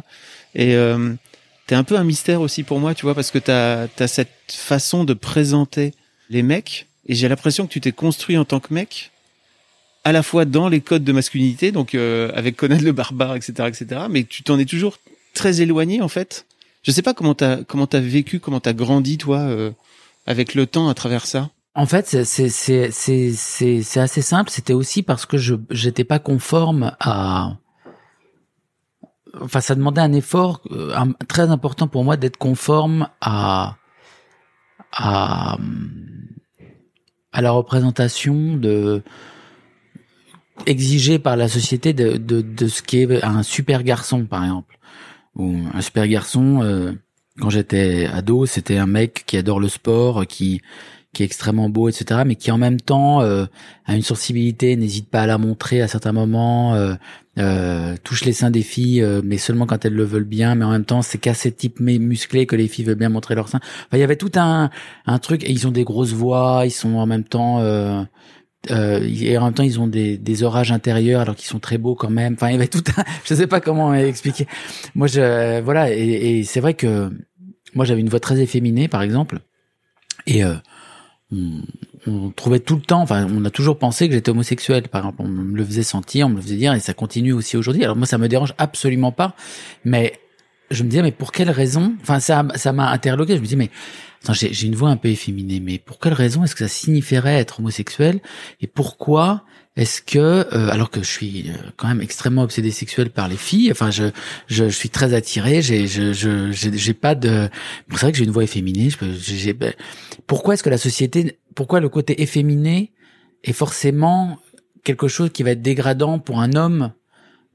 Et 0.55 0.73
euh, 0.75 1.13
t'es 1.67 1.75
un 1.75 1.83
peu 1.83 1.97
un 1.97 2.03
mystère 2.03 2.41
aussi 2.41 2.63
pour 2.63 2.79
moi, 2.79 2.95
tu 2.95 3.03
vois, 3.03 3.13
parce 3.13 3.29
que 3.29 3.37
t'as 3.37 3.87
as 3.99 4.07
cette 4.07 4.29
façon 4.47 5.03
de 5.03 5.13
présenter 5.13 5.93
les 6.29 6.41
mecs 6.41 6.87
et 7.07 7.13
j'ai 7.13 7.27
l'impression 7.27 7.67
que 7.67 7.73
tu 7.73 7.81
t'es 7.81 7.91
construit 7.91 8.37
en 8.37 8.45
tant 8.45 8.59
que 8.59 8.73
mec 8.73 9.11
à 10.05 10.13
la 10.13 10.23
fois 10.23 10.45
dans 10.45 10.69
les 10.69 10.79
codes 10.79 11.03
de 11.03 11.11
masculinité, 11.11 11.71
donc 11.71 11.93
euh, 11.93 12.31
avec 12.33 12.55
Conan 12.55 12.79
le 12.81 12.93
barbare, 12.93 13.35
etc., 13.35 13.67
etc. 13.67 14.01
Mais 14.09 14.23
tu 14.23 14.43
t'en 14.43 14.57
es 14.57 14.65
toujours 14.65 14.97
très 15.33 15.61
éloigné 15.61 16.01
en 16.01 16.07
fait. 16.07 16.45
Je 16.83 16.91
sais 16.91 17.01
pas 17.01 17.13
comment 17.13 17.35
t'as 17.35 17.63
comment 17.65 17.85
t'as 17.85 17.99
vécu, 17.99 18.39
comment 18.39 18.61
t'as 18.61 18.73
grandi 18.73 19.17
toi 19.17 19.39
euh, 19.39 19.71
avec 20.25 20.55
le 20.55 20.65
temps 20.65 20.87
à 20.87 20.93
travers 20.93 21.25
ça. 21.25 21.49
En 21.75 21.85
fait, 21.85 22.07
c'est 22.25 22.79
assez 22.93 24.21
simple. 24.21 24.49
C'était 24.49 24.73
aussi 24.73 25.03
parce 25.03 25.25
que 25.25 25.37
je 25.37 25.55
j'étais 25.69 26.03
pas 26.03 26.19
conforme 26.19 26.95
à. 26.99 27.57
Enfin, 29.39 29.61
ça 29.61 29.75
demandait 29.75 30.01
un 30.01 30.13
effort 30.13 30.61
euh, 30.71 30.93
très 31.27 31.49
important 31.51 31.87
pour 31.87 32.03
moi 32.03 32.17
d'être 32.17 32.37
conforme 32.37 33.07
à 33.21 33.75
à 34.91 35.57
à 37.31 37.41
la 37.41 37.51
représentation 37.51 38.57
de 38.57 39.03
exigée 40.65 41.19
par 41.19 41.37
la 41.37 41.47
société 41.47 41.93
de, 41.93 42.17
de, 42.17 42.41
de 42.41 42.67
ce 42.67 42.81
qui 42.81 42.97
est 42.97 43.23
un 43.23 43.43
super 43.43 43.83
garçon, 43.83 44.25
par 44.25 44.43
exemple. 44.43 44.77
Ou 45.35 45.55
un 45.73 45.81
super 45.81 46.07
garçon, 46.07 46.61
euh, 46.63 46.93
quand 47.39 47.49
j'étais 47.49 48.07
ado, 48.07 48.45
c'était 48.45 48.77
un 48.77 48.87
mec 48.87 49.23
qui 49.25 49.37
adore 49.37 49.59
le 49.59 49.69
sport, 49.69 50.25
qui 50.27 50.61
qui 51.19 51.23
est 51.23 51.25
extrêmement 51.25 51.67
beau, 51.67 51.89
etc., 51.89 52.21
mais 52.25 52.35
qui 52.35 52.49
en 52.49 52.57
même 52.57 52.79
temps 52.79 53.21
euh, 53.21 53.45
a 53.85 53.97
une 53.97 54.03
sensibilité, 54.03 54.77
n'hésite 54.77 55.09
pas 55.09 55.23
à 55.23 55.27
la 55.27 55.37
montrer 55.37 55.81
à 55.81 55.89
certains 55.89 56.13
moments, 56.13 56.75
euh, 56.75 56.93
euh 57.39 57.97
touche 58.05 58.23
les 58.23 58.31
seins 58.31 58.51
des 58.51 58.61
filles, 58.61 59.05
mais 59.25 59.37
seulement 59.37 59.65
quand 59.65 59.83
elles 59.83 59.93
le 59.93 60.05
veulent 60.05 60.23
bien, 60.23 60.55
mais 60.55 60.63
en 60.63 60.71
même 60.71 60.85
temps 60.85 61.01
c'est 61.01 61.17
qu'à 61.17 61.33
ces 61.33 61.51
types 61.51 61.81
musclés 61.81 62.45
que 62.45 62.55
les 62.55 62.69
filles 62.69 62.85
veulent 62.85 62.95
bien 62.95 63.09
montrer 63.09 63.35
leurs 63.35 63.49
seins. 63.49 63.59
Enfin, 63.63 63.97
il 63.97 63.99
y 63.99 64.03
avait 64.03 64.15
tout 64.15 64.31
un, 64.35 64.69
un 65.05 65.19
truc, 65.19 65.43
et 65.43 65.51
ils 65.51 65.67
ont 65.67 65.71
des 65.71 65.83
grosses 65.83 66.13
voix, 66.13 66.61
ils 66.63 66.71
sont 66.71 66.95
en 66.95 67.05
même 67.05 67.25
temps 67.25 67.59
euh, 68.71 69.01
et 69.01 69.37
en 69.37 69.45
même 69.45 69.53
temps 69.53 69.63
ils 69.63 69.79
ont 69.79 69.87
des, 69.87 70.17
des 70.17 70.43
orages 70.43 70.71
intérieurs 70.71 71.21
alors 71.21 71.35
qu'ils 71.35 71.47
sont 71.47 71.59
très 71.59 71.77
beaux 71.77 71.95
quand 71.95 72.09
même. 72.09 72.35
Enfin, 72.35 72.47
il 72.47 72.53
y 72.53 72.55
avait 72.55 72.67
tout 72.67 72.83
un, 72.95 73.03
je 73.25 73.35
sais 73.35 73.47
pas 73.47 73.59
comment 73.59 73.93
expliquer. 73.93 74.47
Moi, 74.95 75.07
je 75.07 75.59
voilà, 75.59 75.93
et, 75.93 76.39
et 76.39 76.43
c'est 76.45 76.61
vrai 76.61 76.75
que 76.75 77.11
moi 77.75 77.83
j'avais 77.83 77.99
une 77.99 78.09
voix 78.09 78.21
très 78.21 78.39
efféminée, 78.39 78.87
par 78.87 79.01
exemple, 79.01 79.39
et 80.27 80.43
euh, 80.43 80.55
on, 81.31 82.31
trouvait 82.35 82.59
tout 82.59 82.75
le 82.75 82.81
temps, 82.81 83.01
enfin, 83.01 83.27
on 83.29 83.45
a 83.45 83.49
toujours 83.49 83.77
pensé 83.77 84.07
que 84.07 84.15
j'étais 84.15 84.31
homosexuel, 84.31 84.87
par 84.87 85.01
exemple, 85.01 85.21
on 85.21 85.27
me 85.27 85.57
le 85.57 85.63
faisait 85.63 85.83
sentir, 85.83 86.27
on 86.27 86.29
me 86.29 86.35
le 86.37 86.41
faisait 86.41 86.55
dire, 86.55 86.73
et 86.73 86.79
ça 86.79 86.93
continue 86.93 87.33
aussi 87.33 87.55
aujourd'hui. 87.57 87.83
Alors 87.83 87.95
moi, 87.95 88.07
ça 88.07 88.17
me 88.17 88.27
dérange 88.27 88.53
absolument 88.57 89.11
pas, 89.11 89.35
mais 89.85 90.13
je 90.71 90.83
me 90.83 90.89
disais, 90.89 91.01
mais 91.01 91.11
pour 91.11 91.31
quelle 91.31 91.49
raison? 91.49 91.93
Enfin, 92.01 92.19
ça, 92.19 92.45
ça 92.55 92.73
m'a 92.73 92.89
interloqué. 92.89 93.35
Je 93.35 93.41
me 93.41 93.45
dis, 93.45 93.55
mais 93.55 93.69
j'ai 94.31 94.67
une 94.67 94.75
voix 94.75 94.89
un 94.89 94.97
peu 94.97 95.09
efféminée, 95.09 95.59
mais 95.59 95.77
pour 95.77 95.99
quelle 95.99 96.13
raison 96.13 96.43
est-ce 96.43 96.55
que 96.55 96.67
ça 96.67 96.73
signifierait 96.73 97.35
être 97.35 97.59
homosexuel? 97.59 98.19
Et 98.61 98.67
pourquoi 98.67 99.43
est-ce 99.79 100.01
que, 100.01 100.17
euh, 100.19 100.69
alors 100.69 100.89
que 100.89 101.01
je 101.01 101.09
suis 101.09 101.49
euh, 101.49 101.53
quand 101.77 101.87
même 101.87 102.01
extrêmement 102.01 102.43
obsédé 102.43 102.69
sexuel 102.69 103.11
par 103.11 103.29
les 103.29 103.37
filles, 103.37 103.71
enfin, 103.71 103.91
je, 103.91 104.11
je, 104.47 104.65
je 104.65 104.75
suis 104.75 104.89
très 104.89 105.13
attiré, 105.13 105.61
j'ai, 105.61 105.87
je, 105.87 106.11
je, 106.11 106.51
j'ai 106.51 106.93
pas 106.93 107.15
de, 107.15 107.49
c'est 107.91 108.01
vrai 108.01 108.11
que 108.11 108.17
j'ai 108.17 108.25
une 108.25 108.31
voix 108.31 108.43
efféminée. 108.43 108.89
Je, 108.89 109.51
ben, 109.53 109.73
pourquoi 110.27 110.55
est-ce 110.55 110.63
que 110.63 110.69
la 110.69 110.77
société, 110.77 111.39
pourquoi 111.55 111.79
le 111.79 111.87
côté 111.87 112.21
efféminé 112.21 112.91
est 113.45 113.53
forcément 113.53 114.37
quelque 114.83 115.07
chose 115.07 115.29
qui 115.31 115.43
va 115.43 115.51
être 115.51 115.61
dégradant 115.61 116.19
pour 116.19 116.41
un 116.41 116.55
homme 116.55 116.91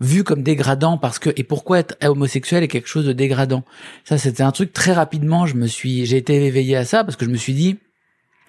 vu 0.01 0.25
comme 0.25 0.43
dégradant 0.43 0.97
parce 0.97 1.19
que 1.19 1.29
et 1.37 1.45
pourquoi 1.45 1.81
être 1.81 1.95
homosexuel 2.03 2.63
est 2.63 2.69
quelque 2.69 2.89
chose 2.89 3.05
de 3.05 3.13
dégradant? 3.13 3.65
Ça 4.05 4.17
c'était 4.17 4.43
un 4.43 4.51
truc 4.51 4.73
très 4.73 4.95
rapidement, 4.95 5.45
je 5.45 5.57
me 5.57 5.67
suis 5.67 6.07
j'ai 6.07 6.17
été 6.17 6.43
éveillé 6.47 6.75
à 6.77 6.87
ça 6.87 7.05
parce 7.05 7.17
que 7.17 7.27
je 7.27 7.31
me 7.31 7.37
suis 7.37 7.53
dit 7.53 7.77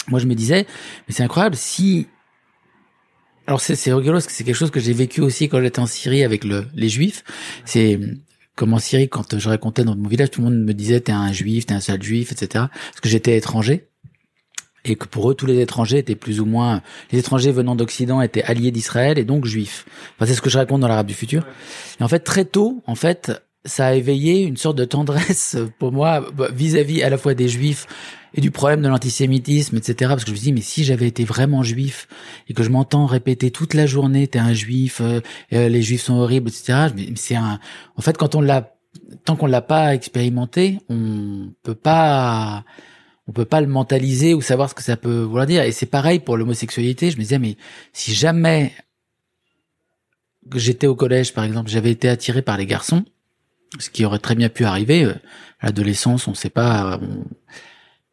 moi 0.08 0.20
je 0.22 0.28
me 0.28 0.34
disais 0.34 0.66
mais 1.08 1.14
c'est 1.14 1.24
incroyable 1.24 1.58
si 1.58 2.08
alors 3.48 3.62
c'est 3.62 3.94
rigolo 3.94 4.14
parce 4.14 4.28
que 4.28 4.34
c'est 4.34 4.44
quelque 4.44 4.56
chose 4.56 4.72
que 4.72 4.80
j'ai 4.80 4.94
vécu 4.94 5.22
aussi 5.22 5.50
quand 5.50 5.62
j'étais 5.62 5.80
en 5.80 5.86
Syrie 5.86 6.24
avec 6.24 6.44
le 6.44 6.66
les 6.74 6.90
juifs, 6.90 7.24
c'est 7.64 8.00
comme 8.56 8.74
en 8.74 8.80
Syrie 8.80 9.10
quand 9.10 9.38
je 9.38 9.50
racontais 9.50 9.84
dans 9.84 9.96
mon 9.96 10.10
village 10.10 10.32
tout 10.32 10.42
le 10.42 10.50
monde 10.50 10.60
me 10.60 10.74
disait 10.74 11.00
t'es 11.00 11.12
un 11.12 11.32
juif, 11.32 11.66
t'es 11.66 11.74
un 11.74 11.80
sale 11.80 12.02
juif, 12.02 12.32
etc. 12.32 12.66
parce 12.70 13.02
que 13.02 13.10
j'étais 13.10 13.38
étranger 13.38 13.88
et 14.84 14.96
que 14.96 15.06
pour 15.06 15.30
eux 15.30 15.36
tous 15.36 15.46
les 15.46 15.60
étrangers 15.60 16.00
étaient 16.00 16.16
plus 16.16 16.40
ou 16.40 16.46
moins 16.46 16.82
les 17.12 17.20
étrangers 17.20 17.52
venant 17.52 17.76
d'Occident 17.76 18.22
étaient 18.22 18.44
alliés 18.44 18.72
d'Israël 18.72 19.18
et 19.20 19.26
donc 19.26 19.46
juifs. 19.46 19.86
Enfin, 20.16 20.26
c'est 20.26 20.36
ce 20.36 20.42
que 20.42 20.50
je 20.50 20.58
raconte 20.58 20.82
dans 20.82 20.88
l'Arabe 20.88 21.08
du 21.08 21.14
futur. 21.14 21.46
Et 22.00 22.04
en 22.04 22.08
fait 22.08 22.20
très 22.20 22.46
tôt, 22.46 22.84
en 22.88 22.96
fait, 22.96 23.32
ça 23.66 23.88
a 23.88 23.94
éveillé 23.94 24.44
une 24.44 24.58
sorte 24.58 24.78
de 24.78 24.86
tendresse 24.86 25.58
pour 25.80 25.92
moi 25.92 26.26
bah, 26.36 26.48
vis-à-vis 26.54 27.00
-à, 27.00 27.10
la 27.10 27.18
fois 27.18 27.34
des 27.34 27.48
juifs 27.48 27.88
et 28.36 28.42
du 28.42 28.52
problème 28.52 28.82
de 28.82 28.90
l'antisémitisme, 28.90 29.78
etc. 29.78 29.96
Parce 30.10 30.26
que 30.26 30.32
je 30.32 30.36
me 30.36 30.40
dis, 30.40 30.54
mais 30.54 30.62
si 30.62 30.84
j'avais 30.84 31.08
été 31.08 31.24
vraiment 31.24 31.64
juif 31.64 32.08
et 32.50 32.54
que 32.54 32.64
je 32.64 32.70
m'entends 32.70 33.06
répéter 33.06 33.50
toute 33.50 33.74
la 33.74 33.86
journée, 33.86 34.28
t'es 34.28 34.40
un 34.40 34.54
juif, 34.54 35.00
euh, 35.02 35.22
euh, 35.54 35.70
les 35.70 35.82
juifs 35.82 36.04
sont 36.04 36.16
horribles, 36.16 36.50
etc. 36.50 36.90
C'est 37.16 37.36
un, 37.36 37.60
en 37.96 38.02
fait, 38.02 38.18
quand 38.18 38.36
on 38.36 38.42
l'a, 38.42 38.76
tant 39.24 39.38
qu'on 39.38 39.46
l'a 39.46 39.62
pas 39.62 39.96
expérimenté, 39.96 40.80
on 40.90 41.54
peut 41.64 41.76
pas, 41.76 42.66
on 43.28 43.32
peut 43.32 43.46
pas 43.46 43.62
le 43.62 43.68
mentaliser 43.68 44.34
ou 44.34 44.42
savoir 44.42 44.70
ce 44.70 44.76
que 44.76 44.84
ça 44.84 44.98
peut 44.98 45.22
vouloir 45.22 45.46
dire. 45.46 45.64
Et 45.64 45.72
c'est 45.72 45.86
pareil 45.86 46.20
pour 46.20 46.36
l'homosexualité. 46.36 47.12
Je 47.12 47.16
me 47.16 47.22
disais, 47.22 47.40
mais 47.40 47.56
si 47.94 48.14
jamais 48.14 48.74
j'étais 50.54 50.88
au 50.88 50.96
collège, 50.96 51.34
par 51.34 51.46
exemple, 51.46 51.70
j'avais 51.70 51.92
été 51.92 52.10
attiré 52.10 52.42
par 52.42 52.58
les 52.58 52.66
garçons, 52.66 53.06
ce 53.80 53.90
qui 53.90 54.06
aurait 54.06 54.20
très 54.20 54.36
bien 54.36 54.50
pu 54.50 54.66
arriver, 54.66 55.06
euh, 55.06 55.14
l'adolescence, 55.62 56.28
on 56.28 56.34
sait 56.34 56.50
pas. 56.50 57.00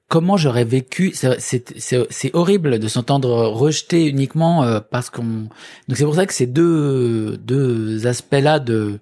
comment 0.08 0.36
j'aurais 0.36 0.64
vécu 0.64 1.12
C'est 1.14 2.34
horrible 2.34 2.78
de 2.78 2.88
s'entendre 2.88 3.46
rejeté 3.48 4.06
uniquement 4.08 4.64
euh, 4.64 4.80
parce 4.80 5.10
qu'on. 5.10 5.48
Donc 5.88 5.96
c'est 5.96 6.04
pour 6.04 6.14
ça 6.14 6.26
que 6.26 6.34
ces 6.34 6.46
deux 6.46 7.36
deux 7.38 8.06
aspects-là 8.06 8.58
de, 8.58 9.00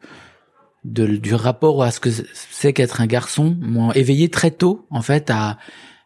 de 0.85 1.07
du 1.07 1.35
rapport 1.35 1.83
à 1.83 1.91
ce 1.91 2.01
que 2.01 2.11
c'est 2.35 2.73
qu'être 2.73 3.01
un 3.01 3.07
garçon 3.07 3.57
m'ont 3.61 3.93
éveillé 3.93 4.29
très 4.29 4.51
tôt 4.51 4.87
en 4.91 5.03
fait 5.03 5.31
à 5.31 5.59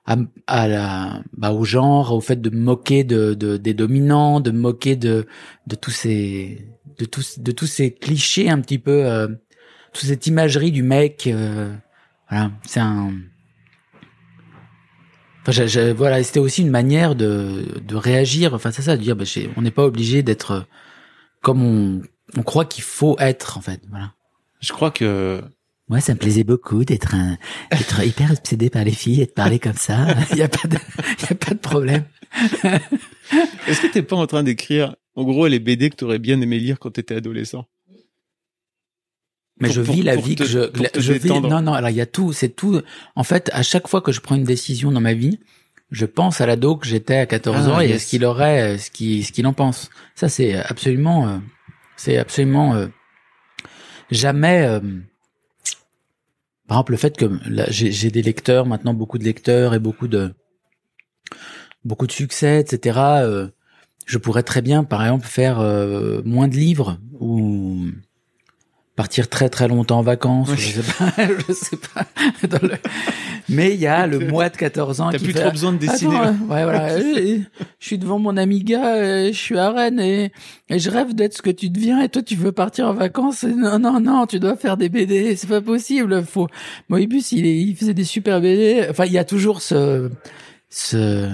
à, 0.07 0.17
à 0.47 0.69
la, 0.69 1.23
bah, 1.37 1.53
au 1.53 1.65
genre, 1.65 2.13
au 2.13 2.21
fait 2.21 2.41
de 2.41 2.51
moquer 2.51 3.05
de, 3.05 3.35
de, 3.35 3.57
des 3.57 3.75
dominants, 3.75 4.41
de 4.41 4.51
moquer 4.51 4.97
de, 4.97 5.27
de 5.67 5.75
tous 5.77 5.91
ces, 5.91 6.69
de 6.99 7.05
tous, 7.05 7.39
de 7.39 7.53
tous 7.53 7.67
ces 7.67 7.93
clichés 7.93 8.51
un 8.51 8.61
petit 8.61 8.79
peu, 8.79 9.07
euh, 9.07 9.29
toute 9.95 10.09
cette 10.09 10.27
imagerie 10.27 10.73
du 10.73 10.83
mec. 10.83 11.27
Euh, 11.27 11.75
voilà, 12.29 12.51
c'est 12.67 12.81
un. 12.81 13.13
Enfin, 15.47 15.93
voilà, 15.95 16.23
c'était 16.23 16.41
aussi 16.41 16.63
une 16.63 16.71
manière 16.71 17.15
de, 17.15 17.81
de 17.81 17.97
réagir 17.97 18.61
face 18.61 18.79
à 18.79 18.83
ça, 18.83 18.97
de 18.97 19.03
dire, 19.03 19.17
bah, 19.17 19.25
on 19.57 19.63
n'est 19.63 19.71
pas 19.71 19.85
obligé 19.85 20.23
d'être 20.23 20.67
comme 21.43 21.63
on, 21.63 22.03
on 22.37 22.43
croit 22.43 22.65
qu'il 22.65 22.83
faut 22.83 23.17
être, 23.19 23.59
en 23.59 23.61
fait. 23.61 23.81
Voilà. 23.91 24.13
Je 24.61 24.73
crois 24.73 24.91
que 24.91 25.43
moi, 25.89 26.01
ça 26.01 26.15
me 26.15 26.19
plaisait 26.19 26.45
beaucoup 26.45 26.85
d'être 26.85 27.15
un, 27.15 27.37
d'être 27.71 28.03
hyper 28.03 28.33
obsédé 28.33 28.71
par 28.71 28.85
les 28.85 28.93
filles 28.93 29.21
et 29.21 29.27
de 29.27 29.33
parler 29.33 29.59
comme 29.59 29.75
ça. 29.75 30.07
Il 30.33 30.39
y 30.39 30.43
a 30.43 30.49
pas 30.49 30.67
de, 30.67 30.79
il 31.21 31.25
y 31.29 31.33
a 31.33 31.37
pas 31.37 31.53
de 31.53 31.59
problème. 31.59 32.05
Est-ce 33.69 33.83
que 33.83 33.93
t'es 33.93 34.03
pas 34.03 34.17
en 34.17 34.27
train 34.27 34.43
d'écrire, 34.43 34.97
en 35.15 35.25
gros, 35.25 35.47
les 35.47 35.61
BD 35.61 35.91
que 35.91 35.97
t'aurais 35.97 36.19
bien 36.19 36.41
aimé 36.41 36.59
lire 36.59 36.79
quand 36.79 36.91
t'étais 36.91 37.17
adolescent? 37.17 37.67
Mais 39.61 39.71
je 39.71 39.81
vis 39.81 40.03
la 40.03 40.17
vie 40.17 40.35
que 40.35 40.45
je, 40.45 40.71
je 40.99 41.13
vis, 41.13 41.29
non, 41.29 41.63
non, 41.63 41.75
alors 41.75 41.91
il 41.91 41.97
y 41.97 42.01
a 42.01 42.07
tout, 42.07 42.33
c'est 42.33 42.49
tout. 42.49 42.83
En 43.15 43.23
fait, 43.23 43.51
à 43.53 43.63
chaque 43.63 43.87
fois 43.87 44.01
que 44.01 44.11
je 44.11 44.21
prends 44.21 44.35
une 44.35 44.45
décision 44.45 44.91
dans 44.91 45.01
ma 45.01 45.15
vie, 45.15 45.39
je 45.91 46.07
pense 46.07 46.41
à 46.41 46.47
l'ado 46.47 46.77
que 46.77 46.87
j'étais 46.87 47.19
à 47.19 47.27
14 47.27 47.57
ah, 47.69 47.73
ans 47.73 47.81
et 47.81 47.93
à 47.93 47.99
ce 47.99 48.07
qu'il 48.07 48.25
aurait, 48.25 48.79
ce 48.79 48.91
qu'il, 48.91 49.25
ce 49.25 49.31
qu'il 49.31 49.47
en 49.47 49.53
pense. 49.53 49.91
Ça, 50.17 50.29
c'est 50.29 50.57
absolument, 50.57 51.29
euh, 51.29 51.39
c'est 51.97 52.19
absolument, 52.19 52.75
euh, 52.75 52.89
jamais, 54.11 54.67
euh, 54.67 54.81
par 56.67 56.79
exemple, 56.79 56.93
le 56.93 56.99
fait 56.99 57.17
que 57.17 57.31
j'ai 57.71 58.11
des 58.11 58.23
lecteurs 58.23 58.67
maintenant, 58.67 58.95
beaucoup 58.95 59.19
de 59.19 59.25
lecteurs 59.25 59.75
et 59.75 59.79
beaucoup 59.79 60.09
de 60.09 60.35
beaucoup 61.85 62.07
de 62.07 62.13
succès, 62.13 62.61
etc. 62.61 62.99
Euh, 63.23 63.49
je 64.07 64.19
pourrais 64.19 64.43
très 64.43 64.63
bien, 64.63 64.85
par 64.85 65.03
exemple, 65.03 65.27
faire 65.27 65.61
euh, 65.61 66.23
moins 66.25 66.49
de 66.49 66.57
livres 66.57 66.99
ou 67.21 67.87
partir 68.97 69.29
très 69.29 69.49
très 69.49 69.67
longtemps 69.67 69.99
en 69.99 70.03
vacances. 70.03 70.51
Je 70.55 70.81
sais 70.81 70.93
pas, 70.99 71.13
je 71.49 71.53
sais 71.53 71.77
pas. 71.77 72.07
Mais 73.49 73.75
il 73.75 73.81
y 73.81 73.87
a 73.87 74.07
le 74.07 74.21
mois 74.21 74.49
de 74.49 74.57
14 74.57 75.01
ans 75.01 75.11
T'as 75.11 75.19
plus 75.19 75.35
trop 75.35 75.51
besoin 75.51 75.73
de 75.73 75.79
dessiner. 75.79 76.17
ouais, 76.17 76.63
voilà. 76.63 76.99
je, 76.99 77.43
suis 77.81 77.99
devant 77.99 78.19
mon 78.19 78.37
Amiga, 78.37 78.95
euh, 78.97 79.27
je 79.29 79.39
suis 79.39 79.59
à 79.59 79.71
Rennes 79.71 80.01
et, 80.01 80.33
et 80.71 80.79
je 80.79 80.91
rêve 80.91 81.15
d'être 81.15 81.35
ce 81.37 81.43
que 81.43 81.51
tu 81.51 81.71
deviens 81.71 82.03
et 82.03 82.09
toi 82.09 82.23
tu 82.23 82.37
veux 82.37 82.53
partir 82.53 82.87
en 82.87 82.95
vacances. 82.95 83.43
non, 83.43 83.79
non, 83.79 84.01
non, 84.01 84.27
tu 84.27 84.39
dois 84.39 84.57
faire 84.57 84.77
des 84.77 84.89
BD. 84.89 85.35
C'est 85.37 85.49
pas 85.49 85.61
possible. 85.61 86.25
Faut. 86.25 86.49
Moebius, 86.89 87.33
il, 87.33 87.47
il 87.47 87.77
faisait 87.77 87.95
des 87.95 88.05
super 88.05 88.41
BD. 88.41 88.87
Enfin, 88.89 89.07
il 89.07 89.13
y 89.13 89.19
a 89.19 89.25
toujours 89.25 89.61
ce, 89.61 90.09
ce, 90.71 91.29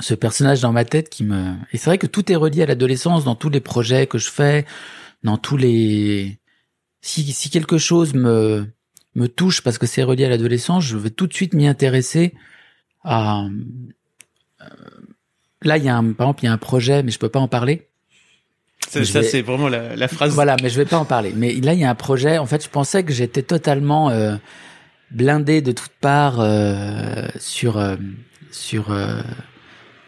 ce 0.00 0.14
personnage 0.14 0.60
dans 0.60 0.72
ma 0.72 0.84
tête 0.84 1.08
qui 1.08 1.22
me. 1.22 1.54
Et 1.72 1.78
c'est 1.78 1.88
vrai 1.90 1.98
que 1.98 2.08
tout 2.08 2.30
est 2.32 2.36
relié 2.36 2.62
à 2.62 2.66
l'adolescence 2.66 3.24
dans 3.24 3.36
tous 3.36 3.50
les 3.50 3.60
projets 3.60 4.06
que 4.08 4.18
je 4.18 4.30
fais 4.30 4.66
dans 5.24 5.36
tous 5.38 5.56
les 5.56 6.38
si 7.00 7.32
si 7.32 7.50
quelque 7.50 7.78
chose 7.78 8.14
me 8.14 8.66
me 9.14 9.28
touche 9.28 9.60
parce 9.62 9.78
que 9.78 9.86
c'est 9.86 10.02
relié 10.02 10.24
à 10.24 10.28
l'adolescence, 10.28 10.84
je 10.84 10.96
vais 10.96 11.10
tout 11.10 11.26
de 11.26 11.34
suite 11.34 11.54
m'y 11.54 11.66
intéresser 11.66 12.34
à 13.04 13.44
là, 15.62 15.76
il 15.76 15.84
y 15.84 15.88
a 15.88 15.96
un, 15.96 16.12
par 16.12 16.26
exemple, 16.28 16.42
il 16.44 16.46
y 16.46 16.48
a 16.48 16.52
un 16.52 16.58
projet, 16.58 17.02
mais 17.02 17.10
je 17.10 17.18
peux 17.18 17.28
pas 17.28 17.40
en 17.40 17.48
parler. 17.48 17.88
Ça, 18.88 19.04
ça, 19.04 19.20
vais- 19.20 19.26
c'est 19.26 19.42
vraiment 19.42 19.68
la, 19.68 19.96
la 19.96 20.08
phrase. 20.08 20.34
Voilà, 20.34 20.56
mais 20.62 20.68
je 20.68 20.76
vais 20.76 20.84
pas 20.84 20.98
en 20.98 21.04
parler. 21.04 21.32
Mais 21.34 21.54
là, 21.54 21.72
il 21.72 21.80
y 21.80 21.84
a 21.84 21.90
un 21.90 21.94
projet. 21.94 22.38
En 22.38 22.46
fait, 22.46 22.64
je 22.64 22.68
pensais 22.68 23.04
que 23.04 23.12
j'étais 23.12 23.42
totalement 23.42 24.10
euh, 24.10 24.36
blindé 25.10 25.62
de 25.62 25.72
toutes 25.72 25.92
parts 26.00 26.40
euh, 26.40 27.28
sur 27.38 27.78
euh, 27.78 27.96
sur 28.50 28.90
euh, 28.90 29.20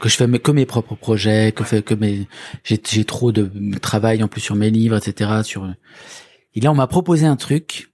que 0.05 0.11
je 0.11 0.17
fais 0.17 0.27
mes, 0.27 0.39
que 0.39 0.51
mes 0.51 0.67
propres 0.67 0.97
projets, 0.97 1.53
que 1.53 1.65
fait 1.65 1.83
que 1.83 1.95
mes 1.95 2.29
j'ai 2.63 2.79
j'ai 2.87 3.07
trop 3.07 3.33
de 3.33 3.51
travail 3.79 4.23
en 4.23 4.29
plus 4.29 4.43
sur 4.43 4.55
mes 4.55 4.69
livres, 4.69 4.99
etc. 4.99 5.41
Sur 5.43 5.67
et 6.55 6.61
là, 6.61 6.71
on 6.71 6.75
m'a 6.75 6.87
proposé 6.87 7.25
un 7.25 7.37
truc. 7.37 7.89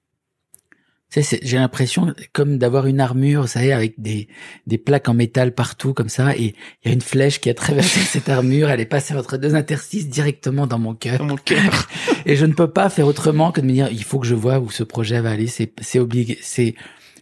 Tu 1.13 1.21
sais, 1.21 1.23
c'est- 1.23 1.41
j'ai 1.47 1.57
l'impression 1.57 2.13
comme 2.33 2.59
d'avoir 2.59 2.87
une 2.87 2.99
armure, 3.01 3.43
vous 3.43 3.47
savez, 3.47 3.73
avec 3.73 4.01
des 4.01 4.27
des 4.67 4.77
plaques 4.77 5.09
en 5.09 5.15
métal 5.15 5.55
partout 5.55 5.95
comme 5.95 6.09
ça, 6.09 6.37
et 6.37 6.57
il 6.83 6.89
y 6.89 6.89
a 6.89 6.93
une 6.93 7.01
flèche 7.01 7.41
qui 7.41 7.49
a 7.49 7.55
traversé 7.55 8.01
cette 8.15 8.29
armure, 8.29 8.71
elle 8.71 8.81
est 8.81 8.87
passée 8.87 9.15
entre 9.15 9.37
deux 9.37 9.55
interstices 9.55 10.09
directement 10.09 10.67
dans 10.67 10.81
mon 10.81 10.95
cœur. 10.97 11.19
Dans 11.19 11.27
mon 11.27 11.37
cœur. 11.37 11.89
Et 12.27 12.35
je 12.35 12.45
ne 12.45 12.53
peux 12.53 12.71
pas 12.71 12.91
faire 12.91 13.07
autrement 13.07 13.53
que 13.53 13.61
de 13.61 13.67
me 13.67 13.73
dire, 13.73 13.89
il 13.93 14.03
faut 14.03 14.19
que 14.19 14.27
je 14.27 14.35
vois 14.35 14.59
où 14.59 14.69
ce 14.71 14.83
projet 14.83 15.21
va 15.21 15.31
aller. 15.31 15.47
C'est, 15.47 15.73
c'est 15.81 16.01
obligé. 16.01 16.39
C'est 16.43 16.75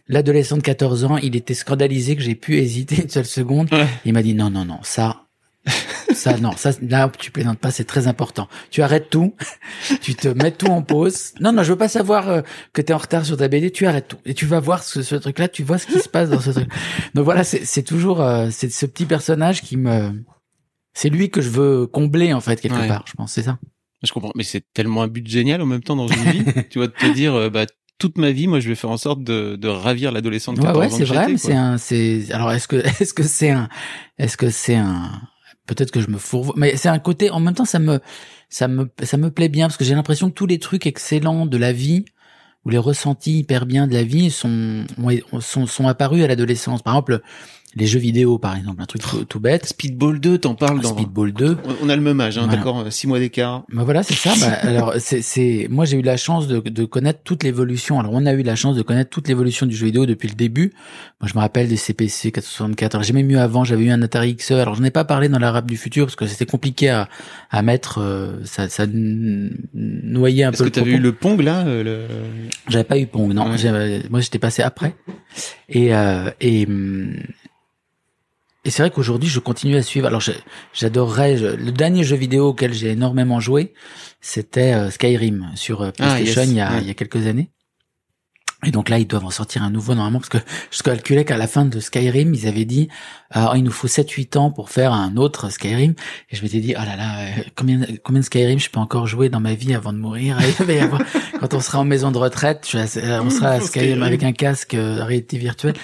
l'adolescent 0.09 0.57
de 0.57 0.61
14 0.61 1.05
ans. 1.05 1.17
Il 1.17 1.35
était 1.37 1.53
scandalisé 1.53 2.15
que 2.17 2.21
j'ai 2.21 2.35
pu 2.35 2.57
hésiter 2.57 3.01
une 3.01 3.09
seule 3.09 3.25
seconde. 3.25 3.71
Ouais. 3.71 3.87
Il 4.03 4.11
m'a 4.13 4.21
dit, 4.23 4.33
non, 4.33 4.49
non, 4.49 4.65
non, 4.65 4.79
ça, 4.81 5.23
ça, 6.13 6.37
non, 6.37 6.51
ça, 6.57 6.71
là, 6.81 7.09
tu 7.17 7.31
plaisantes 7.31 7.59
pas, 7.59 7.71
c'est 7.71 7.83
très 7.85 8.07
important. 8.07 8.47
Tu 8.71 8.81
arrêtes 8.81 9.09
tout. 9.09 9.35
tu 10.01 10.15
te 10.15 10.27
mets 10.27 10.51
tout 10.51 10.67
en 10.67 10.81
pause. 10.81 11.33
Non, 11.39 11.51
non, 11.53 11.63
je 11.63 11.71
veux 11.71 11.77
pas 11.77 11.87
savoir 11.87 12.27
euh, 12.29 12.41
que 12.73 12.81
tu 12.81 12.91
es 12.91 12.95
en 12.95 12.97
retard 12.97 13.25
sur 13.25 13.37
ta 13.37 13.47
BD. 13.47 13.71
Tu 13.71 13.85
arrêtes 13.85 14.07
tout. 14.09 14.17
Et 14.25 14.33
tu 14.33 14.45
vas 14.45 14.59
voir 14.59 14.83
ce, 14.83 15.01
ce 15.03 15.15
truc-là. 15.15 15.47
Tu 15.47 15.63
vois 15.63 15.77
ce 15.77 15.87
qui 15.87 15.99
se 15.99 16.09
passe 16.09 16.29
dans 16.29 16.39
ce 16.41 16.49
truc. 16.51 16.69
Donc 17.13 17.23
voilà, 17.25 17.43
c'est, 17.43 17.63
c'est 17.65 17.83
toujours, 17.83 18.21
euh, 18.21 18.49
c'est 18.51 18.69
ce 18.71 18.85
petit 18.85 19.05
personnage 19.05 19.61
qui 19.61 19.77
me, 19.77 20.11
c'est 20.93 21.09
lui 21.09 21.29
que 21.29 21.41
je 21.41 21.49
veux 21.49 21.87
combler, 21.87 22.33
en 22.33 22.41
fait, 22.41 22.59
quelque 22.59 22.75
Ouais. 22.79 22.87
part. 22.87 23.05
Je 23.07 23.13
pense, 23.13 23.31
c'est 23.33 23.43
ça. 23.43 23.59
Je 24.03 24.11
comprends. 24.13 24.31
Mais 24.35 24.43
c'est 24.43 24.63
tellement 24.73 25.01
un 25.03 25.07
but 25.07 25.27
génial 25.27 25.61
en 25.61 25.65
même 25.65 25.83
temps 25.83 25.95
dans 25.97 26.07
une 26.07 26.23
vie. 26.31 26.43
tu 26.69 26.79
vois, 26.79 26.87
de 26.87 26.93
te 26.93 27.13
dire, 27.13 27.35
euh, 27.35 27.49
bah, 27.49 27.65
toute 27.99 28.17
ma 28.17 28.31
vie, 28.31 28.47
moi, 28.47 28.59
je 28.59 28.67
vais 28.69 28.75
faire 28.75 28.89
en 28.89 28.97
sorte 28.97 29.23
de, 29.23 29.55
de 29.55 29.67
ravir 29.67 30.11
l'adolescent 30.11 30.53
de 30.53 30.59
Ouais, 30.59 30.65
14 30.67 30.85
ouais, 30.85 30.89
c'est 30.97 31.03
vrai, 31.05 31.37
c'est 31.37 31.53
un, 31.55 31.77
c'est, 31.77 32.31
alors 32.31 32.51
est-ce 32.51 32.67
que, 32.67 32.77
est-ce 33.01 33.13
que 33.13 33.23
c'est 33.23 33.51
un, 33.51 33.69
est-ce 34.17 34.37
que 34.37 34.49
c'est 34.49 34.75
un, 34.75 35.21
peut-être 35.67 35.91
que 35.91 36.01
je 36.01 36.09
me 36.09 36.17
fourvoie, 36.17 36.55
mais 36.57 36.75
c'est 36.77 36.89
un 36.89 36.97
côté, 36.99 37.29
en 37.29 37.39
même 37.39 37.53
temps, 37.53 37.65
ça 37.65 37.77
me, 37.79 37.99
ça 38.49 38.67
me, 38.67 38.89
ça 39.03 39.17
me 39.17 39.29
plaît 39.29 39.49
bien 39.49 39.67
parce 39.67 39.77
que 39.77 39.83
j'ai 39.85 39.93
l'impression 39.93 40.29
que 40.29 40.33
tous 40.35 40.47
les 40.47 40.57
trucs 40.59 40.87
excellents 40.87 41.45
de 41.45 41.57
la 41.57 41.71
vie 41.73 42.05
ou 42.65 42.69
les 42.69 42.77
ressentis 42.77 43.39
hyper 43.39 43.65
bien 43.65 43.85
de 43.87 43.93
la 43.93 44.03
vie 44.03 44.31
sont, 44.31 44.85
ont- 44.97 45.39
sont, 45.41 45.67
sont 45.67 45.87
apparus 45.87 46.23
à 46.23 46.27
l'adolescence. 46.27 46.81
Par 46.81 46.93
exemple, 46.95 47.21
les 47.75 47.85
jeux 47.85 47.99
vidéo, 47.99 48.37
par 48.39 48.55
exemple, 48.57 48.81
un 48.81 48.85
truc 48.85 49.01
tout, 49.03 49.25
tout 49.25 49.39
bête. 49.39 49.65
Speedball 49.67 50.19
2, 50.19 50.39
t'en 50.39 50.55
parles 50.55 50.81
dans... 50.81 50.93
Speedball 50.95 51.31
2. 51.33 51.57
On- 51.83 51.89
a 51.89 51.95
le 51.95 52.01
même 52.01 52.19
âge, 52.19 52.37
hein, 52.37 52.41
Voilà. 52.45 52.57
d'accord, 52.57 52.79
euh, 52.79 52.89
six 52.89 53.05
mois 53.07 53.19
d'écart. 53.19 53.63
Bah 53.71 53.83
voilà, 53.83 54.01
c'est 54.03 54.15
ça. 54.15 54.33
Bah, 54.41 54.53
alors, 54.61 54.93
c'est, 54.97 55.21
c'est, 55.21 55.67
moi, 55.69 55.85
j'ai 55.85 55.97
eu 55.97 56.01
la 56.01 56.17
chance 56.17 56.47
de, 56.47 56.59
de 56.59 56.85
connaître 56.85 57.19
toute 57.23 57.43
l'évolution. 57.43 57.99
Alors, 57.99 58.11
on 58.13 58.25
a 58.25 58.33
eu 58.33 58.41
la 58.41 58.55
chance 58.55 58.75
de 58.75 58.81
connaître 58.81 59.09
toute 59.11 59.27
l'évolution 59.27 59.65
du 59.67 59.75
jeu 59.75 59.85
vidéo 59.85 60.05
depuis 60.07 60.27
le 60.27 60.33
début. 60.35 60.73
Moi, 61.21 61.29
je 61.31 61.35
me 61.35 61.39
rappelle 61.39 61.67
des 61.67 61.77
CPC 61.77 62.31
464. 62.31 62.95
Alors, 62.95 63.03
j'ai 63.03 63.13
même 63.13 63.29
eu 63.29 63.37
avant, 63.37 63.63
j'avais 63.63 63.83
eu 63.85 63.91
un 63.91 64.01
Atari 64.01 64.35
XE. 64.35 64.51
Alors, 64.53 64.73
j'en 64.75 64.83
ai 64.83 64.91
pas 64.91 65.05
parlé 65.05 65.29
dans 65.29 65.39
la 65.39 65.51
rap 65.51 65.65
du 65.67 65.77
futur 65.77 66.05
parce 66.07 66.15
que 66.15 66.25
c'était 66.27 66.45
compliqué 66.47 66.89
à, 66.89 67.07
à 67.51 67.61
mettre. 67.61 67.99
euh, 68.01 68.37
ça, 68.45 68.67
ça 68.67 68.85
noyait 69.73 70.43
un 70.43 70.51
peu 70.51 70.65
que 70.65 70.69
t'avais 70.69 70.91
eu 70.91 70.99
le 70.99 71.11
Pong, 71.13 71.41
là 71.41 71.65
euh, 71.67 71.83
le... 71.83 72.05
J'avais 72.69 72.83
pas 72.83 72.97
eu 72.97 73.05
Pong, 73.07 73.31
non. 73.33 73.49
Ouais. 73.51 74.01
Moi, 74.09 74.19
j'étais 74.21 74.39
passé 74.39 74.61
après. 74.63 74.95
Et 75.69 75.93
euh, 75.93 76.31
et 76.41 76.65
hum, 76.65 77.13
et 78.69 78.71
c'est 78.71 78.83
vrai 78.83 78.91
qu'aujourd'hui, 78.91 79.27
je 79.27 79.39
continue 79.39 79.77
à 79.77 79.81
suivre. 79.81 80.05
Alors, 80.05 80.21
j'adorerais. 80.73 81.37
Le 81.57 81.71
dernier 81.71 82.03
jeu 82.03 82.15
vidéo 82.15 82.49
auquel 82.49 82.71
j'ai 82.71 82.89
énormément 82.91 83.39
joué, 83.39 83.73
c'était 84.21 84.73
euh, 84.73 84.91
Skyrim 84.91 85.49
sur 85.55 85.81
euh, 85.81 85.89
Ah, 85.97 86.13
PlayStation 86.17 86.41
yes. 86.43 86.49
il, 86.51 86.55
y 86.55 86.61
a, 86.61 86.71
Ouais. 86.73 86.81
il 86.81 86.87
y 86.87 86.91
a 86.91 86.93
quelques 86.93 87.25
années. 87.25 87.49
Et 88.63 88.69
donc 88.69 88.89
là, 88.89 88.99
ils 88.99 89.07
doivent 89.07 89.25
en 89.25 89.31
sortir 89.31 89.63
un 89.63 89.71
nouveau 89.71 89.95
normalement 89.95 90.19
parce 90.19 90.29
que 90.29 90.37
je 90.69 90.83
calculais 90.83 91.25
qu'à 91.25 91.37
la 91.37 91.47
fin 91.47 91.65
de 91.65 91.79
Skyrim, 91.79 92.35
ils 92.35 92.45
avaient 92.47 92.65
dit 92.65 92.89
ah, 93.31 93.53
il 93.55 93.63
nous 93.63 93.71
faut 93.71 93.87
7-8 93.87 94.37
ans 94.37 94.51
pour 94.51 94.69
faire 94.69 94.91
un 94.93 95.15
autre 95.17 95.51
Skyrim. 95.51 95.93
Et 96.31 96.35
je 96.35 96.41
m'étais 96.41 96.59
dit 96.59 96.73
oh 96.77 96.81
là 96.85 96.95
là, 96.95 97.19
euh, 97.21 97.41
combien 97.55 97.79
combien 98.03 98.21
de 98.21 98.25
Skyrim 98.25 98.57
je 98.59 98.69
peux 98.69 98.79
encore 98.79 99.05
jouer 99.07 99.29
dans 99.29 99.39
ma 99.39 99.53
vie 99.53 99.73
avant 99.73 99.93
de 99.93 99.97
mourir? 99.99 100.37
Quand 101.39 101.53
on 101.53 101.59
sera 101.59 101.79
en 101.79 101.85
maison 101.85 102.11
de 102.11 102.17
retraite, 102.17 102.67
je 102.69 102.77
à- 102.77 103.21
on 103.23 103.29
sera 103.29 103.49
à 103.51 103.59
Skyrim 103.61 104.03
avec 104.03 104.23
un 104.23 104.31
casque 104.31 104.73
euh, 104.73 105.03
réalité 105.03 105.37
virtuelle. 105.37 105.75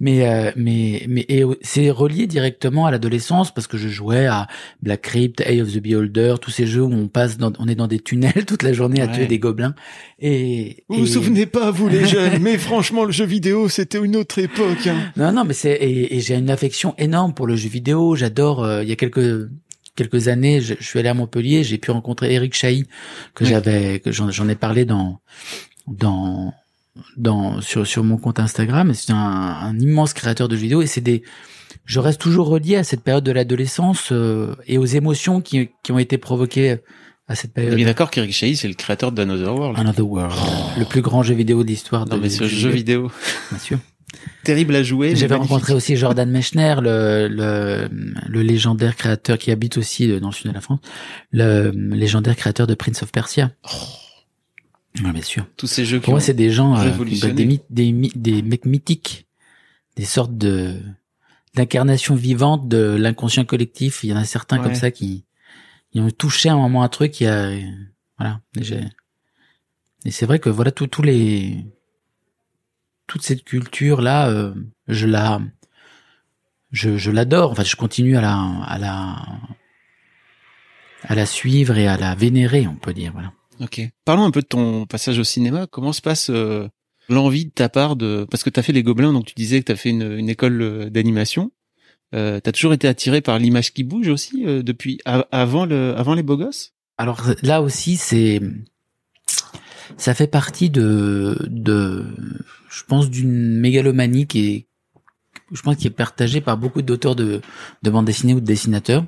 Mais 0.00 0.26
euh, 0.28 0.50
mais 0.56 1.04
mais 1.08 1.26
c'est 1.62 1.90
relié 1.90 2.26
directement 2.26 2.86
à 2.86 2.90
l'adolescence 2.90 3.52
parce 3.54 3.66
que 3.66 3.78
je 3.78 3.88
jouais 3.88 4.26
à 4.26 4.46
Black 4.82 5.02
Crypt, 5.02 5.40
Eye 5.40 5.60
of 5.62 5.72
the 5.72 5.78
Beholder, 5.82 6.34
tous 6.40 6.50
ces 6.50 6.66
jeux 6.66 6.82
où 6.82 6.92
on 6.92 7.08
passe 7.08 7.38
dans, 7.38 7.52
on 7.58 7.68
est 7.68 7.74
dans 7.74 7.86
des 7.86 8.00
tunnels 8.00 8.44
toute 8.46 8.62
la 8.62 8.72
journée 8.72 9.00
à 9.00 9.06
Ouais. 9.06 9.12
tuer 9.12 9.26
des 9.26 9.38
gobelins. 9.38 9.74
Et 10.20 10.84
Vous 10.88 10.96
vous 10.98 11.06
souvenez 11.06 11.46
pas, 11.46 11.70
vous 11.70 11.88
les 11.88 12.04
jeunes, 12.06 12.42
mais 12.42 12.58
franchement, 12.58 13.04
le 13.04 13.12
jeu 13.12 13.24
vidéo, 13.24 13.68
c'était 13.68 13.98
une 13.98 14.16
autre 14.16 14.38
époque. 14.38 14.86
Hein. 14.86 14.96
Non, 15.16 15.32
non, 15.32 15.44
mais 15.44 15.54
c'est 15.54 15.72
et, 15.72 16.16
et 16.16 16.20
j'ai 16.20 16.34
une 16.34 16.50
affection 16.50 16.87
énorme 16.96 17.34
pour 17.34 17.46
le 17.46 17.56
jeu 17.56 17.68
vidéo. 17.68 18.14
J'adore. 18.16 18.62
euh, 18.64 18.82
il 18.82 18.88
y 18.88 18.92
a 18.92 18.96
quelques 18.96 19.48
quelques 19.96 20.28
années, 20.28 20.60
je, 20.60 20.74
je 20.78 20.84
suis 20.86 20.98
allé 21.00 21.08
à 21.08 21.14
Montpellier, 21.14 21.64
j'ai 21.64 21.76
pu 21.78 21.90
rencontrer 21.90 22.32
Eric 22.32 22.54
Chahi 22.54 22.84
que 23.34 23.42
Oui. 23.44 23.50
j'avais 23.50 23.98
que 24.00 24.12
j'en 24.12 24.48
ai 24.48 24.54
parlé 24.54 24.84
dans 24.84 25.20
dans 25.86 26.54
dans 27.16 27.60
sur 27.60 27.86
sur 27.86 28.04
mon 28.04 28.16
compte 28.16 28.38
Instagram. 28.40 28.92
C'est 28.94 29.12
un, 29.12 29.16
un 29.16 29.78
immense 29.78 30.12
créateur 30.14 30.48
de 30.48 30.56
jeux 30.56 30.62
vidéo 30.62 30.82
et 30.82 30.86
c'est 30.86 31.00
des 31.00 31.22
je 31.84 32.00
reste 32.00 32.20
toujours 32.20 32.48
relié 32.48 32.76
à 32.76 32.84
cette 32.84 33.02
période 33.02 33.24
de 33.24 33.32
l'adolescence 33.32 34.10
euh, 34.12 34.54
et 34.66 34.78
aux 34.78 34.84
émotions 34.86 35.40
qui 35.40 35.70
qui 35.82 35.92
ont 35.92 35.98
été 35.98 36.16
provoquées 36.18 36.78
à 37.26 37.34
cette 37.34 37.52
période. 37.52 37.74
bien 37.74 37.84
d'accord 37.86 38.10
qu'Eric 38.10 38.32
Chahi, 38.32 38.56
c'est 38.56 38.68
le 38.68 38.74
créateur 38.74 39.12
d'Another 39.12 39.54
World. 39.54 39.78
Another 39.78 40.06
World, 40.06 40.34
le 40.78 40.84
plus 40.86 41.02
grand 41.02 41.22
jeu 41.22 41.34
vidéo 41.34 41.62
de 41.62 41.68
l'histoire 41.68 42.04
de 42.06 42.14
non, 42.14 42.20
mais 42.22 42.30
ce 42.30 42.44
jeu 42.48 42.70
vidéo, 42.70 43.10
bien 43.50 43.58
sûr. 43.58 43.78
Terrible 44.44 44.74
à 44.76 44.82
jouer. 44.82 45.14
J'avais 45.16 45.34
rencontré 45.34 45.72
aussi 45.74 45.96
Jordan 45.96 46.30
Mechner, 46.30 46.76
le, 46.80 47.28
le, 47.28 47.88
le 48.28 48.42
légendaire 48.42 48.96
créateur 48.96 49.38
qui 49.38 49.50
habite 49.50 49.76
aussi 49.76 50.08
dans 50.20 50.28
le 50.28 50.32
sud 50.32 50.48
de 50.48 50.54
la 50.54 50.60
France, 50.60 50.80
le 51.32 51.70
légendaire 51.70 52.36
créateur 52.36 52.66
de 52.66 52.74
Prince 52.74 53.02
of 53.02 53.12
Persia. 53.12 53.50
Ouais, 55.04 55.12
bien 55.12 55.22
sûr. 55.22 55.46
tous 55.56 55.66
ces 55.66 55.84
jeux 55.84 56.00
Pour 56.00 56.12
moi, 56.12 56.20
c'est 56.20 56.34
des 56.34 56.50
gens, 56.50 56.76
euh, 56.76 56.90
des, 57.70 58.42
mecs 58.42 58.64
mythiques, 58.64 59.26
des 59.96 60.04
sortes 60.04 60.36
de 60.36 60.74
d'incarnations 61.54 62.14
vivantes 62.14 62.68
de 62.68 62.96
l'inconscient 62.98 63.44
collectif. 63.44 64.04
Il 64.04 64.10
y 64.10 64.12
en 64.12 64.16
a 64.16 64.24
certains 64.24 64.58
Ouais. 64.58 64.64
comme 64.64 64.74
ça 64.74 64.90
qui, 64.90 65.24
ils 65.92 66.00
ont 66.00 66.10
touché 66.10 66.48
à 66.48 66.52
un 66.52 66.56
moment 66.56 66.82
un 66.82 66.88
truc. 66.88 67.12
qui 67.12 67.26
a, 67.26 67.50
voilà. 68.18 68.40
Et, 70.04 70.10
c'est 70.10 70.26
vrai 70.26 70.38
que 70.38 70.48
voilà 70.50 70.70
tous 70.70 70.86
tous 70.86 71.02
les 71.02 71.64
toute 73.08 73.22
cette 73.22 73.42
culture 73.42 74.00
là, 74.00 74.28
euh, 74.28 74.54
je 74.86 75.06
la 75.06 75.40
je, 76.70 76.96
je 76.96 77.10
l'adore. 77.10 77.50
Enfin, 77.50 77.64
je 77.64 77.74
continue 77.74 78.16
à 78.16 78.20
la 78.20 78.36
à 78.66 78.78
la 78.78 79.16
à 81.02 81.14
la 81.16 81.26
suivre 81.26 81.76
et 81.76 81.88
à 81.88 81.96
la 81.96 82.14
vénérer, 82.14 82.68
on 82.68 82.76
peut 82.76 82.94
dire. 82.94 83.12
Voilà. 83.12 83.32
Ok. 83.60 83.80
Parlons 84.04 84.24
un 84.24 84.30
peu 84.30 84.42
de 84.42 84.46
ton 84.46 84.86
passage 84.86 85.18
au 85.18 85.24
cinéma. 85.24 85.66
Comment 85.66 85.92
se 85.92 86.02
passe 86.02 86.30
euh, 86.30 86.68
l'envie 87.08 87.46
de 87.46 87.50
ta 87.50 87.68
part 87.68 87.96
de 87.96 88.26
parce 88.30 88.44
que 88.44 88.50
t'as 88.50 88.62
fait 88.62 88.72
les 88.72 88.82
Gobelins, 88.82 89.12
donc 89.12 89.26
tu 89.26 89.34
disais 89.34 89.58
que 89.60 89.64
t'as 89.64 89.76
fait 89.76 89.90
une, 89.90 90.12
une 90.12 90.28
école 90.28 90.62
euh, 90.62 90.90
d'animation. 90.90 91.50
Euh, 92.14 92.40
t'as 92.40 92.52
toujours 92.52 92.72
été 92.72 92.88
attiré 92.88 93.20
par 93.20 93.38
l'image 93.38 93.74
qui 93.74 93.84
bouge 93.84 94.08
aussi 94.08 94.46
euh, 94.46 94.62
depuis 94.62 94.98
avant 95.04 95.66
le 95.66 95.94
avant 95.96 96.14
les 96.14 96.22
beaux 96.22 96.36
gosses? 96.38 96.72
Alors 96.96 97.22
là 97.42 97.60
aussi, 97.62 97.96
c'est 97.96 98.40
ça 99.96 100.14
fait 100.14 100.26
partie 100.26 100.70
de 100.70 101.36
de 101.48 102.04
je 102.70 102.82
pense 102.84 103.10
d'une 103.10 103.58
mégalomanie 103.58 104.26
qui 104.26 104.48
est 104.48 104.66
je 105.50 105.62
pense 105.62 105.76
qui 105.76 105.86
est 105.86 105.90
partagée 105.90 106.40
par 106.40 106.58
beaucoup 106.58 106.82
d'auteurs 106.82 107.16
de 107.16 107.40
de 107.82 107.90
bandes 107.90 108.04
dessinées 108.04 108.34
ou 108.34 108.40
de 108.40 108.46
dessinateurs 108.46 109.04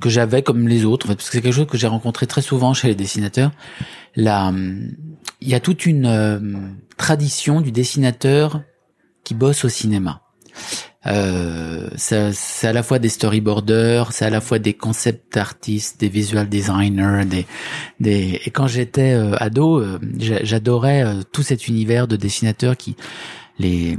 que 0.00 0.08
j'avais 0.08 0.42
comme 0.42 0.68
les 0.68 0.84
autres 0.84 1.06
en 1.06 1.08
fait, 1.10 1.16
parce 1.16 1.28
que 1.28 1.36
c'est 1.36 1.42
quelque 1.42 1.54
chose 1.54 1.66
que 1.66 1.78
j'ai 1.78 1.86
rencontré 1.86 2.26
très 2.26 2.42
souvent 2.42 2.74
chez 2.74 2.88
les 2.88 2.94
dessinateurs. 2.94 3.52
Là, 4.16 4.52
il 5.40 5.48
y 5.48 5.54
a 5.54 5.60
toute 5.60 5.86
une 5.86 6.06
euh, 6.06 6.40
tradition 6.96 7.60
du 7.60 7.72
dessinateur 7.72 8.62
qui 9.24 9.34
bosse 9.34 9.64
au 9.64 9.68
cinéma. 9.68 10.22
Euh, 11.06 11.88
c'est 11.96 12.66
à 12.66 12.72
la 12.72 12.82
fois 12.82 12.98
des 12.98 13.08
storyboarders, 13.08 14.12
c'est 14.12 14.24
à 14.24 14.30
la 14.30 14.40
fois 14.40 14.58
des 14.58 14.74
concept 14.74 15.36
artistes, 15.36 16.00
des 16.00 16.08
visual 16.08 16.48
designers, 16.48 17.24
des, 17.24 17.46
des 18.00 18.40
et 18.44 18.50
quand 18.50 18.66
j'étais 18.66 19.12
euh, 19.14 19.34
ado, 19.38 19.78
euh, 19.80 19.98
j'a- 20.18 20.42
j'adorais 20.44 21.04
tout 21.32 21.42
cet 21.42 21.68
univers 21.68 22.08
de 22.08 22.16
dessinateurs 22.16 22.76
qui 22.76 22.96
les 23.58 23.96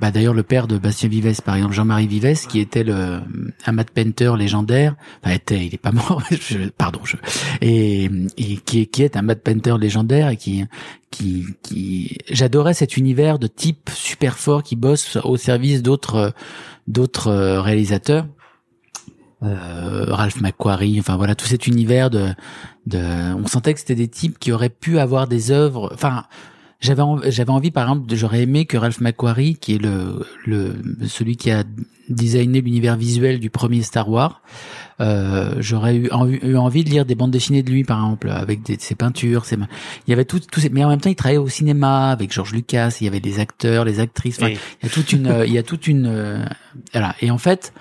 bah 0.00 0.10
d'ailleurs 0.10 0.34
le 0.34 0.42
père 0.42 0.66
de 0.66 0.78
Bastien 0.78 1.08
Vives 1.08 1.42
par 1.42 1.56
exemple 1.56 1.74
Jean-Marie 1.74 2.06
Vives 2.06 2.46
qui 2.46 2.60
était 2.60 2.84
le 2.84 3.20
un 3.66 3.76
painter 3.76 4.32
légendaire 4.38 4.94
enfin 5.22 5.34
était 5.34 5.66
il 5.66 5.74
est 5.74 5.78
pas 5.78 5.92
mort 5.92 6.22
je- 6.30 6.68
pardon 6.68 7.00
je 7.04 7.16
et, 7.60 8.04
et 8.36 8.56
qui 8.58 8.80
est 8.82 8.86
qui 8.86 9.02
est 9.02 9.16
un 9.16 9.22
matte 9.22 9.42
painter 9.42 9.76
légendaire 9.78 10.28
et 10.28 10.36
qui 10.36 10.64
qui 11.10 11.44
qui 11.62 12.18
j'adorais 12.30 12.74
cet 12.74 12.96
univers 12.96 13.38
de 13.38 13.46
type 13.46 13.90
super 13.94 14.38
fort 14.38 14.62
qui 14.62 14.76
bosse 14.76 15.16
au 15.24 15.36
service 15.36 15.82
d'autres 15.82 16.32
d'autres 16.86 17.32
réalisateurs. 17.58 18.26
Euh, 19.44 20.06
Ralph 20.08 20.40
McQuarrie, 20.40 20.98
enfin 20.98 21.16
voilà 21.16 21.36
tout 21.36 21.46
cet 21.46 21.68
univers 21.68 22.10
de, 22.10 22.30
de, 22.86 22.98
on 23.34 23.46
sentait 23.46 23.72
que 23.72 23.78
c'était 23.78 23.94
des 23.94 24.08
types 24.08 24.36
qui 24.36 24.50
auraient 24.50 24.68
pu 24.68 24.98
avoir 24.98 25.28
des 25.28 25.52
œuvres, 25.52 25.92
enfin 25.94 26.24
j'avais 26.80 27.02
j'avais 27.30 27.50
envie 27.50 27.70
par 27.70 27.84
exemple 27.84 28.14
j'aurais 28.14 28.42
aimé 28.42 28.64
que 28.64 28.76
Ralph 28.76 29.00
McQuarrie 29.00 29.56
qui 29.56 29.74
est 29.74 29.78
le 29.78 30.24
le 30.46 30.76
celui 31.08 31.36
qui 31.36 31.50
a 31.50 31.64
designé 32.08 32.60
l'univers 32.60 32.96
visuel 32.96 33.40
du 33.40 33.50
premier 33.50 33.82
Star 33.82 34.08
Wars 34.08 34.42
euh, 35.00 35.56
j'aurais 35.58 35.96
eu, 35.96 36.08
eu, 36.42 36.56
envie 36.56 36.84
de 36.84 36.90
lire 36.90 37.04
des 37.04 37.16
bandes 37.16 37.32
dessinées 37.32 37.62
de 37.62 37.70
lui 37.70 37.82
par 37.82 37.98
exemple 37.98 38.30
avec 38.30 38.62
des, 38.62 38.76
ses 38.78 38.94
peintures 38.94 39.44
ses 39.44 39.56
il 39.56 40.10
y 40.10 40.12
avait 40.12 40.24
tout, 40.24 40.38
tout 40.38 40.60
mais 40.70 40.84
en 40.84 40.88
même 40.88 41.00
temps 41.00 41.10
il 41.10 41.16
travaillait 41.16 41.38
au 41.38 41.48
cinéma 41.48 42.10
avec 42.10 42.32
George 42.32 42.52
Lucas 42.52 42.96
il 43.00 43.04
y 43.04 43.08
avait 43.08 43.20
des 43.20 43.40
acteurs 43.40 43.84
les 43.84 43.98
actrices 43.98 44.38
enfin, 44.38 44.50
il 44.50 44.84
y 44.84 44.86
a 44.86 44.90
toute 44.90 45.12
une 45.12 45.42
il 45.46 45.52
y 45.52 45.58
a 45.58 45.64
toute 45.64 45.88
une 45.88 46.06
euh, 46.06 46.44
voilà. 46.92 47.16
Et 47.20 47.32
en 47.32 47.38
fait 47.38 47.72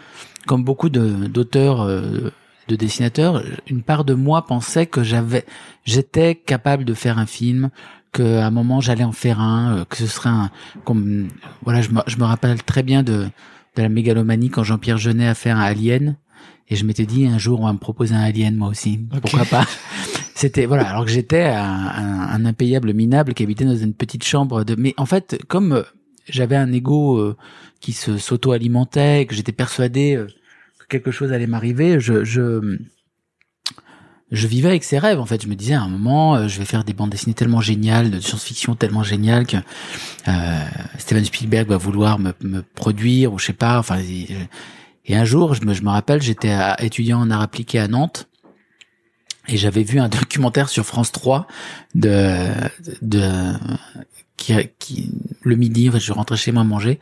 comme 0.48 0.64
beaucoup 0.64 0.90
de 0.90 1.28
d'auteurs 1.28 1.82
euh, 1.82 2.32
de 2.68 2.76
dessinateurs, 2.76 3.44
une 3.68 3.82
part 3.82 4.04
de 4.04 4.14
moi 4.14 4.46
pensait 4.46 4.86
que 4.86 5.04
j'avais, 5.04 5.46
j'étais 5.86 6.36
capable 6.36 6.86
de 6.86 6.94
faire 6.94 7.18
un 7.18 7.26
film, 7.26 7.70
qu'à 8.12 8.46
un 8.46 8.52
moment 8.52 8.82
j'allais 8.82 9.04
en 9.04 9.12
faire 9.12 9.40
un, 9.40 9.78
euh, 9.78 9.86
que 9.86 9.98
ce 9.98 10.08
serait 10.08 10.30
un, 10.30 10.52
comme, 10.84 11.28
voilà, 11.64 11.82
je 11.82 11.90
me, 11.90 12.02
je 12.08 12.18
me 12.18 12.24
rappelle 12.24 12.64
très 12.64 12.84
bien 12.84 13.04
de, 13.04 13.28
de 13.76 13.82
la 13.82 13.90
mégalomanie 13.90 14.50
quand 14.50 14.64
Jean-Pierre 14.64 14.98
Jeunet 14.98 15.28
a 15.28 15.36
fait 15.36 15.50
un 15.50 15.60
Alien, 15.60 16.18
et 16.70 16.76
je 16.76 16.86
m'étais 16.86 17.06
dit 17.06 17.26
un 17.28 17.38
jour 17.38 17.62
on 17.62 17.66
va 17.66 17.74
me 17.74 17.78
proposer 17.78 18.16
un 18.16 18.22
Alien 18.22 18.56
moi 18.56 18.70
aussi, 18.70 19.00
pourquoi 19.22 19.46
pas? 19.46 19.66
C'était 20.36 20.66
voilà, 20.66 20.90
alors 20.90 21.06
que 21.06 21.12
j'étais 21.12 21.46
un, 21.46 21.88
un, 21.88 22.46
impayable 22.46 22.94
minable 22.94 23.34
qui 23.34 23.42
habitait 23.42 23.66
dans 23.66 23.76
une 23.76 23.94
petite 23.94 24.24
chambre 24.24 24.64
de, 24.64 24.76
mais 24.76 24.94
en 24.98 25.08
fait 25.08 25.40
comme 25.48 25.84
j'avais 26.30 26.56
un 26.56 26.72
ego 26.72 27.18
euh, 27.18 27.36
qui 27.80 27.94
se 27.94 28.18
s'auto-alimentait, 28.18 29.26
que 29.26 29.36
j'étais 29.36 29.52
persuadé 29.52 30.16
euh, 30.16 30.28
que 30.80 30.86
quelque 30.88 31.12
chose 31.12 31.32
allait 31.32 31.48
m'arriver, 31.48 32.00
je, 32.00 32.24
je 32.24 32.78
je 34.32 34.48
vivais 34.48 34.70
avec 34.70 34.84
ces 34.84 35.00
rêves 35.00 35.20
en 35.20 35.26
fait. 35.26 35.42
Je 35.42 35.48
me 35.48 35.56
disais 35.56 35.74
à 35.74 35.82
un 35.82 35.88
moment, 35.88 36.36
euh, 36.36 36.48
je 36.48 36.60
vais 36.60 36.66
faire 36.66 36.84
des 36.84 36.94
bandes 36.94 37.10
dessinées 37.10 37.34
tellement 37.34 37.62
géniales, 37.62 38.12
de 38.12 38.20
science-fiction 38.20 38.76
tellement 38.76 39.04
géniales 39.04 39.46
que 39.46 39.58
euh, 40.28 40.66
Steven 40.98 41.24
Spielberg 41.24 41.68
va 41.70 41.78
vouloir 41.78 42.20
me, 42.20 42.34
me, 42.42 42.62
produire 42.62 43.34
ou 43.34 43.40
je 43.40 43.46
sais 43.46 43.54
pas. 43.54 43.80
Enfin, 43.80 44.00
et 45.06 45.16
un 45.16 45.26
jour, 45.26 45.54
je 45.54 45.64
me, 45.64 45.74
je 45.74 45.84
me 45.84 45.90
rappelle, 45.90 46.22
j'étais 46.22 46.56
étudiant 46.80 47.22
en 47.22 47.32
art 47.32 47.42
appliqué 47.42 47.80
à 47.80 47.88
Nantes 47.88 48.28
et 49.48 49.56
j'avais 49.56 49.84
vu 49.84 50.00
un 50.00 50.10
documentaire 50.10 50.70
sur 50.70 50.86
France 50.86 51.12
3 51.12 51.48
de 51.96 52.50
de 53.02 53.32
qui, 54.36 54.54
qui 54.78 55.12
le 55.42 55.56
midi, 55.56 55.90
en 55.90 55.94
fait, 55.94 56.00
je 56.00 56.12
rentrais 56.12 56.38
chez 56.38 56.52
moi 56.52 56.64
manger 56.64 57.00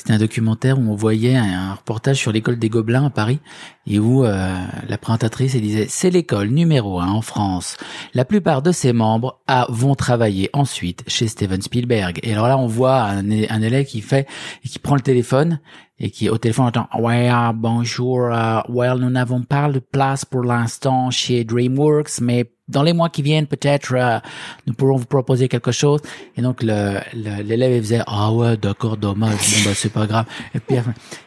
c'était 0.00 0.14
un 0.14 0.18
documentaire 0.18 0.78
où 0.78 0.82
on 0.90 0.94
voyait 0.94 1.36
un, 1.36 1.74
reportage 1.74 2.16
sur 2.16 2.32
l'école 2.32 2.58
des 2.58 2.70
Gobelins 2.70 3.04
à 3.04 3.10
Paris 3.10 3.38
et 3.86 3.98
où 3.98 4.24
euh, 4.24 4.56
la 4.88 4.96
présentatrice 4.96 5.54
disait 5.56 5.84
c'est 5.90 6.08
l'école 6.08 6.48
numéro 6.48 7.00
un 7.00 7.08
en 7.08 7.20
France. 7.20 7.76
La 8.14 8.24
plupart 8.24 8.62
de 8.62 8.72
ses 8.72 8.94
membres 8.94 9.42
a, 9.46 9.66
vont 9.68 9.94
travailler 9.94 10.48
ensuite 10.54 11.04
chez 11.06 11.28
Steven 11.28 11.60
Spielberg. 11.60 12.18
Et 12.22 12.32
alors 12.32 12.48
là 12.48 12.56
on 12.56 12.66
voit 12.66 13.02
un, 13.02 13.30
élève 13.30 13.84
qui 13.84 14.00
fait 14.00 14.26
qui 14.64 14.78
prend 14.78 14.94
le 14.94 15.02
téléphone 15.02 15.60
et 15.98 16.10
qui 16.10 16.30
au 16.30 16.38
téléphone 16.38 16.68
entend 16.68 16.88
ouais 16.98 17.28
bonjour 17.54 18.22
euh, 18.22 18.60
well 18.70 18.96
nous 19.00 19.10
n'avons 19.10 19.42
pas 19.42 19.70
de 19.70 19.80
place 19.80 20.24
pour 20.24 20.44
l'instant 20.44 21.10
chez 21.10 21.44
DreamWorks 21.44 22.22
mais 22.22 22.50
dans 22.70 22.82
les 22.82 22.92
mois 22.92 23.08
qui 23.08 23.22
viennent, 23.22 23.46
peut-être, 23.46 23.94
euh, 23.94 24.18
nous 24.66 24.74
pourrons 24.74 24.96
vous 24.96 25.06
proposer 25.06 25.48
quelque 25.48 25.72
chose. 25.72 26.00
Et 26.36 26.42
donc, 26.42 26.62
l'élève, 26.62 27.72
le, 27.74 27.80
faisait, 27.80 28.00
ah 28.06 28.32
ouais, 28.32 28.56
d'accord, 28.56 28.96
dommage, 28.96 29.32
bon, 29.32 29.64
bah, 29.64 29.74
c'est 29.74 29.92
pas 29.92 30.06
grave. 30.06 30.26
Et 30.54 30.60
puis, 30.60 30.76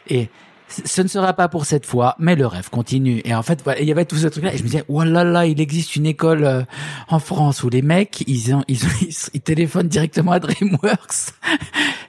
et 0.08 0.28
ce 0.84 1.02
ne 1.02 1.08
sera 1.08 1.32
pas 1.32 1.48
pour 1.48 1.66
cette 1.66 1.86
fois, 1.86 2.16
mais 2.18 2.34
le 2.34 2.46
rêve 2.46 2.70
continue. 2.70 3.20
Et 3.24 3.34
en 3.34 3.42
fait, 3.42 3.64
il 3.80 3.86
y 3.86 3.92
avait 3.92 4.04
tout 4.04 4.16
ce 4.16 4.26
truc-là. 4.26 4.54
Et 4.54 4.58
je 4.58 4.62
me 4.62 4.68
disais, 4.68 4.84
oh 4.88 5.02
là 5.02 5.24
là, 5.24 5.46
il 5.46 5.60
existe 5.60 5.96
une 5.96 6.06
école 6.06 6.44
euh, 6.44 6.62
en 7.08 7.18
France 7.18 7.62
où 7.62 7.68
les 7.68 7.82
mecs, 7.82 8.24
ils, 8.26 8.54
ont, 8.54 8.64
ils, 8.68 8.78
ils, 9.34 9.40
téléphonent 9.40 9.88
directement 9.88 10.32
à 10.32 10.40
DreamWorks. 10.40 11.32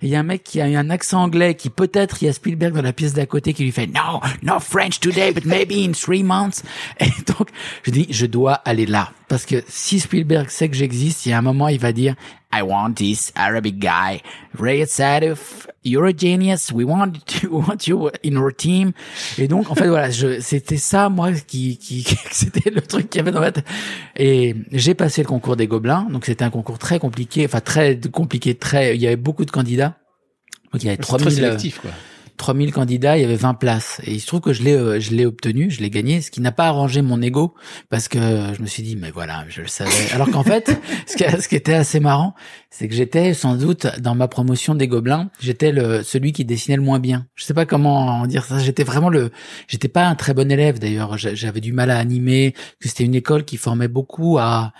Il 0.02 0.10
y 0.10 0.16
a 0.16 0.20
un 0.20 0.24
mec 0.24 0.44
qui 0.44 0.62
a 0.62 0.66
un 0.66 0.90
accent 0.90 1.24
anglais 1.24 1.56
qui 1.56 1.70
peut-être, 1.70 2.22
il 2.22 2.26
y 2.26 2.30
a 2.30 2.34
Spielberg 2.34 2.74
dans 2.74 2.82
la 2.82 2.94
pièce 2.94 3.14
d'à 3.14 3.26
côté 3.26 3.54
qui 3.54 3.64
lui 3.64 3.72
fait, 3.72 3.88
no, 3.88 4.22
no 4.44 4.60
French 4.60 5.00
today, 5.00 5.32
but 5.32 5.46
maybe 5.46 5.74
in 5.74 5.92
three 5.94 6.24
months. 6.24 6.64
Et 7.00 7.10
donc, 7.28 7.50
je 7.84 7.92
dis, 7.92 8.08
je 8.10 8.26
dois 8.26 8.54
aller 8.54 8.86
là. 8.86 9.12
Parce 9.28 9.46
que 9.46 9.64
si 9.68 10.00
Spielberg 10.00 10.50
sait 10.50 10.70
que 10.70 10.76
j'existe, 10.76 11.26
il 11.26 11.30
y 11.30 11.34
a 11.34 11.38
un 11.38 11.42
moment, 11.42 11.68
il 11.68 11.80
va 11.80 11.92
dire, 11.92 12.16
I 12.56 12.62
want 12.64 12.96
this 12.96 13.34
Arabic 13.36 13.80
guy. 13.80 14.22
Ray 14.58 14.82
Sadif, 14.86 15.68
you're 15.84 16.06
a 16.06 16.14
genius. 16.14 16.72
We 16.72 16.86
want, 16.86 17.26
to, 17.42 17.50
want 17.50 17.88
you 17.88 18.10
in 18.24 18.38
our 18.38 18.52
team. 18.52 18.94
Et 19.38 19.48
donc, 19.48 19.70
en 19.70 19.76
fait, 19.76 19.88
voilà, 19.88 20.10
c'était 20.12 20.78
ça, 20.78 21.10
moi, 21.10 21.34
qui, 21.34 21.78
qui, 21.78 22.04
c'était 22.32 22.70
le 22.70 22.82
truc 22.82 23.10
qu'il 23.10 23.20
y 23.20 23.22
avait 23.22 23.32
dans 23.32 23.42
ma 23.42 23.52
tête. 23.52 23.66
Et 24.16 24.56
j'ai 24.72 24.94
passé 24.94 25.22
le 25.22 25.28
concours 25.28 25.58
des 25.58 25.68
Gobelins. 25.68 26.08
Donc, 26.10 26.26
c'était 26.26 26.46
un 26.46 26.50
concours 26.50 26.80
très 26.80 27.00
compliqué, 27.00 27.46
enfin, 27.46 27.60
très 27.60 28.00
compliqué, 28.12 28.56
très, 28.56 28.96
il 28.96 29.02
y 29.02 29.08
avait 29.08 29.18
beaucoup 29.18 29.44
de 29.44 29.52
candidats. 29.52 29.98
Donc, 30.72 30.84
il 30.84 30.86
y 30.86 30.90
avait 30.90 30.98
3000, 30.98 31.32
sélectif, 31.32 31.80
quoi. 31.80 31.92
3000 32.38 32.72
candidats, 32.72 33.18
il 33.18 33.22
y 33.22 33.24
avait 33.24 33.36
20 33.36 33.54
places. 33.56 34.02
Et 34.04 34.14
il 34.14 34.20
se 34.20 34.28
trouve 34.28 34.42
que 34.42 34.54
je 34.54 34.64
l'ai, 34.64 34.74
euh, 34.74 35.00
je 35.00 35.12
l'ai 35.12 35.26
obtenu, 35.26 35.70
je 35.72 35.82
l'ai 35.82 35.90
gagné, 35.90 36.22
ce 36.22 36.32
qui 36.32 36.42
n'a 36.42 36.52
pas 36.52 36.68
arrangé 36.68 37.02
mon 37.02 37.22
ego, 37.22 37.54
parce 37.90 38.08
que 38.08 38.20
je 38.20 38.62
me 38.62 38.68
suis 38.68 38.84
dit, 38.84 38.96
mais 38.96 39.12
voilà, 39.12 39.46
je 39.50 39.62
le 39.62 39.68
savais. 39.68 40.12
Alors 40.14 40.30
qu'en 40.30 40.44
fait, 40.44 40.80
ce 41.08 41.16
qui, 41.16 41.24
ce 41.24 41.48
qui 41.48 41.56
était 41.56 41.74
assez 41.74 42.00
marrant, 42.00 42.36
c'est 42.70 42.88
que 42.88 42.96
j'étais 42.96 43.34
sans 43.34 43.56
doute 43.56 43.88
dans 44.00 44.16
ma 44.16 44.28
promotion 44.28 44.76
des 44.76 44.88
Gobelins, 44.88 45.30
j'étais 45.40 45.72
le 45.72 46.04
celui 46.04 46.34
qui 46.34 46.46
dessinait 46.46 46.78
le 46.78 46.84
moins 46.84 47.00
bien. 47.00 47.28
Je 47.36 47.46
sais 47.46 47.54
pas 47.54 47.66
comment 47.66 48.28
dire 48.28 48.44
ça. 48.44 48.60
J'étais 48.60 48.84
vraiment 48.84 49.10
le, 49.10 49.32
j'étais 49.68 49.88
pas 49.88 50.08
un 50.08 50.16
très 50.16 50.34
bon 50.34 50.52
élève 50.52 50.80
d'ailleurs. 50.80 51.18
J'avais 51.18 51.62
du 51.62 51.72
mal 51.72 51.90
à 51.90 51.98
animer. 51.98 52.54
C'était 52.82 53.06
une 53.06 53.16
école 53.16 53.46
qui 53.46 53.58
formait 53.58 53.88
beaucoup 53.88 54.38
à 54.38 54.74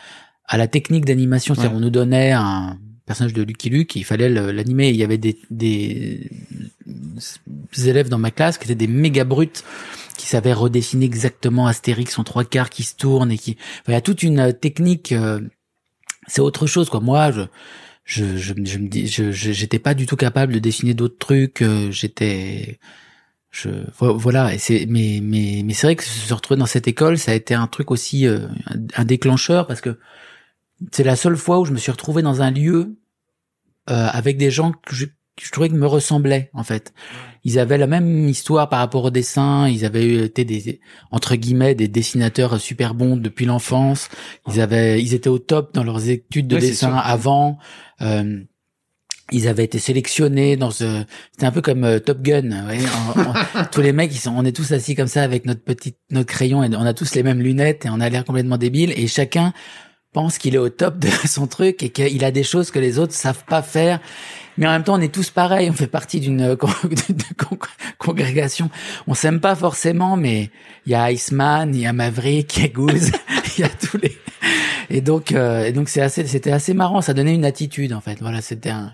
à 0.48 0.58
la 0.58 0.68
technique 0.68 1.06
d'animation. 1.06 1.56
C'est-à-dire, 1.56 1.76
on 1.76 1.80
nous 1.80 1.90
donnait 1.90 2.32
un 2.32 2.78
personnage 3.06 3.34
de 3.34 3.44
Lucky 3.44 3.70
Luke, 3.70 3.96
il 3.96 4.04
fallait 4.04 4.30
l'animer. 4.30 4.90
Il 4.90 4.96
y 4.96 5.04
avait 5.04 5.18
des, 5.18 5.38
des, 5.50 6.30
élèves 7.84 8.10
dans 8.10 8.18
ma 8.18 8.32
classe 8.32 8.58
qui 8.58 8.66
étaient 8.66 8.76
des 8.76 8.88
méga 8.88 9.24
brutes, 9.24 9.64
qui 10.18 10.28
savaient 10.28 10.54
redessiner 10.54 11.06
exactement 11.06 11.68
Astérix 11.68 12.18
en 12.18 12.24
trois 12.24 12.44
quarts, 12.44 12.70
qui 12.70 12.84
se 12.84 12.96
tourne 12.96 13.32
et 13.32 13.38
qui, 13.38 13.58
il 13.88 13.92
y 13.92 13.96
a 13.96 14.02
toute 14.02 14.24
une 14.24 14.54
technique. 14.54 15.12
Euh, 15.12 15.42
c'est 16.28 16.42
autre 16.42 16.68
chose, 16.68 16.90
quoi. 16.90 17.00
Moi, 17.00 17.32
je, 17.32 17.44
je, 18.06 18.38
je, 18.38 18.54
je 18.64 18.78
me 18.78 18.88
dis, 18.88 19.08
j'étais 19.08 19.80
pas 19.80 19.94
du 19.94 20.06
tout 20.06 20.16
capable 20.16 20.54
de 20.54 20.60
dessiner 20.60 20.94
d'autres 20.94 21.18
trucs. 21.18 21.62
Euh, 21.62 21.92
j'étais, 21.92 22.80
je, 23.52 23.70
voilà. 24.00 24.54
Et 24.54 24.58
c'est, 24.58 24.86
mais, 24.88 25.20
mais, 25.22 25.62
mais 25.66 25.74
c'est 25.74 25.88
vrai 25.88 25.96
que 25.96 26.04
se 26.04 26.34
retrouver 26.34 26.58
dans 26.58 26.66
cette 26.66 26.88
école, 26.88 27.18
ça 27.18 27.32
a 27.32 27.36
été 27.36 27.54
un 27.54 27.68
truc 27.68 27.92
aussi, 27.92 28.28
euh, 28.28 28.48
un 28.96 29.06
déclencheur 29.06 29.68
parce 29.68 29.82
que 29.82 29.98
c'est 30.92 31.04
la 31.04 31.16
seule 31.16 31.38
fois 31.38 31.60
où 31.60 31.66
je 31.66 31.72
me 31.72 31.78
suis 31.78 31.92
retrouvé 31.92 32.22
dans 32.22 32.42
un 32.42 32.52
lieu 32.52 32.96
euh, 33.90 34.08
avec 34.12 34.38
des 34.38 34.52
gens 34.52 34.72
que 34.72 34.96
je, 34.96 35.06
je 35.42 35.52
trouvais 35.52 35.70
que 35.70 35.76
me 35.76 35.88
ressemblaient 35.88 36.50
en 36.54 36.64
fait. 36.64 36.94
Ils 37.44 37.60
avaient 37.60 37.78
la 37.78 37.88
même 37.88 38.28
histoire 38.28 38.70
par 38.70 38.80
rapport 38.80 39.04
au 39.04 39.10
dessin. 39.12 39.68
Ils 39.68 39.86
avaient 39.86 40.26
été 40.26 40.46
des 40.46 40.80
entre 41.12 41.36
guillemets 41.36 41.76
des 41.76 41.88
dessinateurs 41.88 42.60
super 42.60 42.96
bons 42.96 43.18
depuis 43.18 43.46
l'enfance. 43.46 44.10
Ils 44.48 44.62
avaient, 44.62 45.02
ils 45.02 45.14
étaient 45.14 45.30
au 45.30 45.40
top 45.40 45.74
dans 45.74 45.84
leurs 45.84 46.10
études 46.10 46.48
de 46.48 46.58
dessin 46.58 46.96
avant. 46.96 47.58
Euh, 48.02 48.40
ils 49.32 49.48
avaient 49.48 49.64
été 49.64 49.80
sélectionnés 49.80 50.56
dans 50.56 50.70
ce 50.70 51.04
c'était 51.32 51.48
un 51.48 51.52
peu 51.52 51.62
comme 51.62 51.84
euh, 51.84 51.98
Top 51.98 52.22
Gun 52.22 52.68
tous 53.72 53.82
les 53.82 53.92
mecs 53.92 54.14
ils 54.14 54.20
sont 54.20 54.36
on 54.38 54.46
est 54.46 54.56
tous 54.56 54.72
assis 54.72 54.94
comme 54.94 55.08
ça 55.08 55.24
avec 55.24 55.48
notre 55.48 55.64
petite 55.64 55.98
notre 56.12 56.28
crayon 56.28 56.64
et 56.64 56.70
on 56.76 56.86
a 56.86 56.94
tous 56.94 57.16
les 57.16 57.24
mêmes 57.24 57.42
lunettes 57.42 57.88
et 57.88 57.90
on 57.90 58.00
a 58.02 58.10
l'air 58.10 58.24
complètement 58.24 58.60
débile 58.60 58.94
et 58.96 59.08
chacun 59.08 59.52
pense 60.16 60.38
qu'il 60.38 60.56
est 60.56 60.60
au 60.60 60.70
top 60.70 60.98
de 60.98 61.10
son 61.28 61.46
truc 61.46 61.84
et 61.84 61.90
qu'il 61.90 62.24
a 62.24 62.32
des 62.32 62.44
choses 62.44 62.72
que 62.72 62.80
les 62.80 62.98
autres 62.98 63.14
savent 63.14 63.44
pas 63.46 63.62
faire. 63.62 64.00
Mais 64.58 64.68
en 64.68 64.72
même 64.72 64.84
temps, 64.84 64.96
on 64.96 65.02
est 65.02 65.14
tous 65.14 65.30
pareils. 65.30 65.70
On 65.70 65.74
fait 65.74 65.88
partie 65.88 66.20
d'une 66.20 66.58
congrégation. 67.98 68.70
On 69.08 69.14
s'aime 69.14 69.40
pas 69.40 69.56
forcément, 69.56 70.18
mais 70.18 70.50
il 70.86 70.92
y 70.92 70.96
a 70.96 71.12
Iceman, 71.12 71.74
il 71.74 71.82
y 71.82 71.86
a 71.86 71.94
Maverick, 71.94 72.58
il 72.58 72.62
y 72.64 72.66
a 72.66 72.70
Goose, 72.70 73.12
il 73.58 73.62
y 73.62 73.64
a 73.64 73.70
tous 73.70 73.98
les. 73.98 74.18
Et 74.90 75.02
donc, 75.02 75.32
euh, 75.32 75.66
et 75.66 75.72
donc 75.72 75.90
c'est 75.90 76.02
assez, 76.02 76.26
c'était 76.28 76.52
assez 76.52 76.74
marrant. 76.74 77.02
Ça 77.02 77.14
donnait 77.14 77.36
une 77.36 77.46
attitude 77.46 77.94
en 77.94 78.02
fait. 78.02 78.20
Voilà, 78.22 78.42
c'était 78.42 78.70
un. 78.70 78.94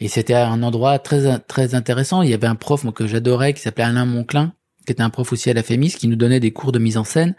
Et 0.00 0.08
c'était 0.08 0.34
un 0.34 0.62
endroit 0.62 0.98
très 0.98 1.38
très 1.38 1.74
intéressant. 1.74 2.22
Il 2.22 2.30
y 2.30 2.34
avait 2.34 2.46
un 2.46 2.56
prof 2.56 2.84
que 2.92 3.06
j'adorais 3.06 3.52
qui 3.54 3.60
s'appelait 3.60 3.84
Alain 3.84 4.04
Monclin, 4.04 4.52
qui 4.84 4.92
était 4.92 5.02
un 5.02 5.10
prof 5.10 5.32
aussi 5.32 5.48
à 5.48 5.54
la 5.54 5.62
FEMIS, 5.62 5.90
qui 5.90 6.08
nous 6.08 6.16
donnait 6.16 6.40
des 6.40 6.50
cours 6.50 6.72
de 6.72 6.80
mise 6.80 6.96
en 6.96 7.04
scène 7.04 7.36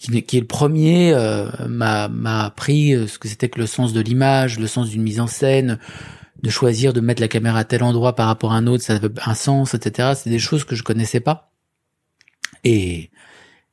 qui, 0.00 0.22
qui 0.22 0.36
est 0.38 0.40
le 0.40 0.46
premier, 0.46 1.12
euh, 1.12 1.46
m'a 1.68 2.08
appris 2.44 2.94
euh, 2.94 3.06
ce 3.06 3.18
que 3.18 3.28
c'était 3.28 3.48
que 3.48 3.60
le 3.60 3.66
sens 3.66 3.92
de 3.92 4.00
l'image, 4.00 4.58
le 4.58 4.66
sens 4.66 4.88
d'une 4.88 5.02
mise 5.02 5.20
en 5.20 5.26
scène, 5.26 5.78
de 6.42 6.50
choisir 6.50 6.92
de 6.92 7.00
mettre 7.00 7.20
la 7.20 7.28
caméra 7.28 7.58
à 7.58 7.64
tel 7.64 7.82
endroit 7.82 8.14
par 8.14 8.26
rapport 8.26 8.52
à 8.52 8.56
un 8.56 8.66
autre, 8.66 8.82
ça 8.82 8.94
avait 8.94 9.08
un 9.24 9.34
sens, 9.34 9.74
etc. 9.74 10.12
C'est 10.16 10.30
des 10.30 10.38
choses 10.38 10.64
que 10.64 10.74
je 10.74 10.82
connaissais 10.82 11.20
pas. 11.20 11.52
Et 12.64 13.10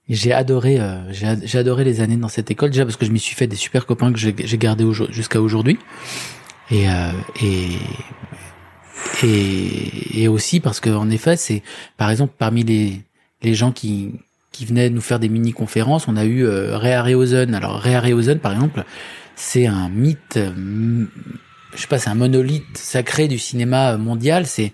j'ai 0.10 0.34
adoré, 0.34 0.80
euh, 0.80 1.12
j'ai 1.12 1.58
adoré 1.58 1.84
les 1.84 2.02
années 2.02 2.18
dans 2.18 2.30
cette 2.30 2.50
école 2.52 2.70
déjà 2.72 2.86
parce 2.86 2.96
que 2.98 3.06
je 3.06 3.12
m'y 3.12 3.20
suis 3.20 3.36
fait 3.36 3.48
des 3.48 3.56
super 3.56 3.86
copains 3.86 4.12
que 4.12 4.20
j'ai 4.20 4.58
gardés 4.58 4.86
jusqu'à 5.10 5.42
aujourd'hui. 5.42 5.80
Et, 6.72 6.90
euh, 6.90 7.12
et 7.42 7.70
et, 9.24 10.28
aussi 10.28 10.60
parce 10.60 10.80
que 10.80 10.90
en 10.90 11.10
effet 11.10 11.38
c'est 11.38 11.64
par 11.98 12.10
exemple 12.10 12.34
parmi 12.38 12.64
les 12.64 13.02
les 13.42 13.54
gens 13.54 13.72
qui 13.72 14.14
qui 14.52 14.66
venaient 14.66 14.90
nous 14.90 15.02
faire 15.02 15.20
des 15.20 15.30
mini 15.30 15.54
conférences. 15.54 16.08
On 16.08 16.18
a 16.18 16.26
eu 16.26 16.44
euh, 16.46 16.78
Ray 16.78 16.94
Harryhausen. 16.94 17.54
Alors 17.54 17.80
Ray 17.80 17.94
Harryhausen, 17.94 18.40
par 18.40 18.54
exemple, 18.54 18.86
c'est 19.36 19.68
un 19.68 19.88
mythe. 19.90 20.40
Je 21.78 21.84
sais 21.84 21.88
pas, 21.88 22.00
c'est 22.00 22.10
un 22.10 22.16
monolithe 22.16 22.78
sacré 22.78 23.28
du 23.28 23.38
cinéma 23.38 23.98
mondial. 23.98 24.46
C'est 24.46 24.74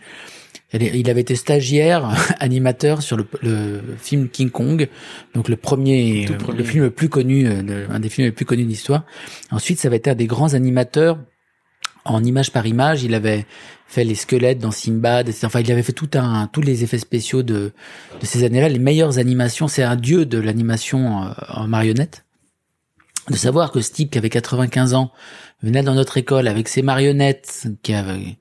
il 0.74 1.08
avait 1.10 1.22
été 1.22 1.36
stagiaire, 1.36 2.10
animateur 2.40 3.04
sur 3.04 3.16
le, 3.16 3.28
le 3.44 3.82
film 4.00 4.28
King 4.28 4.50
Kong, 4.50 4.90
donc 5.36 5.48
le 5.48 5.56
premier, 5.56 6.26
le 6.26 6.64
film 6.64 6.86
le 6.86 6.90
plus 6.90 7.10
connu, 7.10 7.48
euh, 7.48 7.88
un 7.92 8.00
des 8.00 8.10
films 8.10 8.26
les 8.26 8.32
plus 8.32 8.46
connus 8.46 8.64
de 8.64 8.70
l'histoire. 8.70 9.04
Ensuite, 9.52 9.80
ça 9.80 9.90
va 9.90 9.98
être 9.98 10.08
un 10.08 10.16
des 10.16 10.26
grands 10.26 10.56
animateurs 10.56 11.20
en 12.06 12.24
image 12.24 12.52
par 12.52 12.66
image. 12.66 13.04
Il 13.04 13.14
avait 13.14 13.46
fait 13.86 14.04
les 14.04 14.16
squelettes 14.16 14.60
dans 14.60 14.72
Simbad, 14.72 15.30
etc. 15.30 15.46
Enfin, 15.46 15.60
il 15.60 15.72
avait 15.72 15.84
fait 15.84 15.94
tout 15.94 16.10
un, 16.16 16.48
tous 16.48 16.62
les 16.62 16.84
effets 16.84 16.98
spéciaux 16.98 17.44
de, 17.44 17.72
de 18.20 18.26
ces 18.26 18.44
années-là, 18.44 18.68
les 18.68 18.80
meilleures 18.80 19.20
animations. 19.20 19.68
C'est 19.68 19.84
un 19.84 19.96
dieu 19.96 20.26
de 20.26 20.40
l'animation 20.40 21.24
euh, 21.24 21.32
en 21.50 21.68
marionnette. 21.68 22.26
De 23.30 23.38
savoir 23.38 23.72
que 23.72 23.80
ce 23.80 23.92
type 23.92 24.12
qui 24.12 24.18
avait 24.18 24.30
95 24.30 24.96
ans 24.96 25.12
venait 25.64 25.84
dans 25.84 25.96
notre 25.96 26.18
école 26.18 26.48
avec 26.48 26.68
ses 26.68 26.82
marionnettes, 26.82 27.68
qui 27.82 27.94
avait, 27.94 28.38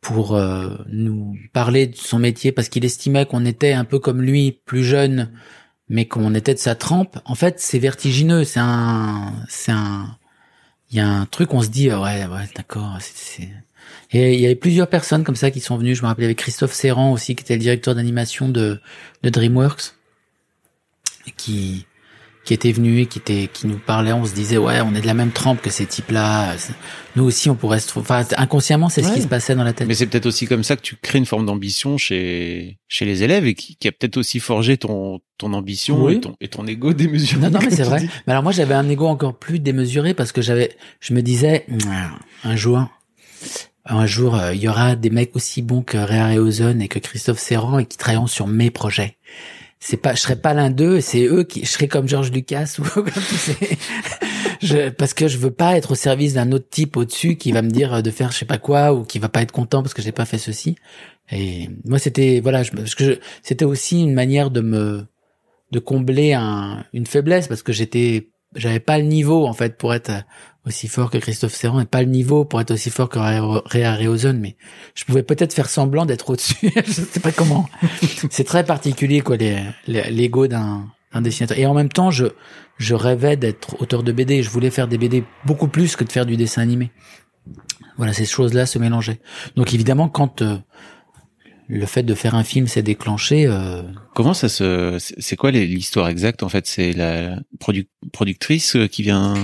pour 0.00 0.36
euh, 0.36 0.76
nous 0.88 1.36
parler 1.52 1.86
de 1.86 1.96
son 1.96 2.18
métier 2.18 2.52
parce 2.52 2.68
qu'il 2.68 2.84
estimait 2.84 3.26
qu'on 3.26 3.44
était 3.44 3.72
un 3.72 3.84
peu 3.84 3.98
comme 3.98 4.20
lui, 4.20 4.60
plus 4.64 4.84
jeune, 4.84 5.32
mais 5.88 6.06
qu'on 6.06 6.34
était 6.34 6.54
de 6.54 6.58
sa 6.58 6.74
trempe. 6.74 7.18
En 7.24 7.34
fait, 7.34 7.60
c'est 7.60 7.78
vertigineux. 7.78 8.44
C'est 8.44 8.60
un, 8.60 9.32
c'est 9.48 9.72
un, 9.72 10.16
il 10.90 10.96
y 10.98 11.00
a 11.00 11.08
un 11.08 11.26
truc, 11.26 11.54
on 11.54 11.62
se 11.62 11.68
dit, 11.68 11.90
euh, 11.90 12.00
ouais, 12.00 12.26
ouais, 12.26 12.48
d'accord, 12.54 12.96
c'est, 13.00 13.48
Et 14.12 14.34
il 14.34 14.40
y 14.40 14.46
avait 14.46 14.54
plusieurs 14.54 14.88
personnes 14.88 15.24
comme 15.24 15.36
ça 15.36 15.50
qui 15.50 15.60
sont 15.60 15.76
venues. 15.76 15.94
Je 15.94 16.02
me 16.02 16.08
rappelle 16.08 16.24
avec 16.26 16.38
Christophe 16.38 16.72
Serrand 16.72 17.12
aussi, 17.12 17.34
qui 17.36 17.42
était 17.42 17.54
le 17.54 17.60
directeur 17.60 17.94
d'animation 17.94 18.48
de, 18.48 18.80
de 19.22 19.30
DreamWorks, 19.30 19.94
qui, 21.36 21.86
qui 22.46 22.54
était 22.54 22.70
venu 22.72 23.00
et 23.00 23.06
qui 23.06 23.18
était, 23.18 23.50
qui 23.52 23.66
nous 23.66 23.76
parlait. 23.76 24.12
On 24.12 24.24
se 24.24 24.32
disait, 24.32 24.56
ouais, 24.56 24.80
on 24.80 24.94
est 24.94 25.00
de 25.00 25.06
la 25.06 25.14
même 25.14 25.32
trempe 25.32 25.60
que 25.60 25.68
ces 25.68 25.84
types-là. 25.84 26.54
Nous 27.16 27.24
aussi, 27.24 27.50
on 27.50 27.56
pourrait 27.56 27.80
se 27.80 27.88
trouver. 27.88 28.06
Enfin, 28.08 28.24
inconsciemment, 28.38 28.88
c'est 28.88 29.02
ce 29.02 29.12
qui 29.12 29.20
se 29.20 29.26
passait 29.26 29.54
dans 29.56 29.64
la 29.64 29.72
tête. 29.72 29.88
Mais 29.88 29.94
c'est 29.94 30.06
peut-être 30.06 30.26
aussi 30.26 30.46
comme 30.46 30.62
ça 30.62 30.76
que 30.76 30.80
tu 30.80 30.96
crées 30.96 31.18
une 31.18 31.26
forme 31.26 31.44
d'ambition 31.44 31.98
chez 31.98 32.78
chez 32.88 33.04
les 33.04 33.24
élèves 33.24 33.46
et 33.46 33.54
qui, 33.54 33.76
qui 33.76 33.88
a 33.88 33.92
peut-être 33.92 34.16
aussi 34.16 34.38
forgé 34.38 34.78
ton 34.78 35.18
ton 35.38 35.52
ambition 35.52 36.04
Oui. 36.04 36.14
et 36.14 36.20
ton 36.20 36.36
et 36.40 36.48
ton 36.48 36.66
ego 36.66 36.92
démesuré. 36.94 37.40
Non, 37.42 37.50
non, 37.50 37.58
mais 37.62 37.70
c'est 37.70 37.82
vrai. 37.82 38.00
dis. 38.00 38.08
Mais 38.26 38.32
alors 38.32 38.44
moi, 38.44 38.52
j'avais 38.52 38.74
un 38.74 38.88
ego 38.88 39.06
encore 39.06 39.36
plus 39.36 39.58
démesuré 39.58 40.14
parce 40.14 40.30
que 40.30 40.40
j'avais, 40.40 40.70
je 41.00 41.12
me 41.14 41.22
disais, 41.22 41.66
un 42.44 42.54
jour, 42.56 42.86
un 43.84 44.06
jour, 44.06 44.36
euh, 44.36 44.54
il 44.54 44.60
y 44.60 44.68
aura 44.68 44.94
des 44.94 45.10
mecs 45.10 45.34
aussi 45.34 45.62
bons 45.62 45.82
que 45.82 45.96
Ray 45.96 46.18
Harryhausen 46.18 46.80
et 46.80 46.88
que 46.88 47.00
Christophe 47.00 47.38
Serrand 47.40 47.80
et 47.80 47.86
qui 47.86 47.98
travailleront 47.98 48.28
sur 48.28 48.46
mes 48.46 48.70
projets. 48.70 49.16
C'est 49.78 49.98
pas, 49.98 50.14
je 50.14 50.20
serais 50.20 50.36
pas 50.36 50.54
l'un 50.54 50.70
d'eux, 50.70 51.00
c'est 51.00 51.26
eux 51.26 51.44
qui, 51.44 51.64
je 51.64 51.70
serais 51.70 51.86
comme 51.86 52.08
George 52.08 52.32
Lucas 52.32 52.76
ou 52.78 52.82
comme 52.94 53.10
tous 53.10 53.36
ces, 53.36 53.78
je, 54.62 54.88
parce 54.88 55.12
que 55.12 55.28
je 55.28 55.36
veux 55.36 55.50
pas 55.50 55.76
être 55.76 55.92
au 55.92 55.94
service 55.94 56.34
d'un 56.34 56.50
autre 56.52 56.68
type 56.70 56.96
au-dessus 56.96 57.36
qui 57.36 57.52
va 57.52 57.62
me 57.62 57.70
dire 57.70 58.02
de 58.02 58.10
faire 58.10 58.32
je 58.32 58.38
sais 58.38 58.46
pas 58.46 58.58
quoi 58.58 58.94
ou 58.94 59.04
qui 59.04 59.18
va 59.18 59.28
pas 59.28 59.42
être 59.42 59.52
content 59.52 59.82
parce 59.82 59.94
que 59.94 60.02
j'ai 60.02 60.12
pas 60.12 60.24
fait 60.24 60.38
ceci. 60.38 60.76
Et 61.30 61.68
moi, 61.84 61.98
c'était, 61.98 62.40
voilà, 62.40 62.62
je, 62.62 62.70
parce 62.70 62.94
que 62.94 63.20
c'était 63.42 63.64
aussi 63.64 64.00
une 64.00 64.14
manière 64.14 64.50
de 64.50 64.60
me, 64.60 65.06
de 65.72 65.78
combler 65.78 66.32
un, 66.32 66.84
une 66.92 67.06
faiblesse 67.06 67.48
parce 67.48 67.62
que 67.62 67.72
j'étais 67.72 68.28
j'avais 68.54 68.80
pas 68.80 68.98
le 68.98 69.04
niveau 69.04 69.46
en 69.46 69.52
fait 69.52 69.76
pour 69.76 69.92
être 69.92 70.24
aussi 70.66 70.88
fort 70.88 71.10
que 71.10 71.18
Christophe 71.18 71.54
Serrand 71.54 71.80
et 71.80 71.84
pas 71.86 72.02
le 72.02 72.08
niveau 72.08 72.44
pour 72.44 72.60
être 72.60 72.72
aussi 72.72 72.90
fort 72.90 73.08
que 73.08 73.18
Ray 73.18 73.84
Harryhausen 73.84 74.38
mais 74.38 74.56
je 74.94 75.04
pouvais 75.04 75.22
peut-être 75.22 75.52
faire 75.54 75.68
semblant 75.70 76.04
d'être 76.06 76.30
au-dessus 76.30 76.70
je 76.86 76.90
sais 76.92 77.20
pas 77.20 77.32
comment. 77.32 77.68
C'est 78.30 78.44
très 78.44 78.64
particulier 78.64 79.20
quoi 79.20 79.36
les- 79.36 79.62
les- 79.86 80.10
l'ego 80.10 80.46
d'un 80.48 80.86
d'un 81.12 81.20
dessinateur. 81.22 81.56
Et 81.58 81.66
en 81.66 81.74
même 81.74 81.88
temps 81.88 82.10
je 82.10 82.26
je 82.78 82.94
rêvais 82.94 83.36
d'être 83.36 83.80
auteur 83.80 84.02
de 84.02 84.12
BD 84.12 84.42
je 84.42 84.50
voulais 84.50 84.70
faire 84.70 84.88
des 84.88 84.98
BD 84.98 85.24
beaucoup 85.44 85.68
plus 85.68 85.94
que 85.96 86.04
de 86.04 86.10
faire 86.12 86.26
du 86.26 86.36
dessin 86.36 86.62
animé. 86.62 86.90
Voilà 87.96 88.12
ces 88.12 88.26
choses 88.26 88.52
là 88.52 88.66
se 88.66 88.78
mélangeaient. 88.78 89.20
Donc 89.56 89.72
évidemment 89.72 90.08
quand 90.08 90.42
euh, 90.42 90.58
le 91.68 91.86
fait 91.86 92.02
de 92.02 92.14
faire 92.14 92.34
un 92.34 92.44
film 92.44 92.66
s'est 92.66 92.82
déclenché 92.82 93.46
euh, 93.46 93.82
Comment 94.14 94.34
ça 94.34 94.48
se 94.48 94.96
c'est 95.00 95.36
quoi 95.36 95.50
l'histoire 95.52 96.08
exacte 96.08 96.42
en 96.42 96.48
fait? 96.48 96.66
C'est 96.66 96.92
la 96.92 97.36
produ- 97.60 97.88
productrice 98.12 98.76
euh, 98.76 98.86
qui 98.88 99.02
vient 99.02 99.34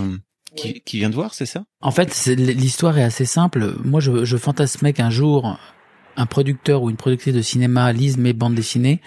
qui, 0.57 0.81
qui 0.83 0.99
vient 0.99 1.11
de 1.11 1.15
voir, 1.15 1.35
c'est 1.35 1.47
ça? 1.47 1.65
En 1.81 1.91
fait, 1.91 2.13
c'est- 2.13 2.35
l'histoire 2.37 2.99
est 2.99 3.03
assez 3.03 3.25
simple. 3.25 3.75
Moi, 3.85 4.01
je, 4.01 4.25
je 4.25 4.37
fantasmais 4.37 4.93
qu'un 4.93 5.11
jour, 5.11 5.59
un 6.17 6.27
producteur 6.27 6.83
ou 6.83 6.91
une 6.91 6.97
productrice 6.97 7.35
de 7.35 7.43
cinéma 7.43 7.93
lise 7.93 8.19
mes 8.19 8.33
bandes 8.33 8.55
dessinées 8.55 9.01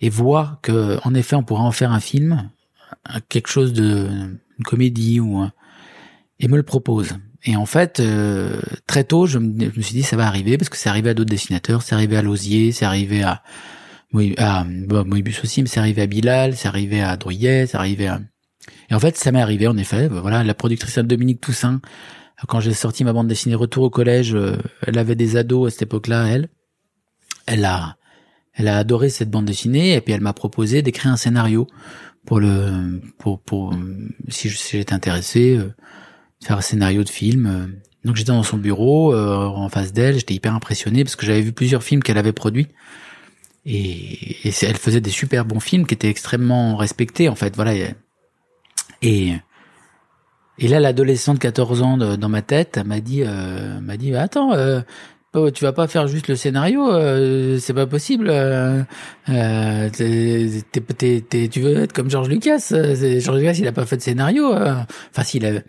et 0.00 0.10
voit 0.10 0.58
que, 0.62 0.98
en 1.04 1.14
effet, 1.14 1.36
on 1.36 1.42
pourrait 1.44 1.62
en 1.62 1.72
faire 1.72 1.92
un 1.92 2.00
film, 2.00 2.50
un- 3.06 3.20
quelque 3.28 3.48
chose 3.48 3.72
de 3.72 4.08
une 4.58 4.64
comédie 4.64 5.20
ou 5.20 5.38
un- 5.38 5.52
et 6.40 6.48
me 6.48 6.56
le 6.56 6.62
propose. 6.62 7.10
Et 7.44 7.56
en 7.56 7.66
fait, 7.66 7.98
euh, 8.00 8.60
très 8.86 9.04
tôt, 9.04 9.26
je 9.26 9.38
me, 9.38 9.70
je 9.70 9.76
me 9.76 9.82
suis 9.82 9.94
dit 9.94 10.02
ça 10.02 10.16
va 10.16 10.26
arriver 10.26 10.58
parce 10.58 10.68
que 10.68 10.76
c'est 10.76 10.88
arrivé 10.88 11.10
à 11.10 11.14
d'autres 11.14 11.30
dessinateurs, 11.30 11.82
c'est 11.82 11.94
arrivé 11.94 12.16
à 12.16 12.22
Lausier, 12.22 12.70
c'est 12.72 12.84
arrivé 12.84 13.22
à 13.22 13.42
à 14.36 14.64
bon, 14.68 15.06
Moebius 15.06 15.42
aussi, 15.42 15.62
mais 15.62 15.68
c'est 15.68 15.80
arrivé 15.80 16.02
à 16.02 16.06
Bilal, 16.06 16.54
c'est 16.54 16.68
arrivé 16.68 17.00
à 17.00 17.16
Drouillet, 17.16 17.66
c'est 17.66 17.78
arrivé 17.78 18.08
à 18.08 18.20
et 18.90 18.94
en 18.94 19.00
fait, 19.00 19.16
ça 19.16 19.32
m'est 19.32 19.40
arrivé, 19.40 19.66
en 19.66 19.76
effet. 19.76 20.08
Voilà, 20.08 20.44
la 20.44 20.54
productrice 20.54 20.98
Dominique 20.98 21.40
Toussaint, 21.40 21.80
quand 22.48 22.60
j'ai 22.60 22.74
sorti 22.74 23.04
ma 23.04 23.12
bande 23.12 23.28
dessinée 23.28 23.54
Retour 23.54 23.84
au 23.84 23.90
collège, 23.90 24.34
euh, 24.34 24.56
elle 24.86 24.98
avait 24.98 25.14
des 25.14 25.36
ados 25.36 25.68
à 25.68 25.70
cette 25.70 25.82
époque-là, 25.82 26.26
elle. 26.28 26.48
Elle 27.46 27.64
a, 27.64 27.96
elle 28.54 28.68
a 28.68 28.78
adoré 28.78 29.08
cette 29.08 29.30
bande 29.30 29.46
dessinée 29.46 29.94
et 29.94 30.00
puis 30.00 30.12
elle 30.12 30.20
m'a 30.20 30.32
proposé 30.32 30.82
d'écrire 30.82 31.12
un 31.12 31.16
scénario 31.16 31.66
pour 32.24 32.40
le, 32.40 33.00
pour, 33.18 33.40
pour, 33.40 33.72
euh, 33.72 34.08
si 34.28 34.48
j'étais 34.48 34.92
intéressé, 34.92 35.56
euh, 35.56 35.72
faire 36.42 36.58
un 36.58 36.62
scénario 36.62 37.04
de 37.04 37.08
film. 37.08 37.74
Donc 38.04 38.16
j'étais 38.16 38.32
dans 38.32 38.42
son 38.42 38.58
bureau, 38.58 39.14
euh, 39.14 39.46
en 39.46 39.68
face 39.68 39.92
d'elle, 39.92 40.16
j'étais 40.16 40.34
hyper 40.34 40.54
impressionné 40.54 41.04
parce 41.04 41.16
que 41.16 41.26
j'avais 41.26 41.40
vu 41.40 41.52
plusieurs 41.52 41.82
films 41.82 42.02
qu'elle 42.02 42.18
avait 42.18 42.32
produits. 42.32 42.68
Et, 43.64 44.48
et 44.48 44.52
elle 44.62 44.76
faisait 44.76 45.00
des 45.00 45.10
super 45.10 45.44
bons 45.44 45.60
films 45.60 45.86
qui 45.86 45.94
étaient 45.94 46.08
extrêmement 46.08 46.76
respectés, 46.76 47.28
en 47.28 47.36
fait. 47.36 47.54
Voilà. 47.54 47.92
Et, 49.02 49.32
et, 50.58 50.68
là, 50.68 50.80
l'adolescente 50.80 51.36
de 51.36 51.40
14 51.42 51.82
ans 51.82 51.96
dans 51.96 52.28
ma 52.28 52.42
tête 52.42 52.78
m'a 52.84 53.00
dit, 53.00 53.22
euh, 53.24 53.80
m'a 53.80 53.96
dit, 53.96 54.14
attends, 54.14 54.52
euh, 54.54 54.80
tu 55.54 55.64
vas 55.64 55.72
pas 55.72 55.88
faire 55.88 56.06
juste 56.08 56.28
le 56.28 56.36
scénario, 56.36 56.92
euh, 56.92 57.58
c'est 57.58 57.72
pas 57.74 57.86
possible. 57.86 58.28
Euh, 58.30 58.82
euh, 59.30 59.88
t'es- 59.90 60.62
t'es- 60.70 61.20
t'es- 61.22 61.48
tu 61.48 61.60
veux 61.60 61.78
être 61.78 61.92
comme 61.92 62.10
George 62.10 62.28
Lucas. 62.28 62.68
euh, 62.72 63.18
George 63.20 63.38
Lucas, 63.38 63.54
il 63.58 63.66
a 63.66 63.72
pas 63.72 63.86
fait 63.86 63.96
de 63.96 64.02
scénario. 64.02 64.52
euh. 64.52 64.74
Enfin, 65.10 65.22
s'il 65.24 65.46
avait. 65.46 65.64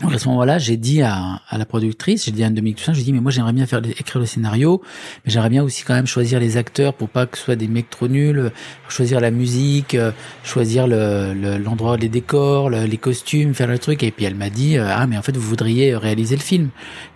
Donc 0.00 0.12
à 0.12 0.18
ce 0.18 0.28
moment-là, 0.28 0.58
j'ai 0.58 0.76
dit 0.76 1.02
à, 1.02 1.40
à 1.48 1.58
la 1.58 1.64
productrice, 1.66 2.24
j'ai 2.26 2.30
dit 2.30 2.44
à 2.44 2.50
Dominique 2.50 2.76
Toussaint, 2.76 2.92
j'ai 2.92 3.02
dit 3.02 3.12
mais 3.12 3.20
moi 3.20 3.32
j'aimerais 3.32 3.52
bien 3.52 3.66
faire 3.66 3.80
écrire 3.84 4.20
le 4.20 4.26
scénario, 4.26 4.80
mais 5.24 5.32
j'aimerais 5.32 5.48
bien 5.50 5.64
aussi 5.64 5.82
quand 5.82 5.94
même 5.94 6.06
choisir 6.06 6.38
les 6.38 6.56
acteurs 6.56 6.94
pour 6.94 7.08
pas 7.08 7.26
que 7.26 7.36
ce 7.36 7.44
soit 7.44 7.56
des 7.56 7.66
mecs 7.66 7.90
trop 7.90 8.06
nuls, 8.06 8.52
choisir 8.88 9.20
la 9.20 9.32
musique, 9.32 9.96
euh, 9.96 10.12
choisir 10.44 10.86
le 10.86 11.34
le- 11.34 11.58
l'endroit, 11.58 11.96
les 11.96 12.08
décors, 12.08 12.70
le- 12.70 12.84
les 12.84 12.96
costumes, 12.96 13.54
faire 13.54 13.66
le 13.66 13.78
truc. 13.80 14.04
Et 14.04 14.12
puis 14.12 14.24
elle 14.24 14.36
m'a 14.36 14.50
dit 14.50 14.78
euh, 14.78 14.86
ah 14.88 15.08
mais 15.08 15.18
en 15.18 15.22
fait 15.22 15.36
vous 15.36 15.42
voudriez 15.48 15.96
réaliser 15.96 16.36
le 16.36 16.42
film. 16.42 16.68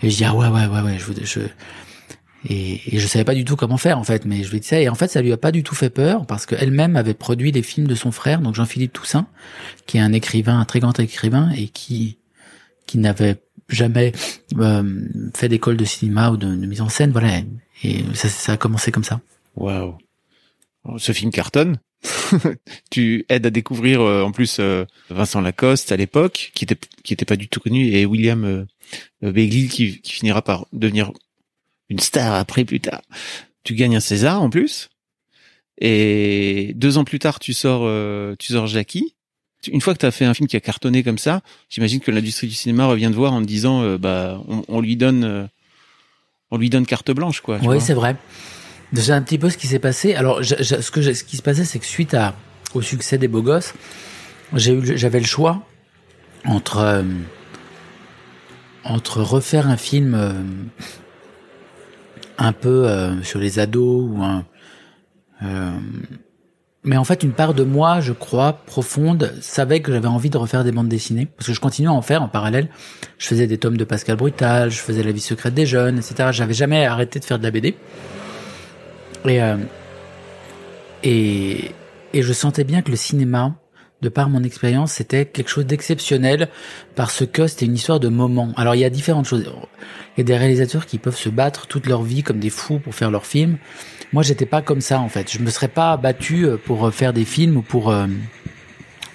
Et 0.03 0.11
je 0.11 0.17
dis 0.17 0.25
ah 0.25 0.35
ouais 0.35 0.49
ouais 0.49 0.67
ouais 0.67 0.81
ouais 0.81 0.99
je 0.99 1.25
je 1.25 1.41
et, 2.49 2.81
et 2.97 2.99
je 2.99 3.07
savais 3.07 3.25
pas 3.25 3.35
du 3.35 3.45
tout 3.45 3.55
comment 3.55 3.77
faire 3.77 3.99
en 3.99 4.03
fait, 4.05 4.25
mais 4.25 4.43
je 4.43 4.51
lui 4.51 4.61
ça 4.63 4.81
et 4.81 4.89
en 4.89 4.97
fait 4.97 5.07
ça 5.09 5.23
lui 5.23 5.33
a 5.33 5.37
pas 5.37 5.53
du 5.53 5.63
tout 5.63 5.77
fait 5.77 5.91
peur 5.91 6.27
parce 6.27 6.47
qu'elle-même 6.47 6.97
avait 6.97 7.15
produit 7.15 7.53
les 7.53 7.63
films 7.63 7.87
de 7.87 7.95
son 7.95 8.11
frère, 8.11 8.41
donc 8.41 8.57
Jean-Philippe 8.57 8.93
Toussaint, 8.93 9.27
qui 9.87 9.99
est 9.99 10.01
un 10.01 10.13
écrivain, 10.13 10.59
un 10.59 10.65
très 10.65 10.81
grand 10.81 10.99
écrivain 10.99 11.51
et 11.57 11.69
qui 11.69 12.19
qui 12.87 12.99
n'avait 12.99 13.37
jamais 13.69 14.13
euh, 14.59 15.09
fait 15.35 15.49
d'école 15.49 15.77
de 15.77 15.85
cinéma 15.85 16.31
ou 16.31 16.37
de, 16.37 16.47
mise 16.47 16.81
en 16.81 16.89
scène, 16.89 17.13
voilà. 17.13 17.41
Et 17.83 18.05
ça, 18.15 18.29
ça 18.29 18.53
a 18.53 18.57
commencé 18.57 18.93
comme 18.93 19.05
ça. 19.05 19.21
Waouh. 19.57 19.97
Ce 20.99 21.13
film 21.13 21.31
cartonne. 21.31 21.79
tu 22.91 23.25
aides 23.29 23.47
à 23.47 23.51
découvrir 23.51 24.01
euh, 24.01 24.23
en 24.23 24.33
plus 24.33 24.59
euh, 24.59 24.85
Vincent 25.11 25.41
Lacoste 25.41 25.93
à 25.93 25.97
l'époque, 25.97 26.51
qui 26.55 26.65
était 26.65 26.79
qui 27.05 27.13
était 27.13 27.25
pas 27.25 27.37
du 27.37 27.49
tout 27.49 27.61
connu, 27.61 27.89
et 27.89 28.07
William 28.07 28.45
euh, 28.45 28.65
euh, 29.25 29.33
Begley 29.33 29.69
qui, 29.69 30.01
qui 30.01 30.13
finira 30.13 30.43
par 30.43 30.67
devenir 30.73 31.13
une 31.89 32.01
star 32.01 32.35
après 32.35 32.65
plus 32.65 32.81
tard. 32.81 33.03
Tu 33.65 33.75
gagnes 33.75 33.97
un 33.97 34.01
César 34.01 34.43
en 34.43 34.51
plus, 34.51 34.91
et 35.79 36.73
deux 36.75 36.99
ans 36.99 37.05
plus 37.05 37.19
tard 37.19 37.39
tu 37.39 37.53
sors 37.53 37.83
euh, 37.85 38.35
tu 38.39 38.53
sors 38.53 38.67
Jackie. 38.67 39.15
Une 39.69 39.81
fois 39.81 39.95
que 39.95 39.99
tu 40.01 40.07
as 40.07 40.11
fait 40.11 40.25
un 40.25 40.35
film 40.35 40.49
qui 40.49 40.57
a 40.57 40.61
cartonné 40.61 41.03
comme 41.03 41.19
ça, 41.19 41.41
j'imagine 41.69 42.01
que 42.01 42.11
l'industrie 42.11 42.49
du 42.49 42.55
cinéma 42.55 42.87
revient 42.87 43.09
te 43.11 43.15
voir 43.17 43.33
en 43.33 43.41
te 43.41 43.47
disant 43.47 43.83
euh, 43.83 43.99
bah 43.99 44.41
on, 44.49 44.63
on 44.69 44.81
lui 44.81 44.97
donne 44.97 45.25
euh, 45.25 45.47
on 46.51 46.59
lui 46.59 46.69
donne 46.71 46.85
carte 46.87 47.11
blanche 47.13 47.41
quoi. 47.41 47.59
tu 47.61 47.67
Oui, 47.69 47.81
c'est 47.81 47.95
vrai. 47.95 48.17
C'est 48.95 49.13
un 49.13 49.23
petit 49.23 49.39
peu 49.39 49.49
ce 49.51 49.57
qui 49.57 49.67
s'est 49.69 49.79
passé. 49.79 50.15
Alors, 50.15 50.43
je- 50.43 50.57
je- 50.59 50.81
ce, 50.81 50.91
que 50.91 51.01
ce 51.15 51.25
qui 51.25 51.37
se 51.37 51.43
passait, 51.43 51.65
c'est 51.65 51.79
que 51.79 51.87
suite 51.87 52.13
à, 52.15 52.35
au 52.75 52.83
succès 52.83 53.17
des 53.19 53.29
Beaux 53.29 53.41
Gosses, 53.43 53.73
j'ai 54.55 54.75
eu, 54.75 54.99
j'avais 54.99 55.21
le 55.21 55.25
choix 55.27 55.63
entre 56.45 56.79
euh, 56.79 57.03
entre 58.85 59.23
refaire 59.23 59.69
un 59.69 59.77
film 59.77 60.19
un 62.39 62.53
peu 62.53 62.89
sur 63.23 63.39
les 63.39 63.59
ados 63.61 64.11
ou 64.11 64.23
un 64.23 64.45
mais 66.85 66.97
en 66.97 67.05
fait, 67.05 67.23
une 67.23 67.33
part 67.33 67.55
de 67.55 67.63
moi, 67.63 68.01
je 68.01 68.13
crois, 68.13 68.55
profonde, 68.67 69.33
savait 69.41 69.81
que 69.81 69.93
j'avais 69.93 70.09
envie 70.09 70.31
de 70.31 70.37
refaire 70.37 70.65
des 70.65 70.73
bandes 70.73 70.89
dessinées. 70.89 71.27
Parce 71.27 71.47
que 71.47 71.53
je 71.53 71.61
continuais 71.61 71.89
à 71.89 71.93
en 71.93 72.03
faire 72.03 72.23
en 72.23 72.29
parallèle. 72.29 72.69
Je 73.19 73.29
faisais 73.29 73.47
des 73.47 73.57
tomes 73.57 73.77
de 73.77 73.85
Pascal 73.85 74.17
Brutal, 74.17 74.71
je 74.71 74.81
faisais 74.81 75.05
La 75.05 75.13
vie 75.13 75.21
secrète 75.21 75.55
des 75.55 75.67
jeunes, 75.67 75.99
etc. 75.99 76.31
J'avais 76.33 76.55
jamais 76.55 76.85
arrêté 76.85 77.21
de 77.21 77.25
faire 77.25 77.39
de 77.39 77.45
la 77.45 77.53
BD. 77.53 77.77
Et, 79.27 79.41
euh, 79.41 79.57
et, 81.05 81.71
et 82.15 82.23
je 82.23 82.33
sentais 82.33 82.65
bien 82.65 82.83
que 82.83 82.91
le 82.91 82.97
cinéma, 82.97 83.55
de 84.03 84.09
par 84.09 84.29
mon 84.29 84.43
expérience, 84.43 84.93
c'était 84.93 85.25
quelque 85.25 85.49
chose 85.49 85.65
d'exceptionnel 85.65 86.49
parce 86.97 87.25
que 87.25 87.47
c'était 87.47 87.67
une 87.67 87.75
histoire 87.75 88.01
de 88.01 88.09
moment. 88.09 88.53
Alors 88.57 88.75
il 88.75 88.81
y 88.81 88.85
a 88.85 88.91
différentes 88.91 89.27
choses. 89.27 89.45
Il 90.17 90.19
y 90.19 90.21
a 90.21 90.25
des 90.25 90.37
réalisateurs 90.37 90.87
qui 90.87 90.99
peuvent 90.99 91.17
se 91.17 91.29
battre 91.29 91.69
toute 91.69 91.87
leur 91.87 92.03
vie 92.03 92.25
comme 92.25 92.41
des 92.41 92.51
fous 92.51 92.81
pour 92.81 92.95
faire 92.97 93.13
leurs 93.13 93.27
films. 93.27 93.59
Moi, 94.13 94.25
j'étais 94.25 94.45
pas 94.45 94.61
comme 94.61 94.81
ça 94.81 95.01
en 95.01 95.09
fait. 95.09 95.33
Je 95.33 95.39
me 95.39 95.49
serais 95.51 95.69
pas 95.69 95.97
battu 95.97 96.45
euh, 96.45 96.57
pour 96.57 96.87
euh, 96.87 96.91
faire 96.91 97.13
des 97.13 97.25
films 97.25 97.57
ou 97.59 97.63
pour 97.63 97.91
euh, 97.91 98.07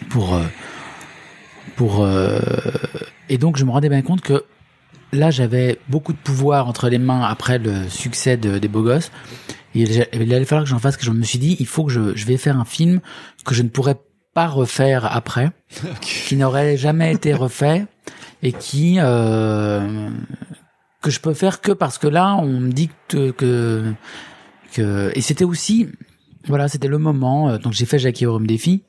pour 0.10 0.40
pour 1.76 2.08
et 3.30 3.38
donc 3.38 3.58
je 3.58 3.66
me 3.66 3.72
rendais 3.72 3.90
bien 3.90 4.02
compte 4.02 4.22
que 4.22 4.46
là 5.12 5.30
j'avais 5.32 5.78
beaucoup 5.90 6.14
de 6.14 6.18
pouvoir 6.18 6.68
entre 6.68 6.90
les 6.90 6.98
mains 6.98 7.22
après 7.22 7.60
le 7.60 7.90
succès 7.90 8.38
de, 8.38 8.58
des 8.58 8.68
beaux 8.70 8.84
gosses. 8.84 9.12
Et 9.76 9.82
il 9.82 10.34
allait 10.34 10.46
falloir 10.46 10.64
que 10.64 10.70
j'en 10.70 10.80
fasse. 10.80 10.98
Que 10.98 11.06
je 11.06 11.12
me 11.12 11.24
suis 11.24 11.40
dit, 11.40 11.58
il 11.60 11.68
faut 11.68 11.84
que 11.84 11.92
je, 11.92 12.16
je 12.16 12.26
vais 12.26 12.38
faire 12.38 12.58
un 12.58 12.66
film 12.66 13.02
que 13.46 13.54
je 13.54 13.62
ne 13.62 13.70
pourrais 13.70 13.98
pas 14.38 14.46
refaire 14.46 15.04
après, 15.04 15.50
qui 16.02 16.36
n'aurait 16.36 16.78
jamais 16.78 17.12
été 17.12 17.34
refait 17.34 17.88
et 18.44 18.54
qui 18.54 18.98
euh, 19.00 20.12
que 21.02 21.10
je 21.10 21.20
peux 21.20 21.34
faire 21.34 21.60
que 21.60 21.72
parce 21.72 21.98
que 21.98 22.06
là 22.06 22.36
on 22.36 22.60
me 22.60 22.72
dit 22.72 22.92
que 23.08 23.32
que, 23.32 25.12
et 25.16 25.22
c'était 25.22 25.44
aussi 25.44 25.88
voilà 26.46 26.68
c'était 26.68 26.88
le 26.88 27.00
moment 27.00 27.50
euh, 27.50 27.58
donc 27.58 27.74
j'ai 27.74 27.88
fait 27.88 27.98
Jackie 27.98 28.28
Rome 28.28 28.46
Défi 28.46 28.84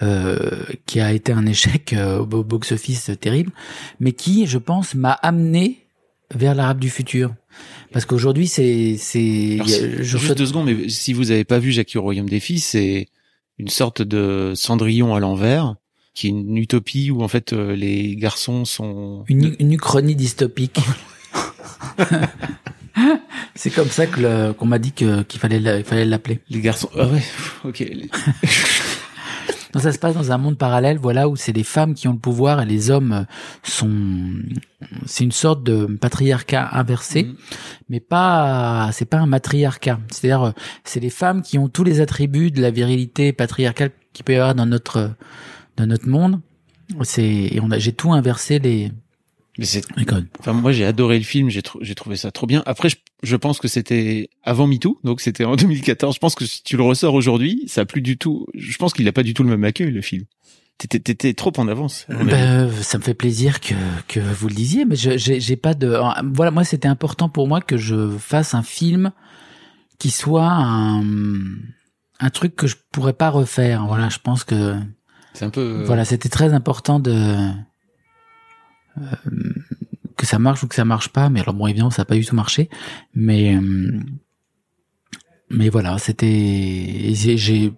euh, 0.00 0.62
qui 0.86 1.00
a 1.00 1.10
été 1.12 1.32
un 1.32 1.46
échec 1.46 1.92
euh, 1.92 2.20
au 2.20 2.44
box 2.44 2.70
office 2.70 3.10
terrible 3.20 3.50
mais 3.98 4.12
qui 4.12 4.46
je 4.46 4.58
pense 4.58 4.94
m'a 4.94 5.10
amené 5.10 5.88
vers 6.32 6.54
l'arabe 6.54 6.78
du 6.78 6.90
futur. 6.90 7.34
Parce 7.92 8.04
qu'aujourd'hui 8.04 8.46
c'est 8.46 8.94
c'est 8.96 9.58
juste 10.04 10.38
deux 10.38 10.46
secondes 10.46 10.66
mais 10.66 10.88
si 10.88 11.14
vous 11.14 11.32
avez 11.32 11.42
pas 11.42 11.58
vu 11.58 11.72
Jackie 11.72 11.98
au 11.98 12.02
royaume 12.02 12.28
des 12.28 12.38
filles 12.38 12.60
c'est 12.60 13.08
une 13.60 13.68
sorte 13.68 14.00
de 14.02 14.52
Cendrillon 14.56 15.14
à 15.14 15.20
l'envers 15.20 15.76
qui 16.14 16.26
est 16.26 16.30
une 16.30 16.56
utopie 16.56 17.10
où 17.10 17.22
en 17.22 17.28
fait 17.28 17.52
euh, 17.52 17.76
les 17.76 18.16
garçons 18.16 18.64
sont 18.64 19.24
une, 19.28 19.54
une 19.58 19.72
uchronie 19.72 20.16
dystopique. 20.16 20.80
C'est 23.54 23.70
comme 23.70 23.88
ça 23.88 24.06
que 24.06 24.52
qu'on 24.52 24.66
m'a 24.66 24.78
dit 24.78 24.92
que 24.92 25.22
qu'il 25.22 25.40
fallait 25.40 25.82
fallait 25.84 26.04
l'appeler. 26.04 26.40
Les 26.48 26.60
garçons. 26.60 26.90
Ah 26.96 27.06
ouais. 27.06 27.22
Ok. 27.64 27.84
Donc 29.72 29.82
ça 29.82 29.92
se 29.92 29.98
passe 29.98 30.14
dans 30.14 30.32
un 30.32 30.38
monde 30.38 30.58
parallèle, 30.58 30.98
voilà, 30.98 31.28
où 31.28 31.36
c'est 31.36 31.52
les 31.52 31.62
femmes 31.62 31.94
qui 31.94 32.08
ont 32.08 32.12
le 32.12 32.18
pouvoir 32.18 32.60
et 32.62 32.66
les 32.66 32.90
hommes 32.90 33.26
sont. 33.62 33.90
C'est 35.06 35.24
une 35.24 35.32
sorte 35.32 35.62
de 35.62 35.86
patriarcat 35.86 36.70
inversé, 36.72 37.24
mm. 37.24 37.34
mais 37.88 38.00
pas. 38.00 38.90
C'est 38.92 39.04
pas 39.04 39.18
un 39.18 39.26
matriarcat. 39.26 40.00
C'est-à-dire, 40.10 40.52
c'est 40.84 41.00
les 41.00 41.10
femmes 41.10 41.42
qui 41.42 41.58
ont 41.58 41.68
tous 41.68 41.84
les 41.84 42.00
attributs 42.00 42.50
de 42.50 42.60
la 42.60 42.70
virilité 42.70 43.32
patriarcale 43.32 43.90
qui 44.12 44.22
peut 44.22 44.32
y 44.32 44.36
avoir 44.36 44.54
dans 44.54 44.66
notre 44.66 45.10
dans 45.76 45.86
notre 45.86 46.08
monde. 46.08 46.40
C'est 47.02 47.22
et 47.22 47.60
on 47.62 47.70
a 47.70 47.78
j'ai 47.78 47.92
tout 47.92 48.12
inversé 48.12 48.58
les 48.58 48.90
mais 49.60 49.66
c'est. 49.66 49.84
Enfin, 50.38 50.54
moi, 50.54 50.72
j'ai 50.72 50.86
adoré 50.86 51.18
le 51.18 51.24
film. 51.24 51.50
J'ai 51.50 51.60
j'ai 51.82 51.94
trouvé 51.94 52.16
ça 52.16 52.30
trop 52.30 52.46
bien. 52.46 52.62
Après, 52.64 52.88
je, 52.88 52.96
je 53.22 53.36
pense 53.36 53.58
que 53.58 53.68
c'était 53.68 54.30
avant 54.42 54.66
MeToo, 54.66 54.98
donc 55.04 55.20
c'était 55.20 55.44
en 55.44 55.54
2014. 55.56 56.14
Je 56.14 56.18
pense 56.18 56.34
que 56.34 56.46
si 56.46 56.62
tu 56.62 56.78
le 56.78 56.82
ressors 56.82 57.12
aujourd'hui, 57.12 57.64
ça 57.66 57.82
a 57.82 57.84
plus 57.84 58.00
du 58.00 58.16
tout. 58.16 58.46
Je 58.54 58.78
pense 58.78 58.94
qu'il 58.94 59.06
a 59.06 59.12
pas 59.12 59.22
du 59.22 59.34
tout 59.34 59.42
le 59.42 59.50
même 59.50 59.62
accueil 59.64 59.90
le 59.90 60.00
film. 60.00 60.24
T'étais 60.78 61.34
trop 61.34 61.52
en 61.58 61.68
avance. 61.68 62.06
Ben, 62.08 62.72
ça 62.72 62.96
me 62.96 63.02
fait 63.02 63.12
plaisir 63.12 63.60
que 63.60 63.74
que 64.08 64.18
vous 64.18 64.48
le 64.48 64.54
disiez, 64.54 64.86
mais 64.86 64.96
j'ai 64.96 65.56
pas 65.56 65.74
de. 65.74 65.94
Voilà, 66.32 66.50
moi, 66.50 66.64
c'était 66.64 66.88
important 66.88 67.28
pour 67.28 67.46
moi 67.46 67.60
que 67.60 67.76
je 67.76 68.08
fasse 68.16 68.54
un 68.54 68.62
film 68.62 69.12
qui 69.98 70.10
soit 70.10 70.48
un 70.48 71.04
un 72.18 72.30
truc 72.30 72.56
que 72.56 72.66
je 72.66 72.76
pourrais 72.92 73.12
pas 73.12 73.28
refaire. 73.28 73.84
Voilà, 73.86 74.08
je 74.08 74.20
pense 74.24 74.42
que. 74.44 74.74
C'est 75.34 75.44
un 75.44 75.50
peu. 75.50 75.82
Voilà, 75.84 76.06
c'était 76.06 76.30
très 76.30 76.54
important 76.54 76.98
de 76.98 77.12
euh, 77.12 77.50
que 80.20 80.26
ça 80.26 80.38
marche 80.38 80.62
ou 80.62 80.68
que 80.68 80.74
ça 80.74 80.84
marche 80.84 81.08
pas. 81.08 81.30
Mais 81.30 81.40
alors 81.40 81.54
bon, 81.54 81.66
évidemment, 81.66 81.90
ça 81.90 82.02
n'a 82.02 82.06
pas 82.06 82.14
du 82.14 82.24
tout 82.24 82.36
marché. 82.36 82.68
Mais 83.14 83.56
euh, 83.56 83.98
mais 85.48 85.68
voilà, 85.68 85.98
c'était 85.98 87.12
j'ai 87.14 87.72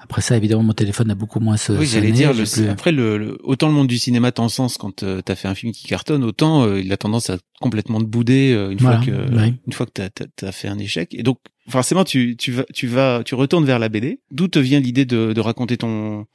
après 0.00 0.22
ça, 0.22 0.36
évidemment, 0.36 0.62
mon 0.62 0.72
téléphone 0.72 1.10
a 1.10 1.14
beaucoup 1.14 1.38
moins 1.38 1.56
se. 1.56 1.72
Oui, 1.72 1.86
j'allais 1.86 2.12
dire. 2.12 2.32
Le, 2.32 2.70
Après, 2.70 2.92
le, 2.92 3.36
autant 3.42 3.68
le 3.68 3.74
monde 3.74 3.88
du 3.88 3.98
cinéma 3.98 4.32
t'encense 4.32 4.78
quand 4.78 5.02
euh, 5.02 5.20
t'as 5.22 5.34
fait 5.34 5.48
un 5.48 5.54
film 5.54 5.72
qui 5.72 5.86
cartonne, 5.86 6.24
autant 6.24 6.64
euh, 6.64 6.80
il 6.80 6.90
a 6.92 6.96
tendance 6.96 7.30
à 7.30 7.38
complètement 7.60 8.00
te 8.00 8.06
bouder 8.06 8.52
une, 8.70 8.78
fois 8.78 9.00
que, 9.04 9.10
une 9.10 9.72
fois 9.72 9.86
que 9.86 9.92
t'as 9.92 10.46
as, 10.46 10.52
fait 10.52 10.68
un 10.68 10.78
échec. 10.78 11.14
Et 11.14 11.22
donc, 11.22 11.38
forcément, 11.68 12.04
tu, 12.04 12.36
tu 12.36 12.52
vas, 12.52 12.64
tu 12.72 12.86
vas, 12.86 13.22
tu 13.24 13.34
retournes 13.34 13.66
vers 13.66 13.78
la 13.78 13.88
BD. 13.88 14.20
D'où 14.30 14.48
te 14.48 14.58
vient 14.58 14.80
l'idée 14.80 15.04
de, 15.04 15.32
de 15.32 15.40
raconter 15.40 15.76
ton 15.76 16.26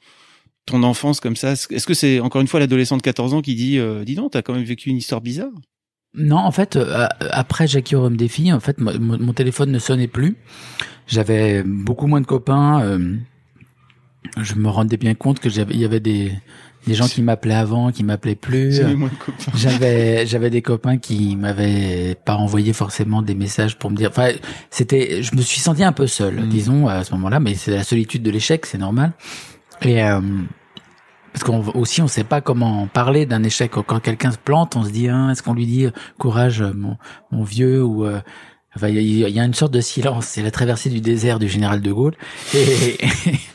ton 0.66 0.82
enfance 0.82 1.20
comme 1.20 1.36
ça 1.36 1.52
Est-ce 1.52 1.86
que 1.86 1.94
c'est 1.94 2.20
encore 2.20 2.40
une 2.40 2.48
fois 2.48 2.60
l'adolescent 2.60 2.96
de 2.96 3.02
14 3.02 3.34
ans 3.34 3.42
qui 3.42 3.54
dit 3.54 3.78
euh, 3.78 4.04
dis 4.04 4.14
donc 4.14 4.32
t'as 4.32 4.42
quand 4.42 4.54
même 4.54 4.64
vécu 4.64 4.90
une 4.90 4.96
histoire 4.96 5.20
bizarre? 5.20 5.52
Non, 6.14 6.36
en 6.36 6.52
fait 6.52 6.76
euh, 6.76 7.06
après 7.30 7.66
Jackie 7.66 7.96
Rome 7.96 8.16
des 8.16 8.28
filles, 8.28 8.52
en 8.52 8.60
fait 8.60 8.78
mon, 8.78 9.32
téléphone 9.32 9.70
ne 9.70 9.78
sonnait 9.78 10.08
plus. 10.08 10.36
J'avais 11.06 11.62
beaucoup 11.62 12.06
moins 12.06 12.20
de 12.20 12.26
copains. 12.26 12.82
Euh, 12.82 13.16
je 14.38 14.54
me 14.54 14.68
rendais 14.68 14.96
bien 14.96 15.14
compte 15.14 15.38
que 15.38 15.50
j'avais 15.50 15.74
il 15.74 15.80
y 15.80 15.84
avait 15.84 16.00
des 16.00 16.32
des 16.86 16.94
gens 16.94 17.08
qui 17.08 17.22
m'appelaient 17.22 17.54
avant, 17.54 17.92
qui 17.92 18.04
m'appelaient 18.04 18.34
plus. 18.34 18.80
J'avais 19.54 20.26
j'avais 20.26 20.50
des 20.50 20.62
copains 20.62 20.98
qui 20.98 21.34
m'avaient 21.36 22.14
pas 22.24 22.36
envoyé 22.36 22.72
forcément 22.72 23.22
des 23.22 23.34
messages 23.34 23.78
pour 23.78 23.90
me 23.90 23.96
dire. 23.96 24.10
Enfin, 24.10 24.30
c'était. 24.70 25.22
Je 25.22 25.34
me 25.34 25.40
suis 25.40 25.60
senti 25.60 25.82
un 25.82 25.92
peu 25.92 26.06
seul, 26.06 26.34
mmh. 26.34 26.48
disons 26.48 26.86
à 26.86 27.04
ce 27.04 27.12
moment-là, 27.14 27.40
mais 27.40 27.54
c'est 27.54 27.70
la 27.70 27.84
solitude 27.84 28.22
de 28.22 28.30
l'échec, 28.30 28.66
c'est 28.66 28.78
normal. 28.78 29.12
Et 29.84 30.02
euh, 30.02 30.20
parce 31.32 31.44
qu'on 31.44 31.66
aussi 31.74 32.00
on 32.00 32.08
sait 32.08 32.24
pas 32.24 32.40
comment 32.40 32.86
parler 32.86 33.26
d'un 33.26 33.42
échec. 33.42 33.72
Quand 33.72 34.00
quelqu'un 34.00 34.30
se 34.30 34.38
plante, 34.38 34.76
on 34.76 34.84
se 34.84 34.90
dit 34.90 35.08
hein, 35.08 35.30
est-ce 35.30 35.42
qu'on 35.42 35.54
lui 35.54 35.66
dit 35.66 35.86
courage 36.18 36.62
mon, 36.62 36.96
mon 37.30 37.44
vieux 37.44 37.82
ou 37.82 38.04
euh, 38.04 38.20
Enfin, 38.76 38.88
il 38.88 38.98
y, 38.98 39.38
a 39.38 39.44
une 39.44 39.54
sorte 39.54 39.72
de 39.72 39.80
silence. 39.80 40.26
C'est 40.26 40.42
la 40.42 40.50
traversée 40.50 40.90
du 40.90 41.00
désert 41.00 41.38
du 41.38 41.48
général 41.48 41.80
de 41.80 41.92
Gaulle. 41.92 42.16
Et, 42.54 42.96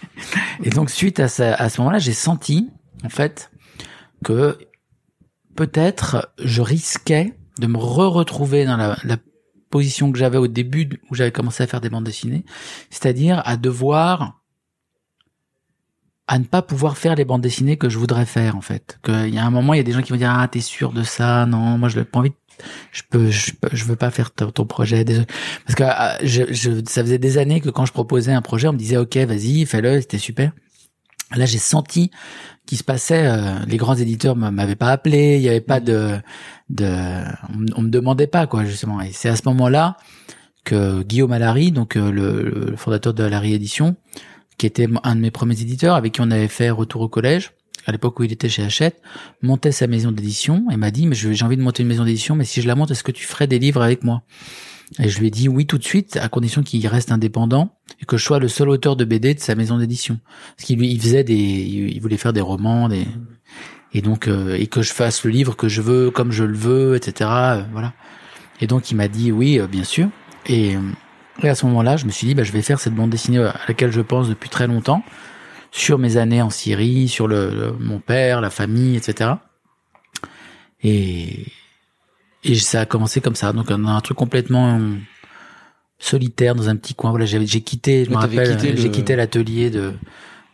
et 0.63 0.69
donc, 0.69 0.89
suite 0.89 1.19
à, 1.19 1.27
ça, 1.27 1.53
à 1.55 1.67
ce 1.67 1.81
moment-là, 1.81 1.99
j'ai 1.99 2.13
senti, 2.13 2.69
en 3.03 3.09
fait, 3.09 3.51
que 4.23 4.57
peut-être 5.55 6.31
je 6.41 6.61
risquais 6.61 7.33
de 7.59 7.67
me 7.67 7.77
re-retrouver 7.77 8.63
dans 8.63 8.77
la, 8.77 8.97
la 9.03 9.17
position 9.69 10.11
que 10.11 10.17
j'avais 10.17 10.37
au 10.37 10.47
début 10.47 10.89
où 11.09 11.15
j'avais 11.15 11.33
commencé 11.33 11.63
à 11.63 11.67
faire 11.67 11.81
des 11.81 11.89
bandes 11.89 12.05
dessinées, 12.05 12.45
c'est-à-dire 12.89 13.41
à 13.45 13.57
devoir 13.57 14.38
à 16.29 16.37
ne 16.37 16.43
pas 16.43 16.61
pouvoir 16.61 16.95
faire 16.95 17.15
les 17.15 17.25
bandes 17.25 17.41
dessinées 17.41 17.75
que 17.75 17.89
je 17.89 17.97
voudrais 17.97 18.27
faire 18.27 18.55
en 18.55 18.61
fait. 18.61 18.99
Qu'il 19.03 19.33
y 19.33 19.39
a 19.39 19.45
un 19.45 19.49
moment, 19.49 19.73
il 19.73 19.77
y 19.77 19.79
a 19.79 19.83
des 19.83 19.93
gens 19.93 20.03
qui 20.03 20.11
vont 20.11 20.17
dire 20.17 20.31
ah 20.31 20.47
t'es 20.47 20.61
sûr 20.61 20.93
de 20.93 21.01
ça? 21.01 21.47
Non, 21.47 21.79
moi 21.79 21.89
je 21.89 21.97
n'ai 21.97 22.05
pas 22.05 22.19
envie. 22.19 22.33
Je 22.91 23.01
peux, 23.09 23.31
je, 23.31 23.51
je 23.71 23.85
veux 23.85 23.95
pas 23.95 24.11
faire 24.11 24.29
ton, 24.29 24.65
projet. 24.65 25.03
Parce 25.65 25.75
que 25.75 25.83
ah, 25.83 26.19
je, 26.21 26.43
je, 26.53 26.83
ça 26.87 27.01
faisait 27.01 27.17
des 27.17 27.39
années 27.39 27.61
que 27.61 27.71
quand 27.71 27.85
je 27.85 27.93
proposais 27.93 28.31
un 28.31 28.43
projet, 28.43 28.67
on 28.67 28.73
me 28.73 28.77
disait 28.77 28.97
ok 28.97 29.17
vas-y 29.17 29.65
fais-le, 29.65 30.01
c'était 30.01 30.19
super. 30.19 30.51
Là 31.35 31.47
j'ai 31.47 31.57
senti 31.57 32.11
qu'il 32.67 32.77
se 32.77 32.83
passait. 32.83 33.25
Euh, 33.25 33.65
les 33.65 33.77
grands 33.77 33.95
éditeurs 33.95 34.35
m'avaient 34.35 34.75
pas 34.75 34.91
appelé, 34.91 35.37
il 35.37 35.41
y 35.41 35.49
avait 35.49 35.61
pas 35.61 35.79
de, 35.79 36.19
de, 36.69 36.93
on, 37.75 37.81
me 37.81 37.89
demandait 37.89 38.27
pas 38.27 38.45
quoi 38.45 38.65
justement. 38.65 39.01
Et 39.01 39.13
c'est 39.13 39.29
à 39.29 39.35
ce 39.35 39.41
moment-là 39.45 39.97
que 40.63 41.01
Guillaume 41.01 41.31
Allary, 41.31 41.71
donc 41.71 41.95
euh, 41.95 42.11
le, 42.11 42.67
le 42.67 42.75
fondateur 42.75 43.15
de 43.15 43.23
Allary 43.23 43.55
Édition, 43.55 43.95
qui 44.59 44.67
était 44.67 44.87
un 45.03 45.15
de 45.15 45.21
mes 45.21 45.31
premiers 45.31 45.59
éditeurs, 45.59 45.95
avec 45.95 46.13
qui 46.13 46.21
on 46.21 46.29
avait 46.29 46.47
fait 46.47 46.69
Retour 46.69 47.01
au 47.01 47.09
collège, 47.09 47.53
à 47.87 47.91
l'époque 47.91 48.19
où 48.19 48.23
il 48.23 48.31
était 48.31 48.49
chez 48.49 48.63
Hachette, 48.63 49.01
montait 49.41 49.71
sa 49.71 49.87
maison 49.87 50.11
d'édition 50.11 50.65
et 50.69 50.77
m'a 50.77 50.91
dit, 50.91 51.07
mais 51.07 51.15
j'ai 51.15 51.43
envie 51.43 51.57
de 51.57 51.61
monter 51.61 51.81
une 51.81 51.89
maison 51.89 52.03
d'édition, 52.03 52.35
mais 52.35 52.45
si 52.45 52.61
je 52.61 52.67
la 52.67 52.75
monte, 52.75 52.91
est-ce 52.91 53.03
que 53.03 53.11
tu 53.11 53.25
ferais 53.25 53.47
des 53.47 53.57
livres 53.57 53.81
avec 53.81 54.03
moi? 54.03 54.21
Et 54.99 55.07
je 55.09 55.19
lui 55.19 55.27
ai 55.27 55.31
dit 55.31 55.47
oui 55.47 55.65
tout 55.65 55.77
de 55.77 55.83
suite, 55.83 56.17
à 56.17 56.29
condition 56.29 56.63
qu'il 56.63 56.85
reste 56.87 57.11
indépendant 57.11 57.75
et 58.01 58.05
que 58.05 58.17
je 58.17 58.23
sois 58.23 58.39
le 58.39 58.47
seul 58.47 58.69
auteur 58.69 58.95
de 58.95 59.05
BD 59.05 59.35
de 59.35 59.39
sa 59.39 59.55
maison 59.55 59.77
d'édition. 59.77 60.19
Parce 60.55 60.65
qu'il 60.65 60.83
il 60.83 60.99
faisait 60.99 61.23
des, 61.23 61.35
il 61.35 61.99
voulait 62.01 62.17
faire 62.17 62.33
des 62.33 62.41
romans, 62.41 62.89
des, 62.89 63.05
et 63.93 64.01
donc 64.01 64.27
euh, 64.27 64.55
et 64.55 64.67
que 64.67 64.81
je 64.81 64.91
fasse 64.91 65.23
le 65.23 65.29
livre 65.29 65.55
que 65.55 65.67
je 65.67 65.81
veux, 65.81 66.09
comme 66.09 66.31
je 66.31 66.43
le 66.43 66.57
veux, 66.57 66.95
etc. 66.95 67.29
Euh, 67.31 67.63
voilà. 67.71 67.93
Et 68.61 68.67
donc 68.67 68.89
il 68.89 68.95
m'a 68.95 69.07
dit 69.07 69.31
oui, 69.31 69.59
euh, 69.59 69.67
bien 69.67 69.83
sûr. 69.83 70.09
Et 70.47 70.75
et 71.43 71.49
à 71.49 71.55
ce 71.55 71.65
moment-là, 71.65 71.97
je 71.97 72.05
me 72.05 72.11
suis 72.11 72.27
dit, 72.27 72.35
bah, 72.35 72.43
je 72.43 72.51
vais 72.51 72.61
faire 72.61 72.79
cette 72.79 72.93
bande 72.93 73.09
dessinée 73.09 73.39
à 73.39 73.55
laquelle 73.67 73.91
je 73.91 74.01
pense 74.01 74.29
depuis 74.29 74.49
très 74.49 74.67
longtemps, 74.67 75.03
sur 75.71 75.97
mes 75.97 76.17
années 76.17 76.41
en 76.41 76.49
Syrie, 76.49 77.07
sur 77.07 77.27
le, 77.27 77.75
mon 77.79 77.99
père, 77.99 78.41
la 78.41 78.49
famille, 78.49 78.95
etc. 78.95 79.31
Et, 80.81 81.45
et 82.43 82.55
ça 82.55 82.81
a 82.81 82.85
commencé 82.85 83.21
comme 83.21 83.35
ça. 83.35 83.53
Donc, 83.53 83.71
un, 83.71 83.85
un 83.85 84.01
truc 84.01 84.17
complètement 84.17 84.79
solitaire 85.99 86.55
dans 86.55 86.69
un 86.69 86.75
petit 86.75 86.93
coin. 86.93 87.11
Voilà, 87.11 87.25
j'ai 87.25 87.61
quitté, 87.61 88.05
je 88.05 88.09
me 88.09 88.15
rappelle, 88.15 88.57
j'ai 88.77 88.91
quitté 88.91 89.15
l'atelier 89.15 89.69
de 89.69 89.93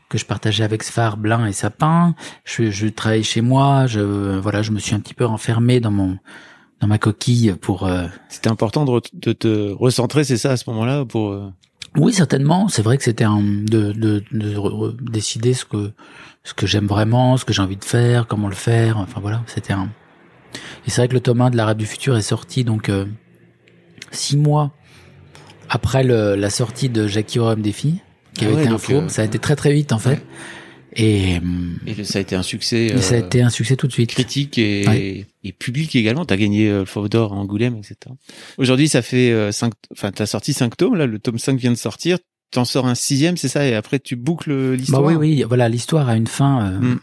que 0.07 0.17
je 0.17 0.25
partageais 0.25 0.63
avec 0.63 0.83
Sfar, 0.83 1.17
Blin 1.17 1.45
et 1.47 1.51
Sapin. 1.51 2.15
Je, 2.43 2.69
je 2.69 2.87
travaillais 2.87 3.23
chez 3.23 3.41
moi. 3.41 3.87
Je 3.87 3.99
voilà, 4.39 4.61
je 4.61 4.71
me 4.71 4.79
suis 4.79 4.95
un 4.95 4.99
petit 4.99 5.13
peu 5.13 5.25
renfermé 5.25 5.79
dans 5.79 5.91
mon 5.91 6.17
dans 6.81 6.87
ma 6.87 6.97
coquille 6.97 7.55
pour. 7.59 7.85
Euh... 7.85 8.07
C'était 8.29 8.49
important 8.49 8.85
de, 8.85 9.01
de, 9.13 9.33
te 9.33 9.71
recentrer, 9.71 10.23
c'est 10.23 10.37
ça 10.37 10.51
à 10.51 10.57
ce 10.57 10.69
moment-là 10.69 11.05
pour. 11.05 11.31
Euh, 11.31 11.49
oui, 11.97 12.13
certainement. 12.13 12.67
C'est 12.67 12.81
vrai 12.81 12.97
que 12.97 13.03
c'était 13.03 13.25
de, 13.25 13.93
de, 13.93 14.23
de, 14.31 15.11
décider 15.11 15.53
ce 15.53 15.65
que 15.65 15.91
ce 16.43 16.53
que 16.53 16.67
j'aime 16.67 16.87
vraiment, 16.87 17.37
ce 17.37 17.45
que 17.45 17.53
j'ai 17.53 17.61
envie 17.61 17.77
de 17.77 17.83
faire, 17.83 18.27
comment 18.27 18.47
le 18.47 18.55
faire. 18.55 18.97
Enfin 18.97 19.19
voilà, 19.21 19.43
c'était 19.47 19.73
un. 19.73 19.89
Et 20.85 20.89
c'est 20.89 21.01
vrai 21.01 21.07
que 21.07 21.13
le 21.13 21.19
tome 21.19 21.41
1 21.41 21.49
de 21.49 21.57
l'Arabe 21.57 21.77
du 21.77 21.85
futur 21.85 22.15
est 22.15 22.21
sorti 22.21 22.63
donc 22.63 22.89
euh, 22.89 23.05
six 24.11 24.37
mois 24.37 24.71
après 25.69 26.03
le, 26.03 26.35
la 26.35 26.49
sortie 26.49 26.89
de 26.89 27.07
Jackie 27.07 27.39
Homme 27.39 27.61
des 27.61 27.71
filles, 27.71 28.01
qui 28.33 28.45
ah 28.45 28.49
avait 28.49 28.63
été 28.63 28.71
un 28.71 28.77
faux. 28.77 28.93
Euh, 28.93 29.09
ça 29.09 29.21
a 29.21 29.25
été 29.25 29.39
très 29.39 29.55
très 29.55 29.73
vite 29.73 29.91
en 29.91 29.99
fait. 29.99 30.23
Et, 30.95 31.39
et, 31.85 32.03
ça 32.03 32.19
a 32.19 32.21
été 32.21 32.35
un 32.35 32.43
succès. 32.43 33.01
ça 33.01 33.15
a 33.15 33.17
été 33.17 33.41
un 33.41 33.49
succès 33.49 33.75
tout 33.75 33.87
de 33.87 33.91
suite. 33.91 34.11
Critique 34.11 34.57
et, 34.57 35.25
et 35.43 35.51
public 35.51 35.95
également. 35.95 36.25
T'as 36.25 36.37
gagné 36.37 36.69
euh, 36.69 36.79
le 36.79 36.85
Fauve 36.85 37.09
d'Or 37.09 37.33
à 37.33 37.35
Angoulême, 37.35 37.77
etc. 37.77 37.97
Aujourd'hui, 38.57 38.87
ça 38.87 39.01
fait 39.01 39.31
euh, 39.31 39.51
cinq. 39.51 39.73
Enfin, 39.91 40.11
t'as 40.11 40.25
sorti 40.25 40.53
cinq 40.53 40.77
tomes. 40.77 40.95
Là, 40.95 41.05
le 41.05 41.19
tome 41.19 41.37
5 41.37 41.57
vient 41.57 41.71
de 41.71 41.77
sortir. 41.77 42.17
T'en 42.51 42.63
sors 42.63 42.87
un 42.87 42.95
sixième, 42.95 43.35
c'est 43.37 43.49
ça, 43.49 43.67
et 43.67 43.75
après 43.75 43.99
tu 43.99 44.15
boucles 44.15 44.73
l'histoire. 44.73 45.01
Bah 45.01 45.07
oui, 45.09 45.15
oui, 45.15 45.43
voilà, 45.43 45.67
l'histoire 45.67 46.07
a 46.07 46.15
une 46.15 46.27
fin 46.27 46.65
euh, 46.65 46.79
mm. 46.79 46.99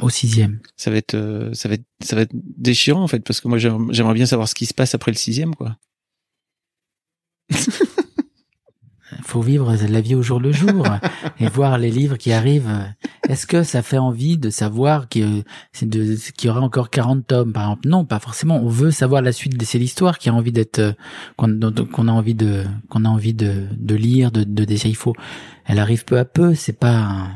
au, 0.00 0.08
sixième. 0.08 0.60
Ça 0.76 0.90
va 0.90 0.96
être, 0.96 1.14
euh, 1.14 1.52
ça 1.52 1.68
va 1.68 1.74
être, 1.74 1.84
ça 2.02 2.16
va 2.16 2.22
être 2.22 2.32
déchirant 2.34 3.02
en 3.02 3.06
fait, 3.06 3.20
parce 3.20 3.40
que 3.40 3.48
moi 3.48 3.58
j'aimerais 3.58 4.14
bien 4.14 4.26
savoir 4.26 4.48
ce 4.48 4.54
qui 4.54 4.66
se 4.66 4.74
passe 4.74 4.94
après 4.94 5.12
le 5.12 5.16
sixième, 5.16 5.54
quoi. 5.54 5.76
faut 9.22 9.40
vivre 9.40 9.74
la 9.74 10.00
vie 10.00 10.14
au 10.14 10.22
jour 10.22 10.40
le 10.40 10.52
jour 10.52 10.86
et 11.40 11.48
voir 11.48 11.78
les 11.78 11.90
livres 11.90 12.16
qui 12.16 12.32
arrivent. 12.32 12.70
Est-ce 13.28 13.46
que 13.46 13.62
ça 13.62 13.82
fait 13.82 13.98
envie 13.98 14.38
de 14.38 14.50
savoir 14.50 15.08
qu'il 15.08 15.44
y 16.42 16.48
aura 16.48 16.60
encore 16.60 16.90
40 16.90 17.26
tomes, 17.26 17.52
par 17.52 17.64
exemple? 17.64 17.88
Non, 17.88 18.04
pas 18.04 18.18
forcément. 18.18 18.60
On 18.62 18.68
veut 18.68 18.90
savoir 18.90 19.22
la 19.22 19.32
suite. 19.32 19.62
C'est 19.62 19.78
l'histoire 19.78 20.18
qui 20.18 20.28
a 20.28 20.34
envie 20.34 20.52
d'être, 20.52 20.94
qu'on 21.36 21.60
a 21.60 22.12
envie 22.12 22.34
de, 22.34 22.64
qu'on 22.88 23.04
a 23.04 23.08
envie 23.08 23.34
de, 23.34 23.66
de 23.76 23.94
lire, 23.94 24.30
de, 24.30 24.44
de 24.44 24.64
Il 24.86 24.96
faut, 24.96 25.14
elle 25.66 25.78
arrive 25.78 26.04
peu 26.04 26.18
à 26.18 26.24
peu. 26.24 26.54
C'est 26.54 26.78
pas, 26.78 27.28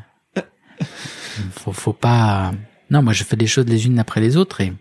faut, 1.52 1.72
faut 1.72 1.92
pas. 1.92 2.52
Non, 2.90 3.02
moi 3.02 3.12
je 3.12 3.24
fais 3.24 3.36
des 3.36 3.46
choses 3.46 3.66
les 3.66 3.86
unes 3.86 3.98
après 3.98 4.20
les 4.20 4.36
autres 4.36 4.60
et 4.60 4.72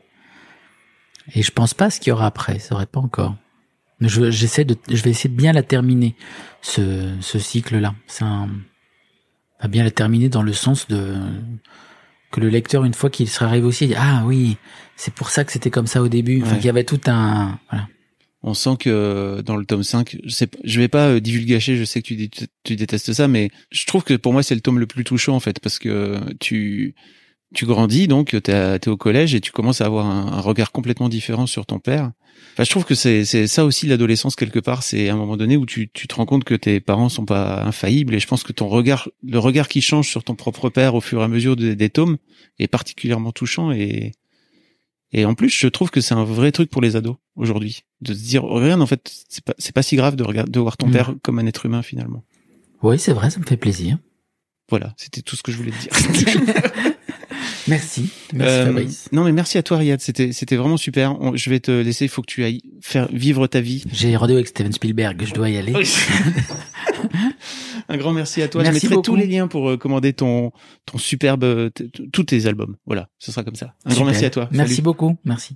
et 1.34 1.42
je 1.44 1.52
pense 1.52 1.74
pas 1.74 1.90
ce 1.90 2.00
qu'il 2.00 2.10
y 2.10 2.12
aura 2.12 2.26
après. 2.26 2.60
Ça 2.60 2.76
aurait 2.76 2.86
pas 2.86 3.00
encore. 3.00 3.36
Je, 4.02 4.32
j'essaie 4.32 4.66
de, 4.66 4.76
je 4.90 5.02
vais 5.04 5.12
essayer 5.12 5.30
de 5.30 5.36
bien 5.36 5.54
la 5.54 5.64
terminer, 5.64 6.16
ce, 6.62 7.14
ce 7.22 7.40
cycle-là. 7.40 7.94
C'est 8.08 8.24
un, 8.24 8.50
à 9.60 9.68
bien 9.68 9.84
la 9.84 9.92
terminer 9.92 10.28
dans 10.28 10.42
le 10.42 10.54
sens 10.54 10.88
de, 10.88 11.16
que 12.32 12.40
le 12.40 12.50
lecteur, 12.50 12.84
une 12.84 12.94
fois 12.94 13.10
qu'il 13.10 13.30
sera 13.30 13.46
arrivé 13.46 13.66
aussi, 13.66 13.88
dit, 13.88 13.96
ah 13.96 14.24
oui, 14.26 14.58
c'est 14.96 15.14
pour 15.14 15.30
ça 15.30 15.44
que 15.44 15.52
c'était 15.52 15.70
comme 15.70 15.88
ça 15.88 16.02
au 16.02 16.08
début. 16.08 16.42
Enfin, 16.42 16.56
qu'il 16.56 16.66
y 16.66 16.70
avait 16.70 16.84
tout 16.84 17.02
un, 17.06 17.60
voilà. 17.70 17.88
On 18.44 18.56
sent 18.56 18.78
que 18.80 19.42
dans 19.46 19.56
le 19.56 19.66
tome 19.66 19.84
5, 19.84 20.18
je 20.24 20.30
sais, 20.30 20.50
je 20.64 20.80
vais 20.80 20.88
pas 20.88 21.10
euh, 21.10 21.20
divulgacher, 21.20 21.78
je 21.78 21.84
sais 21.84 22.02
que 22.02 22.08
tu, 22.08 22.30
tu 22.64 22.76
détestes 22.76 23.14
ça, 23.14 23.28
mais 23.28 23.52
je 23.70 23.86
trouve 23.86 24.04
que 24.04 24.16
pour 24.16 24.34
moi 24.34 24.42
c'est 24.42 24.56
le 24.56 24.62
tome 24.62 24.80
le 24.80 24.88
plus 24.88 25.04
touchant 25.04 25.36
en 25.36 25.40
fait, 25.40 25.60
parce 25.60 25.78
que 25.78 26.20
tu, 26.40 26.96
tu 27.54 27.66
grandis 27.66 28.08
donc, 28.08 28.36
tu 28.44 28.52
es 28.52 28.88
au 28.88 28.98
collège 28.98 29.36
et 29.36 29.42
tu 29.42 29.52
commences 29.52 29.82
à 29.82 29.86
avoir 29.86 30.06
un, 30.06 30.28
un 30.34 30.42
regard 30.42 30.72
complètement 30.72 31.10
différent 31.10 31.48
sur 31.48 31.66
ton 31.66 31.80
père. 31.80 32.12
Enfin, 32.54 32.66
je 32.66 32.70
trouve 32.70 32.84
que 32.84 32.96
c'est 32.96 33.24
ça 33.48 33.66
aussi 33.66 33.88
l'adolescence 33.88 34.36
quelque 34.36 34.60
part. 34.60 34.84
C'est 34.84 35.10
un 35.10 35.16
moment 35.16 35.38
donné 35.38 35.56
où 35.56 35.66
tu, 35.66 35.90
tu 35.94 36.08
te 36.08 36.16
rends 36.16 36.26
compte 36.26 36.44
que 36.44 36.56
tes 36.56 36.80
parents 36.82 37.08
sont 37.08 37.26
pas 37.26 37.64
infaillibles 37.64 38.14
et 38.14 38.20
je 38.20 38.28
pense 38.28 38.44
que 38.44 38.52
ton 38.52 38.68
regard, 38.68 39.10
le 39.24 39.40
regard 39.40 39.68
qui 39.68 39.82
change 39.82 40.10
sur 40.10 40.24
ton 40.24 40.36
propre 40.36 40.70
père 40.70 40.96
au 40.96 41.02
fur 41.02 41.22
et 41.22 41.24
à 41.24 41.28
mesure 41.28 41.56
des, 41.56 41.90
tomes 41.90 42.18
est 42.60 42.68
particulièrement 42.68 43.32
touchant 43.32 43.72
et 43.72 44.14
et 45.14 45.26
en 45.26 45.34
plus 45.34 45.50
je 45.50 45.68
trouve 45.68 45.90
que 45.90 46.00
c'est 46.00 46.14
un 46.14 46.24
vrai 46.24 46.54
truc 46.54 46.70
pour 46.70 46.82
les 46.82 46.96
ados 46.96 47.18
aujourd'hui 47.36 47.84
de 48.00 48.14
se 48.14 48.24
dire 48.24 48.46
rien 48.46 48.80
en 48.80 48.86
fait 48.86 49.12
c'est 49.28 49.44
pas 49.44 49.54
c'est 49.58 49.76
pas 49.76 49.82
si 49.82 49.98
grave 49.98 50.16
de 50.16 50.24
regarder 50.24 50.50
de 50.50 50.60
voir 50.60 50.78
ton 50.78 50.88
mm. 50.88 50.92
père 50.92 51.14
comme 51.22 51.40
un 51.40 51.46
être 51.48 51.66
humain 51.66 51.82
finalement. 51.82 52.24
Oui 52.82 52.98
c'est 52.98 53.12
vrai 53.12 53.30
ça 53.30 53.40
me 53.40 53.46
fait 53.46 53.58
plaisir. 53.58 53.98
Voilà 54.70 54.94
c'était 54.96 55.22
tout 55.22 55.36
ce 55.36 55.44
que 55.44 55.52
je 55.52 55.58
voulais 55.58 55.72
te 55.72 55.82
dire. 55.82 56.84
Merci. 57.72 58.10
Merci 58.34 58.54
euh, 58.54 58.66
Fabrice. 58.66 59.10
Non 59.14 59.24
mais 59.24 59.32
merci 59.32 59.58
à 59.58 59.64
toi 59.64 59.78
Riyad, 59.78 60.02
c'était 60.02 60.34
c'était 60.34 60.58
vraiment 60.58 60.76
super. 60.76 61.16
je 61.36 61.50
vais 61.50 61.62
te 61.62 61.72
laisser, 61.72 62.06
il 62.06 62.10
faut 62.10 62.22
que 62.22 62.28
tu 62.28 62.44
ailles 62.44 62.62
faire 62.82 63.08
vivre 63.12 63.48
ta 63.48 63.62
vie. 63.62 63.86
J'ai 63.92 64.16
rendez-vous 64.18 64.40
avec 64.40 64.50
Steven 64.50 64.74
Spielberg, 64.74 65.24
je 65.26 65.34
dois 65.34 65.50
y 65.50 65.58
aller. 65.58 65.74
Un 67.90 67.98
grand 67.98 68.12
merci 68.12 68.42
à 68.42 68.50
toi. 68.50 68.62
Merci 68.62 68.82
je 68.82 68.88
mettrai 68.88 69.02
tous 69.02 69.16
les 69.16 69.26
liens 69.26 69.48
pour 69.48 69.70
euh, 69.70 69.78
commander 69.78 70.12
ton 70.12 70.52
ton 70.86 70.98
superbe 70.98 71.72
tous 72.12 72.24
tes 72.24 72.46
albums. 72.46 72.76
Voilà, 72.86 73.08
ce 73.20 73.32
sera 73.32 73.44
comme 73.44 73.56
ça. 73.56 73.74
Un 73.86 73.94
grand 73.94 74.06
merci 74.06 74.26
à 74.26 74.30
toi. 74.30 74.50
Merci 74.52 74.82
beaucoup. 74.82 75.18
Merci. 75.24 75.56